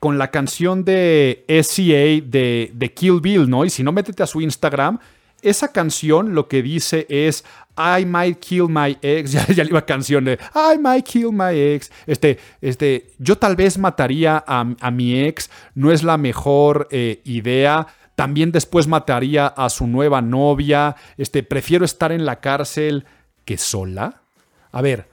con 0.00 0.18
la 0.18 0.30
canción 0.30 0.84
de 0.84 1.46
SCA 1.48 2.28
de, 2.28 2.70
de 2.74 2.92
Kill 2.92 3.22
Bill, 3.22 3.48
¿no? 3.48 3.64
Y 3.64 3.70
si 3.70 3.82
no, 3.82 3.90
métete 3.90 4.22
a 4.22 4.26
su 4.26 4.42
Instagram 4.42 4.98
esa 5.44 5.72
canción 5.72 6.34
lo 6.34 6.48
que 6.48 6.62
dice 6.62 7.06
es 7.08 7.44
I 7.76 8.04
might 8.04 8.38
kill 8.38 8.68
my 8.68 8.96
ex. 9.02 9.32
Ya, 9.34 9.46
ya 9.46 9.64
le 9.64 9.70
iba 9.70 9.84
canción 9.84 10.24
de 10.24 10.38
I 10.54 10.78
might 10.78 11.04
kill 11.04 11.32
my 11.32 11.54
ex. 11.54 11.90
Este, 12.06 12.38
este, 12.60 13.12
yo 13.18 13.36
tal 13.36 13.56
vez 13.56 13.78
mataría 13.78 14.42
a, 14.46 14.90
mi 14.90 15.24
ex. 15.24 15.50
No 15.74 15.90
es 15.90 16.02
la 16.02 16.16
mejor 16.16 16.88
eh, 16.90 17.20
idea. 17.24 17.86
También 18.14 18.52
después 18.52 18.86
mataría 18.86 19.46
a 19.46 19.68
su 19.70 19.86
nueva 19.86 20.22
novia. 20.22 20.96
Este, 21.16 21.42
prefiero 21.42 21.84
estar 21.84 22.12
en 22.12 22.24
la 22.24 22.40
cárcel 22.40 23.06
que 23.44 23.58
sola. 23.58 24.22
A 24.70 24.82
ver, 24.82 25.08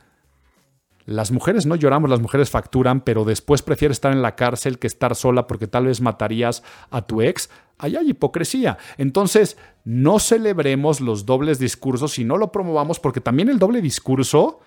las 1.05 1.31
mujeres 1.31 1.65
no 1.65 1.75
lloramos, 1.75 2.09
las 2.09 2.19
mujeres 2.19 2.49
facturan, 2.49 3.01
pero 3.01 3.25
después 3.25 3.61
prefiere 3.61 3.91
estar 3.91 4.11
en 4.11 4.21
la 4.21 4.35
cárcel 4.35 4.79
que 4.79 4.87
estar 4.87 5.15
sola 5.15 5.47
porque 5.47 5.67
tal 5.67 5.85
vez 5.87 6.01
matarías 6.01 6.63
a 6.89 7.01
tu 7.01 7.21
ex. 7.21 7.49
Ahí 7.77 7.95
hay 7.95 8.09
hipocresía. 8.09 8.77
Entonces, 8.97 9.57
no 9.83 10.19
celebremos 10.19 11.01
los 11.01 11.25
dobles 11.25 11.59
discursos 11.59 12.19
y 12.19 12.23
no 12.23 12.37
lo 12.37 12.51
promovamos 12.51 12.99
porque 12.99 13.21
también 13.21 13.49
el 13.49 13.59
doble 13.59 13.81
discurso 13.81 14.59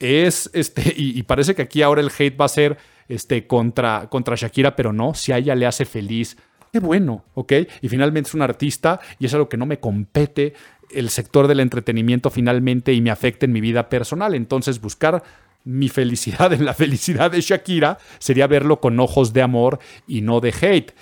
es, 0.00 0.50
este, 0.52 0.92
y, 0.96 1.22
parece 1.22 1.54
que 1.54 1.62
aquí 1.62 1.82
ahora 1.82 2.00
el 2.00 2.10
hate 2.16 2.40
va 2.40 2.46
a 2.46 2.48
ser 2.48 2.78
este, 3.08 3.46
contra, 3.46 4.08
contra 4.08 4.36
Shakira, 4.36 4.74
pero 4.74 4.92
no, 4.92 5.14
si 5.14 5.32
a 5.32 5.38
ella 5.38 5.54
le 5.54 5.66
hace 5.66 5.84
feliz, 5.84 6.36
qué 6.72 6.80
bueno, 6.80 7.24
¿ok? 7.34 7.52
Y 7.82 7.88
finalmente 7.88 8.28
es 8.28 8.34
un 8.34 8.42
artista 8.42 9.00
y 9.18 9.26
es 9.26 9.34
algo 9.34 9.48
que 9.48 9.56
no 9.56 9.66
me 9.66 9.78
compete 9.78 10.54
el 10.90 11.10
sector 11.10 11.46
del 11.46 11.60
entretenimiento 11.60 12.30
finalmente 12.30 12.92
y 12.92 13.00
me 13.00 13.10
afecte 13.10 13.46
en 13.46 13.52
mi 13.52 13.60
vida 13.60 13.88
personal. 13.88 14.34
Entonces 14.34 14.80
buscar 14.80 15.22
mi 15.64 15.88
felicidad 15.88 16.52
en 16.52 16.64
la 16.64 16.74
felicidad 16.74 17.30
de 17.30 17.40
Shakira 17.40 17.98
sería 18.18 18.46
verlo 18.46 18.80
con 18.80 18.98
ojos 19.00 19.32
de 19.32 19.42
amor 19.42 19.78
y 20.06 20.22
no 20.22 20.40
de 20.40 20.54
hate. 20.60 20.94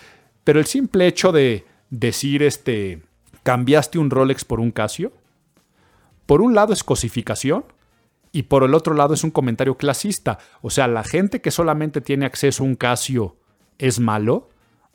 Pero 0.45 0.59
el 0.59 0.67
simple 0.67 1.07
hecho 1.07 1.33
de 1.33 1.67
decir 1.91 2.43
este, 2.43 3.03
cambiaste 3.43 3.99
un 3.99 4.11
Rolex 4.11 4.45
por 4.45 4.61
un 4.61 4.71
Casio, 4.71 5.13
por 6.27 6.43
un 6.43 6.55
lado 6.55 6.73
es 6.73 6.85
cosificación 6.85 7.65
y 8.33 8.43
por 8.45 8.63
el 8.63 8.75
otro 8.75 8.95
lado 8.95 9.15
es 9.15 9.25
un 9.25 9.31
comentario 9.31 9.77
clasista. 9.77 10.39
O 10.61 10.71
sea, 10.71 10.87
la 10.87 11.05
gente 11.05 11.41
que 11.41 11.51
solamente 11.51 12.01
tiene 12.01 12.27
acceso 12.27 12.63
a 12.63 12.67
un 12.67 12.75
Casio 12.75 13.37
es 13.79 13.99
malo. 14.01 14.51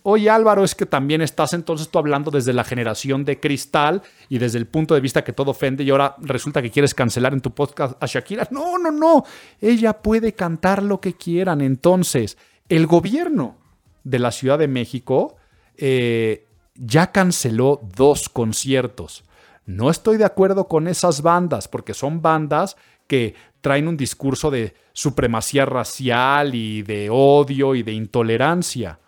Oye 0.06 0.30
Álvaro, 0.30 0.66
es 0.66 0.76
que 0.76 0.86
también 0.86 1.22
estás 1.22 1.54
entonces 1.54 1.88
tú 1.88 1.98
hablando 1.98 2.30
desde 2.30 2.52
la 2.52 2.66
generación 2.66 3.24
de 3.24 3.40
cristal 3.40 4.02
y 4.28 4.38
desde 4.38 4.58
el 4.58 4.68
punto 4.68 4.94
de 4.94 5.00
vista 5.00 5.24
que 5.24 5.32
todo 5.32 5.52
ofende 5.52 5.86
y 5.86 5.90
ahora 5.90 6.18
resulta 6.20 6.62
que 6.62 6.72
quieres 6.72 6.94
cancelar 6.94 7.32
en 7.32 7.40
tu 7.40 7.52
podcast 7.52 8.02
a 8.04 8.06
Shakira. 8.06 8.50
No, 8.52 8.78
no, 8.78 8.92
no. 8.92 9.24
Ella 9.62 9.94
puede 9.94 10.34
cantar 10.34 10.84
lo 10.84 11.00
que 11.00 11.14
quieran. 11.14 11.62
Entonces, 11.62 12.38
el 12.68 12.86
gobierno 12.86 13.56
de 14.04 14.20
la 14.20 14.32
Ciudad 14.32 14.60
de 14.60 14.68
México 14.68 15.38
eh, 15.78 16.48
ya 16.76 17.14
canceló 17.14 17.80
dos 17.96 18.28
conciertos. 18.28 19.24
No 19.66 19.90
estoy 19.90 20.18
de 20.18 20.26
acuerdo 20.26 20.68
con 20.68 20.90
esas 20.90 21.22
bandas 21.22 21.70
porque 21.70 21.94
son 21.94 22.22
bandas 22.22 22.76
que 23.08 23.36
traen 23.62 23.88
un 23.88 23.96
discurso 23.96 24.52
de 24.52 24.74
supremacía 24.92 25.66
racial 25.66 26.56
y 26.56 26.82
de 26.82 27.08
odio 27.10 27.74
y 27.74 27.84
de 27.84 27.94
intolerancia 27.94 29.00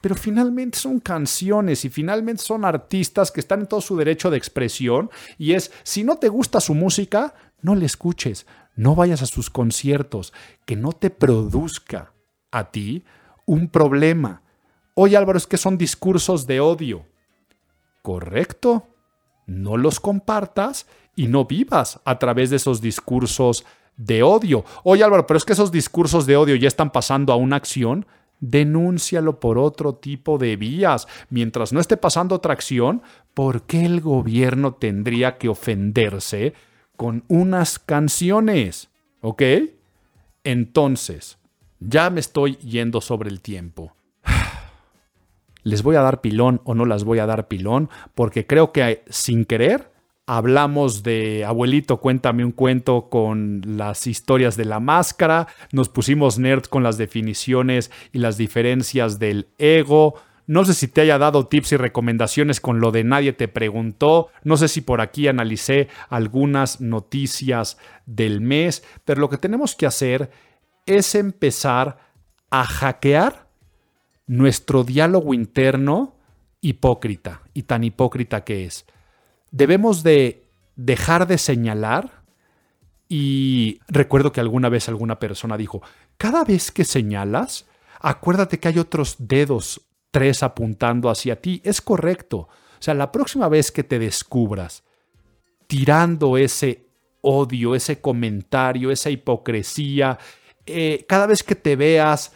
pero 0.00 0.14
finalmente 0.14 0.78
son 0.78 1.00
canciones 1.00 1.84
y 1.84 1.90
finalmente 1.90 2.42
son 2.42 2.64
artistas 2.64 3.30
que 3.30 3.40
están 3.40 3.60
en 3.60 3.66
todo 3.66 3.80
su 3.80 3.96
derecho 3.96 4.30
de 4.30 4.38
expresión 4.38 5.10
y 5.38 5.52
es, 5.52 5.70
si 5.82 6.04
no 6.04 6.16
te 6.16 6.28
gusta 6.28 6.60
su 6.60 6.74
música, 6.74 7.34
no 7.60 7.74
le 7.74 7.86
escuches, 7.86 8.46
no 8.76 8.94
vayas 8.94 9.22
a 9.22 9.26
sus 9.26 9.50
conciertos, 9.50 10.32
que 10.64 10.76
no 10.76 10.92
te 10.92 11.10
produzca 11.10 12.12
a 12.50 12.70
ti 12.70 13.04
un 13.46 13.68
problema. 13.68 14.42
Oye 14.94 15.16
Álvaro, 15.16 15.38
es 15.38 15.46
que 15.46 15.58
son 15.58 15.76
discursos 15.76 16.46
de 16.46 16.60
odio. 16.60 17.06
Correcto, 18.02 18.88
no 19.46 19.76
los 19.76 20.00
compartas 20.00 20.86
y 21.14 21.26
no 21.26 21.44
vivas 21.44 22.00
a 22.04 22.18
través 22.18 22.50
de 22.50 22.56
esos 22.56 22.80
discursos 22.80 23.66
de 23.96 24.22
odio. 24.22 24.64
Oye 24.82 25.04
Álvaro, 25.04 25.26
pero 25.26 25.36
es 25.36 25.44
que 25.44 25.52
esos 25.52 25.70
discursos 25.70 26.24
de 26.24 26.36
odio 26.36 26.56
ya 26.56 26.68
están 26.68 26.90
pasando 26.90 27.32
a 27.32 27.36
una 27.36 27.56
acción 27.56 28.06
denúncialo 28.40 29.38
por 29.38 29.58
otro 29.58 29.94
tipo 29.94 30.38
de 30.38 30.56
vías. 30.56 31.06
Mientras 31.28 31.72
no 31.72 31.80
esté 31.80 31.96
pasando 31.96 32.34
otra 32.34 32.52
acción, 32.52 33.02
¿por 33.34 33.62
qué 33.62 33.84
el 33.84 34.00
gobierno 34.00 34.74
tendría 34.74 35.38
que 35.38 35.48
ofenderse 35.48 36.54
con 36.96 37.24
unas 37.28 37.78
canciones? 37.78 38.88
¿Ok? 39.20 39.42
Entonces, 40.44 41.38
ya 41.78 42.10
me 42.10 42.20
estoy 42.20 42.56
yendo 42.56 43.00
sobre 43.00 43.30
el 43.30 43.40
tiempo. 43.40 43.94
¿Les 45.62 45.82
voy 45.82 45.96
a 45.96 46.02
dar 46.02 46.20
pilón 46.20 46.60
o 46.64 46.74
no 46.74 46.86
las 46.86 47.04
voy 47.04 47.18
a 47.18 47.26
dar 47.26 47.48
pilón? 47.48 47.90
Porque 48.14 48.46
creo 48.46 48.72
que 48.72 49.04
sin 49.08 49.44
querer 49.44 49.90
hablamos 50.26 51.02
de 51.02 51.44
abuelito, 51.44 52.00
cuéntame 52.00 52.44
un 52.44 52.52
cuento 52.52 53.08
con 53.08 53.62
las 53.64 54.06
historias 54.06 54.56
de 54.56 54.64
la 54.64 54.80
máscara, 54.80 55.48
nos 55.72 55.88
pusimos 55.88 56.38
nerd 56.38 56.64
con 56.64 56.82
las 56.82 56.98
definiciones 56.98 57.90
y 58.12 58.18
las 58.18 58.36
diferencias 58.36 59.18
del 59.18 59.48
ego. 59.58 60.14
No 60.46 60.64
sé 60.64 60.74
si 60.74 60.88
te 60.88 61.00
haya 61.00 61.18
dado 61.18 61.46
tips 61.46 61.72
y 61.72 61.76
recomendaciones 61.76 62.60
con 62.60 62.80
lo 62.80 62.90
de 62.90 63.04
nadie 63.04 63.32
te 63.32 63.48
preguntó. 63.48 64.28
No 64.42 64.56
sé 64.56 64.68
si 64.68 64.80
por 64.80 65.00
aquí 65.00 65.28
analicé 65.28 65.88
algunas 66.08 66.80
noticias 66.80 67.78
del 68.06 68.40
mes, 68.40 68.84
pero 69.04 69.20
lo 69.20 69.28
que 69.28 69.38
tenemos 69.38 69.76
que 69.76 69.86
hacer 69.86 70.30
es 70.86 71.14
empezar 71.14 71.98
a 72.50 72.64
hackear 72.64 73.48
nuestro 74.26 74.84
diálogo 74.84 75.34
interno 75.34 76.16
hipócrita 76.60 77.42
y 77.54 77.62
tan 77.62 77.84
hipócrita 77.84 78.44
que 78.44 78.64
es 78.64 78.86
debemos 79.50 80.02
de 80.02 80.46
dejar 80.76 81.26
de 81.26 81.38
señalar 81.38 82.22
y 83.08 83.80
recuerdo 83.88 84.32
que 84.32 84.40
alguna 84.40 84.68
vez 84.68 84.88
alguna 84.88 85.18
persona 85.18 85.56
dijo, 85.56 85.82
cada 86.16 86.44
vez 86.44 86.70
que 86.70 86.84
señalas, 86.84 87.66
acuérdate 88.00 88.60
que 88.60 88.68
hay 88.68 88.78
otros 88.78 89.16
dedos, 89.18 89.82
tres 90.10 90.42
apuntando 90.42 91.10
hacia 91.10 91.40
ti. 91.40 91.60
Es 91.64 91.80
correcto. 91.80 92.38
O 92.38 92.82
sea, 92.82 92.94
la 92.94 93.10
próxima 93.10 93.48
vez 93.48 93.72
que 93.72 93.84
te 93.84 93.98
descubras 93.98 94.84
tirando 95.66 96.36
ese 96.36 96.86
odio, 97.20 97.74
ese 97.74 98.00
comentario, 98.00 98.90
esa 98.90 99.10
hipocresía, 99.10 100.18
eh, 100.66 101.04
cada 101.08 101.26
vez 101.26 101.42
que 101.42 101.54
te 101.54 101.76
veas 101.76 102.32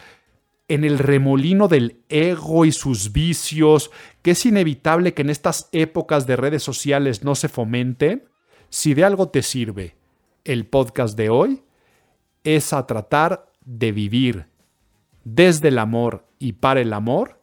en 0.67 0.83
el 0.83 0.97
remolino 0.97 1.67
del 1.67 2.01
ego 2.09 2.65
y 2.65 2.71
sus 2.71 3.11
vicios, 3.11 3.91
que 4.21 4.31
es 4.31 4.45
inevitable 4.45 5.13
que 5.13 5.21
en 5.21 5.29
estas 5.29 5.69
épocas 5.71 6.25
de 6.25 6.35
redes 6.35 6.63
sociales 6.63 7.23
no 7.23 7.35
se 7.35 7.49
fomenten, 7.49 8.27
si 8.69 8.93
de 8.93 9.03
algo 9.03 9.29
te 9.29 9.43
sirve 9.43 9.95
el 10.43 10.65
podcast 10.65 11.17
de 11.17 11.29
hoy, 11.29 11.63
es 12.43 12.73
a 12.73 12.85
tratar 12.87 13.51
de 13.63 13.91
vivir 13.91 14.47
desde 15.23 15.69
el 15.69 15.79
amor 15.79 16.25
y 16.39 16.53
para 16.53 16.81
el 16.81 16.93
amor, 16.93 17.39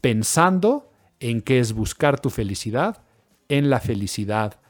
pensando 0.00 0.90
en 1.20 1.42
que 1.42 1.60
es 1.60 1.72
buscar 1.72 2.20
tu 2.20 2.30
felicidad 2.30 3.02
en 3.48 3.68
la 3.68 3.80
felicidad 3.80 4.60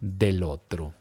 del 0.00 0.42
otro. 0.42 0.94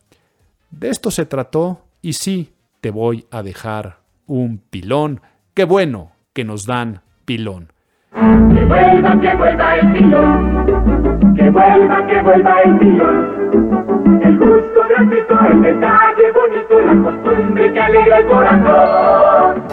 De 0.71 0.89
esto 0.89 1.11
se 1.11 1.25
trató 1.25 1.85
y 2.01 2.13
sí, 2.13 2.53
te 2.81 2.91
voy 2.91 3.25
a 3.31 3.43
dejar 3.43 3.99
un 4.25 4.57
pilón. 4.57 5.21
Qué 5.53 5.63
bueno 5.63 6.14
que 6.35 6.43
nos 6.43 6.65
dan 6.65 7.01
pilón. 7.23 7.71
Que 8.11 8.65
vuelva, 8.65 9.21
que 9.21 9.35
vuelva 9.35 9.75
el 9.77 9.93
pilón. 9.93 11.33
Que 11.33 11.49
vuelva, 11.49 12.07
que 12.07 12.21
vuelva 12.21 12.61
el 12.61 12.77
pilón. 12.77 14.21
El 14.21 14.37
gusto 14.37 14.81
gratuito, 14.89 15.39
el 15.49 15.61
detalle 15.61 16.31
bonito, 16.33 16.81
la 16.81 17.03
costumbre 17.03 17.71
que 17.71 17.79
alegra 17.79 18.17
el 18.17 18.27
corazón. 18.27 19.63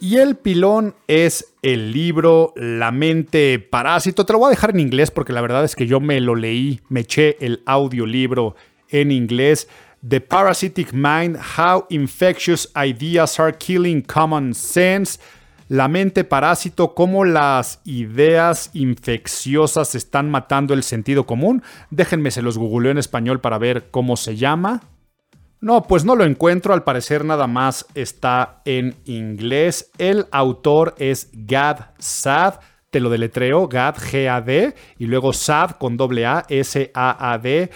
Y 0.00 0.16
el 0.16 0.36
pilón 0.36 0.94
es 1.06 1.54
el 1.60 1.92
libro 1.92 2.54
La 2.56 2.90
mente 2.90 3.58
parásito. 3.58 4.24
Te 4.24 4.32
lo 4.32 4.38
voy 4.38 4.46
a 4.46 4.50
dejar 4.50 4.70
en 4.70 4.80
inglés 4.80 5.10
porque 5.10 5.34
la 5.34 5.42
verdad 5.42 5.64
es 5.64 5.76
que 5.76 5.86
yo 5.86 6.00
me 6.00 6.22
lo 6.22 6.34
leí, 6.36 6.80
me 6.88 7.00
eché 7.00 7.36
el 7.44 7.62
audiolibro 7.66 8.54
en 8.88 9.12
inglés. 9.12 9.68
The 10.06 10.20
Parasitic 10.20 10.92
Mind, 10.92 11.38
How 11.56 11.86
Infectious 11.88 12.70
Ideas 12.76 13.40
Are 13.40 13.56
Killing 13.56 14.02
Common 14.02 14.52
Sense. 14.52 15.18
La 15.68 15.88
mente 15.88 16.24
parásito, 16.24 16.94
cómo 16.94 17.24
las 17.24 17.80
ideas 17.84 18.68
infecciosas 18.74 19.94
están 19.94 20.30
matando 20.30 20.74
el 20.74 20.82
sentido 20.82 21.24
común. 21.24 21.62
Déjenme 21.88 22.30
se 22.30 22.42
los 22.42 22.58
googleo 22.58 22.90
en 22.90 22.98
español 22.98 23.40
para 23.40 23.56
ver 23.56 23.90
cómo 23.90 24.18
se 24.18 24.36
llama. 24.36 24.82
No, 25.62 25.84
pues 25.84 26.04
no 26.04 26.16
lo 26.16 26.24
encuentro, 26.24 26.74
al 26.74 26.84
parecer 26.84 27.24
nada 27.24 27.46
más 27.46 27.86
está 27.94 28.60
en 28.66 28.96
inglés. 29.06 29.90
El 29.96 30.26
autor 30.32 30.94
es 30.98 31.30
Gad 31.32 31.78
Sad, 31.98 32.56
te 32.90 33.00
lo 33.00 33.08
deletreo, 33.08 33.68
Gad 33.68 33.96
G-A-D, 33.96 34.74
y 34.98 35.06
luego 35.06 35.32
Sad 35.32 35.70
con 35.78 35.96
doble 35.96 36.26
A, 36.26 36.44
S-A-A-D. 36.50 37.70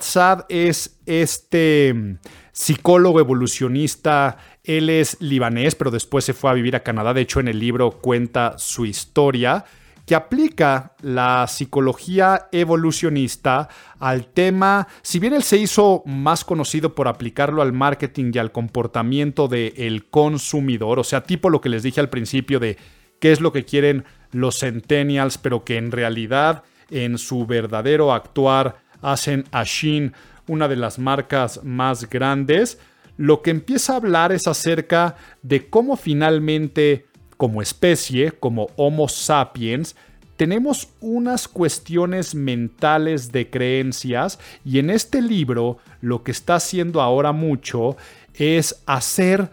Saad 0.00 0.44
es 0.48 0.98
este 1.06 1.92
mm, 1.94 2.18
psicólogo 2.52 3.20
evolucionista. 3.20 4.38
Él 4.64 4.90
es 4.90 5.16
libanés, 5.20 5.74
pero 5.74 5.90
después 5.90 6.24
se 6.24 6.34
fue 6.34 6.50
a 6.50 6.54
vivir 6.54 6.76
a 6.76 6.82
Canadá. 6.82 7.14
De 7.14 7.22
hecho, 7.22 7.40
en 7.40 7.48
el 7.48 7.58
libro 7.58 7.90
cuenta 7.92 8.58
su 8.58 8.84
historia 8.84 9.64
que 10.10 10.16
aplica 10.16 10.94
la 11.02 11.46
psicología 11.46 12.48
evolucionista 12.50 13.68
al 14.00 14.26
tema, 14.26 14.88
si 15.02 15.20
bien 15.20 15.34
él 15.34 15.44
se 15.44 15.56
hizo 15.56 16.02
más 16.04 16.44
conocido 16.44 16.96
por 16.96 17.06
aplicarlo 17.06 17.62
al 17.62 17.72
marketing 17.72 18.32
y 18.34 18.38
al 18.38 18.50
comportamiento 18.50 19.46
del 19.46 20.08
consumidor, 20.10 20.98
o 20.98 21.04
sea, 21.04 21.22
tipo 21.22 21.48
lo 21.48 21.60
que 21.60 21.68
les 21.68 21.84
dije 21.84 22.00
al 22.00 22.08
principio 22.08 22.58
de 22.58 22.76
qué 23.20 23.30
es 23.30 23.40
lo 23.40 23.52
que 23.52 23.64
quieren 23.64 24.04
los 24.32 24.58
centennials, 24.58 25.38
pero 25.38 25.64
que 25.64 25.76
en 25.76 25.92
realidad 25.92 26.64
en 26.90 27.16
su 27.16 27.46
verdadero 27.46 28.12
actuar 28.12 28.82
hacen 29.02 29.44
a 29.52 29.64
Shein 29.64 30.12
una 30.46 30.68
de 30.68 30.76
las 30.76 30.98
marcas 30.98 31.62
más 31.62 32.08
grandes, 32.10 32.78
lo 33.16 33.42
que 33.42 33.50
empieza 33.50 33.92
a 33.92 33.96
hablar 33.96 34.32
es 34.32 34.46
acerca 34.46 35.16
de 35.42 35.68
cómo 35.68 35.96
finalmente, 35.96 37.06
como 37.36 37.62
especie, 37.62 38.32
como 38.32 38.68
Homo 38.76 39.08
sapiens, 39.08 39.94
tenemos 40.36 40.88
unas 41.00 41.48
cuestiones 41.48 42.34
mentales 42.34 43.30
de 43.30 43.50
creencias 43.50 44.38
y 44.64 44.78
en 44.78 44.88
este 44.88 45.20
libro 45.20 45.76
lo 46.00 46.22
que 46.22 46.30
está 46.30 46.54
haciendo 46.54 47.02
ahora 47.02 47.32
mucho 47.32 47.98
es 48.32 48.82
hacer 48.86 49.50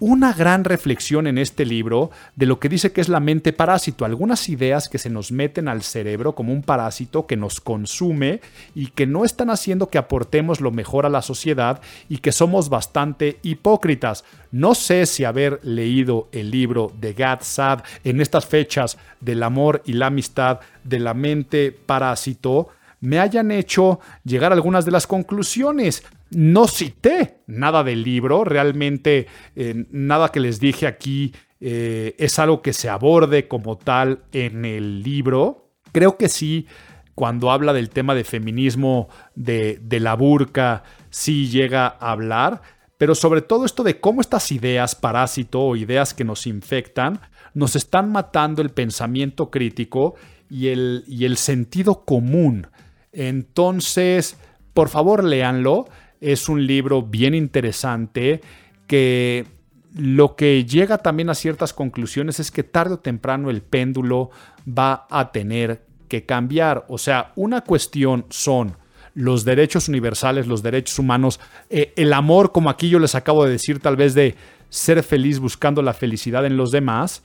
una 0.00 0.32
gran 0.32 0.64
reflexión 0.64 1.26
en 1.26 1.38
este 1.38 1.66
libro 1.66 2.10
de 2.34 2.46
lo 2.46 2.58
que 2.58 2.70
dice 2.70 2.90
que 2.90 3.02
es 3.02 3.08
la 3.08 3.20
mente 3.20 3.52
parásito, 3.52 4.04
algunas 4.04 4.48
ideas 4.48 4.88
que 4.88 4.98
se 4.98 5.10
nos 5.10 5.30
meten 5.30 5.68
al 5.68 5.82
cerebro 5.82 6.34
como 6.34 6.52
un 6.52 6.62
parásito 6.62 7.26
que 7.26 7.36
nos 7.36 7.60
consume 7.60 8.40
y 8.74 8.88
que 8.88 9.06
no 9.06 9.24
están 9.24 9.50
haciendo 9.50 9.88
que 9.88 9.98
aportemos 9.98 10.60
lo 10.60 10.70
mejor 10.70 11.04
a 11.04 11.10
la 11.10 11.22
sociedad 11.22 11.82
y 12.08 12.18
que 12.18 12.32
somos 12.32 12.70
bastante 12.70 13.38
hipócritas. 13.42 14.24
No 14.50 14.74
sé 14.74 15.04
si 15.04 15.24
haber 15.24 15.60
leído 15.62 16.28
el 16.32 16.50
libro 16.50 16.92
de 16.98 17.12
Gad 17.12 17.40
Sad 17.42 17.82
en 18.02 18.22
estas 18.22 18.46
fechas 18.46 18.96
del 19.20 19.42
amor 19.42 19.82
y 19.84 19.92
la 19.92 20.06
amistad 20.06 20.60
de 20.82 20.98
la 20.98 21.12
mente 21.12 21.72
parásito 21.72 22.68
me 23.00 23.18
hayan 23.18 23.50
hecho 23.50 24.00
llegar 24.24 24.52
algunas 24.52 24.84
de 24.84 24.90
las 24.90 25.06
conclusiones. 25.06 26.04
No 26.30 26.68
cité 26.68 27.42
nada 27.46 27.82
del 27.82 28.02
libro, 28.02 28.44
realmente 28.44 29.26
eh, 29.56 29.86
nada 29.90 30.30
que 30.30 30.40
les 30.40 30.60
dije 30.60 30.86
aquí 30.86 31.32
eh, 31.60 32.14
es 32.18 32.38
algo 32.38 32.62
que 32.62 32.72
se 32.72 32.88
aborde 32.88 33.48
como 33.48 33.76
tal 33.76 34.20
en 34.32 34.64
el 34.64 35.02
libro. 35.02 35.72
Creo 35.92 36.16
que 36.16 36.28
sí, 36.28 36.66
cuando 37.14 37.50
habla 37.50 37.72
del 37.72 37.90
tema 37.90 38.14
de 38.14 38.24
feminismo 38.24 39.08
de, 39.34 39.80
la 40.00 40.14
burka, 40.14 40.84
sí 41.10 41.48
llega 41.48 41.86
a 41.86 42.12
hablar, 42.12 42.62
pero 42.96 43.14
sobre 43.14 43.42
todo 43.42 43.64
esto 43.64 43.82
de 43.82 43.98
cómo 43.98 44.20
estas 44.20 44.52
ideas 44.52 44.94
parásito 44.94 45.60
o 45.60 45.76
ideas 45.76 46.14
que 46.14 46.24
nos 46.24 46.46
infectan 46.46 47.20
nos 47.52 47.74
están 47.74 48.12
matando 48.12 48.62
el 48.62 48.70
pensamiento 48.70 49.50
crítico 49.50 50.14
y 50.48 50.68
el 50.68 51.36
sentido 51.36 52.04
común. 52.04 52.68
Entonces, 53.12 54.36
por 54.74 54.88
favor, 54.88 55.24
léanlo. 55.24 55.88
Es 56.20 56.48
un 56.48 56.66
libro 56.66 57.02
bien 57.02 57.34
interesante 57.34 58.40
que 58.86 59.46
lo 59.94 60.36
que 60.36 60.64
llega 60.64 60.98
también 60.98 61.30
a 61.30 61.34
ciertas 61.34 61.72
conclusiones 61.72 62.40
es 62.40 62.50
que 62.50 62.62
tarde 62.62 62.94
o 62.94 62.98
temprano 62.98 63.50
el 63.50 63.62
péndulo 63.62 64.30
va 64.66 65.06
a 65.10 65.32
tener 65.32 65.82
que 66.08 66.24
cambiar. 66.24 66.84
O 66.88 66.98
sea, 66.98 67.32
una 67.36 67.62
cuestión 67.62 68.26
son 68.28 68.76
los 69.14 69.44
derechos 69.44 69.88
universales, 69.88 70.46
los 70.46 70.62
derechos 70.62 70.98
humanos, 70.98 71.40
eh, 71.68 71.92
el 71.96 72.12
amor, 72.12 72.52
como 72.52 72.70
aquí 72.70 72.88
yo 72.88 72.98
les 72.98 73.14
acabo 73.14 73.44
de 73.44 73.52
decir, 73.52 73.80
tal 73.80 73.96
vez 73.96 74.14
de 74.14 74.36
ser 74.68 75.02
feliz 75.02 75.38
buscando 75.40 75.82
la 75.82 75.94
felicidad 75.94 76.46
en 76.46 76.56
los 76.56 76.70
demás. 76.70 77.22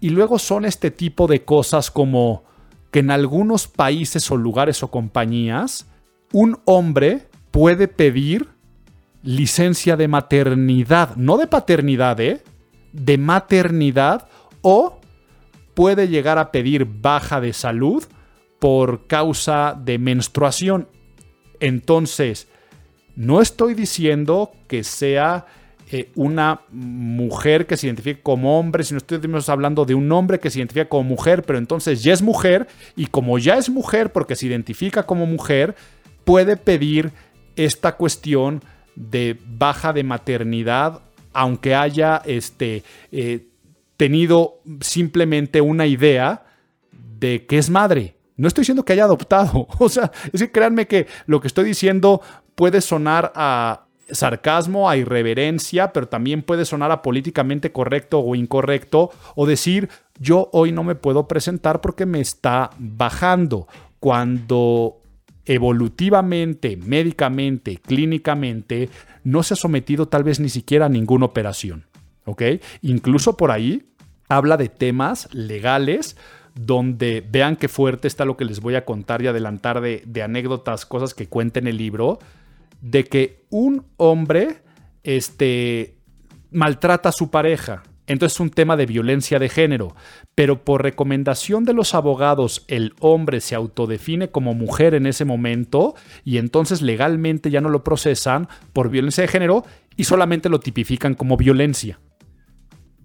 Y 0.00 0.10
luego 0.10 0.38
son 0.38 0.64
este 0.64 0.90
tipo 0.90 1.26
de 1.26 1.44
cosas 1.44 1.90
como 1.90 2.44
que 2.94 3.00
en 3.00 3.10
algunos 3.10 3.66
países 3.66 4.30
o 4.30 4.36
lugares 4.36 4.84
o 4.84 4.88
compañías 4.88 5.88
un 6.32 6.60
hombre 6.64 7.26
puede 7.50 7.88
pedir 7.88 8.50
licencia 9.24 9.96
de 9.96 10.06
maternidad, 10.06 11.16
no 11.16 11.36
de 11.36 11.48
paternidad, 11.48 12.20
¿eh? 12.20 12.44
de 12.92 13.18
maternidad 13.18 14.28
o 14.62 15.00
puede 15.74 16.06
llegar 16.06 16.38
a 16.38 16.52
pedir 16.52 16.84
baja 16.84 17.40
de 17.40 17.52
salud 17.52 18.04
por 18.60 19.08
causa 19.08 19.76
de 19.76 19.98
menstruación. 19.98 20.88
Entonces, 21.58 22.46
no 23.16 23.40
estoy 23.40 23.74
diciendo 23.74 24.52
que 24.68 24.84
sea 24.84 25.46
eh, 25.96 26.10
una 26.16 26.62
mujer 26.72 27.68
que 27.68 27.76
se 27.76 27.86
identifique 27.86 28.20
como 28.20 28.58
hombre, 28.58 28.82
si 28.82 28.94
no 28.94 28.98
estamos 28.98 29.48
hablando 29.48 29.84
de 29.84 29.94
un 29.94 30.10
hombre 30.10 30.40
que 30.40 30.50
se 30.50 30.58
identifica 30.58 30.88
como 30.88 31.04
mujer, 31.04 31.44
pero 31.44 31.56
entonces 31.56 32.02
ya 32.02 32.12
es 32.12 32.20
mujer 32.20 32.66
y 32.96 33.06
como 33.06 33.38
ya 33.38 33.58
es 33.58 33.70
mujer 33.70 34.10
porque 34.10 34.34
se 34.34 34.46
identifica 34.46 35.04
como 35.04 35.24
mujer, 35.24 35.76
puede 36.24 36.56
pedir 36.56 37.12
esta 37.54 37.94
cuestión 37.94 38.60
de 38.96 39.38
baja 39.46 39.92
de 39.92 40.02
maternidad, 40.02 41.00
aunque 41.32 41.76
haya 41.76 42.20
este, 42.24 42.82
eh, 43.12 43.46
tenido 43.96 44.62
simplemente 44.80 45.60
una 45.60 45.86
idea 45.86 46.44
de 46.90 47.46
que 47.46 47.56
es 47.56 47.70
madre. 47.70 48.16
No 48.36 48.48
estoy 48.48 48.62
diciendo 48.62 48.84
que 48.84 48.94
haya 48.94 49.04
adoptado. 49.04 49.68
O 49.78 49.88
sea, 49.88 50.10
es 50.32 50.40
que 50.40 50.50
créanme 50.50 50.88
que 50.88 51.06
lo 51.26 51.40
que 51.40 51.46
estoy 51.46 51.66
diciendo 51.66 52.20
puede 52.56 52.80
sonar 52.80 53.30
a, 53.36 53.86
sarcasmo, 54.10 54.88
a 54.88 54.96
irreverencia, 54.96 55.92
pero 55.92 56.08
también 56.08 56.42
puede 56.42 56.64
sonar 56.64 56.90
a 56.90 57.02
políticamente 57.02 57.72
correcto 57.72 58.20
o 58.20 58.34
incorrecto, 58.34 59.10
o 59.34 59.46
decir, 59.46 59.88
yo 60.18 60.48
hoy 60.52 60.72
no 60.72 60.84
me 60.84 60.94
puedo 60.94 61.28
presentar 61.28 61.80
porque 61.80 62.06
me 62.06 62.20
está 62.20 62.70
bajando, 62.78 63.66
cuando 64.00 65.00
evolutivamente, 65.46 66.76
médicamente, 66.76 67.76
clínicamente, 67.76 68.88
no 69.24 69.42
se 69.42 69.54
ha 69.54 69.56
sometido 69.56 70.08
tal 70.08 70.24
vez 70.24 70.40
ni 70.40 70.48
siquiera 70.48 70.86
a 70.86 70.90
ninguna 70.90 71.26
operación. 71.26 71.86
¿Ok? 72.26 72.42
Incluso 72.80 73.36
por 73.36 73.50
ahí 73.50 73.90
habla 74.28 74.56
de 74.56 74.70
temas 74.70 75.28
legales 75.32 76.16
donde 76.54 77.26
vean 77.28 77.56
qué 77.56 77.68
fuerte 77.68 78.08
está 78.08 78.24
lo 78.24 78.36
que 78.36 78.44
les 78.44 78.60
voy 78.60 78.76
a 78.76 78.84
contar 78.84 79.20
y 79.20 79.26
adelantar 79.26 79.80
de, 79.80 80.02
de 80.06 80.22
anécdotas, 80.22 80.86
cosas 80.86 81.12
que 81.12 81.28
cuenta 81.28 81.58
en 81.58 81.66
el 81.66 81.76
libro 81.76 82.18
de 82.84 83.04
que 83.04 83.46
un 83.48 83.86
hombre 83.96 84.58
este, 85.04 85.96
maltrata 86.50 87.08
a 87.08 87.12
su 87.12 87.30
pareja. 87.30 87.82
Entonces 88.06 88.36
es 88.36 88.40
un 88.40 88.50
tema 88.50 88.76
de 88.76 88.84
violencia 88.84 89.38
de 89.38 89.48
género. 89.48 89.96
Pero 90.34 90.66
por 90.66 90.82
recomendación 90.82 91.64
de 91.64 91.72
los 91.72 91.94
abogados, 91.94 92.66
el 92.68 92.92
hombre 93.00 93.40
se 93.40 93.54
autodefine 93.54 94.28
como 94.28 94.52
mujer 94.52 94.94
en 94.94 95.06
ese 95.06 95.24
momento 95.24 95.94
y 96.24 96.36
entonces 96.36 96.82
legalmente 96.82 97.50
ya 97.50 97.62
no 97.62 97.70
lo 97.70 97.82
procesan 97.82 98.48
por 98.74 98.90
violencia 98.90 99.22
de 99.22 99.28
género 99.28 99.64
y 99.96 100.04
solamente 100.04 100.50
lo 100.50 100.60
tipifican 100.60 101.14
como 101.14 101.38
violencia. 101.38 102.00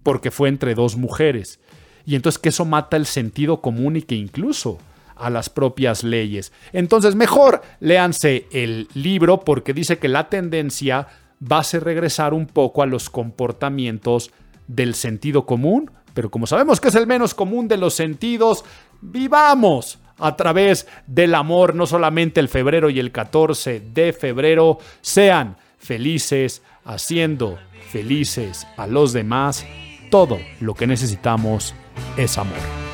Porque 0.04 0.30
fue 0.30 0.50
entre 0.50 0.76
dos 0.76 0.98
mujeres. 0.98 1.62
Y 2.06 2.16
entonces 2.16 2.38
que 2.38 2.50
eso 2.50 2.66
mata 2.66 2.98
el 2.98 3.06
sentido 3.06 3.62
común 3.62 3.96
y 3.96 4.02
que 4.02 4.16
incluso 4.16 4.78
a 5.20 5.30
las 5.30 5.50
propias 5.50 6.04
leyes. 6.04 6.52
Entonces, 6.74 7.16
mejor 7.16 7.62
léanse 7.80 8.48
el 8.52 8.88
libro 8.94 9.42
porque 9.42 9.74
dice 9.74 9.98
que 10.00 10.08
la 10.08 10.30
tendencia 10.30 11.08
va 11.40 11.60
a 11.60 11.64
ser 11.64 11.84
regresar 11.84 12.34
un 12.34 12.48
poco 12.48 12.82
a 12.84 12.86
los 12.86 13.10
comportamientos 13.10 14.32
del 14.68 14.94
sentido 14.96 15.46
común, 15.46 15.92
pero 16.14 16.30
como 16.30 16.48
sabemos 16.48 16.80
que 16.80 16.90
es 16.90 16.96
el 16.96 17.08
menos 17.08 17.34
común 17.34 17.68
de 17.68 17.78
los 17.78 17.94
sentidos, 17.94 18.66
vivamos 19.02 20.00
a 20.18 20.36
través 20.36 20.88
del 21.08 21.34
amor, 21.36 21.76
no 21.76 21.86
solamente 21.86 22.40
el 22.40 22.50
febrero 22.50 22.90
y 22.90 23.00
el 23.00 23.12
14 23.12 23.80
de 23.80 24.14
febrero, 24.14 24.80
sean 25.02 25.56
felices 25.78 26.62
haciendo 26.84 27.58
felices 27.90 28.68
a 28.78 28.86
los 28.88 29.14
demás. 29.14 29.66
Todo 30.12 30.40
lo 30.60 30.74
que 30.74 30.88
necesitamos 30.88 31.74
es 32.18 32.38
amor. 32.38 32.89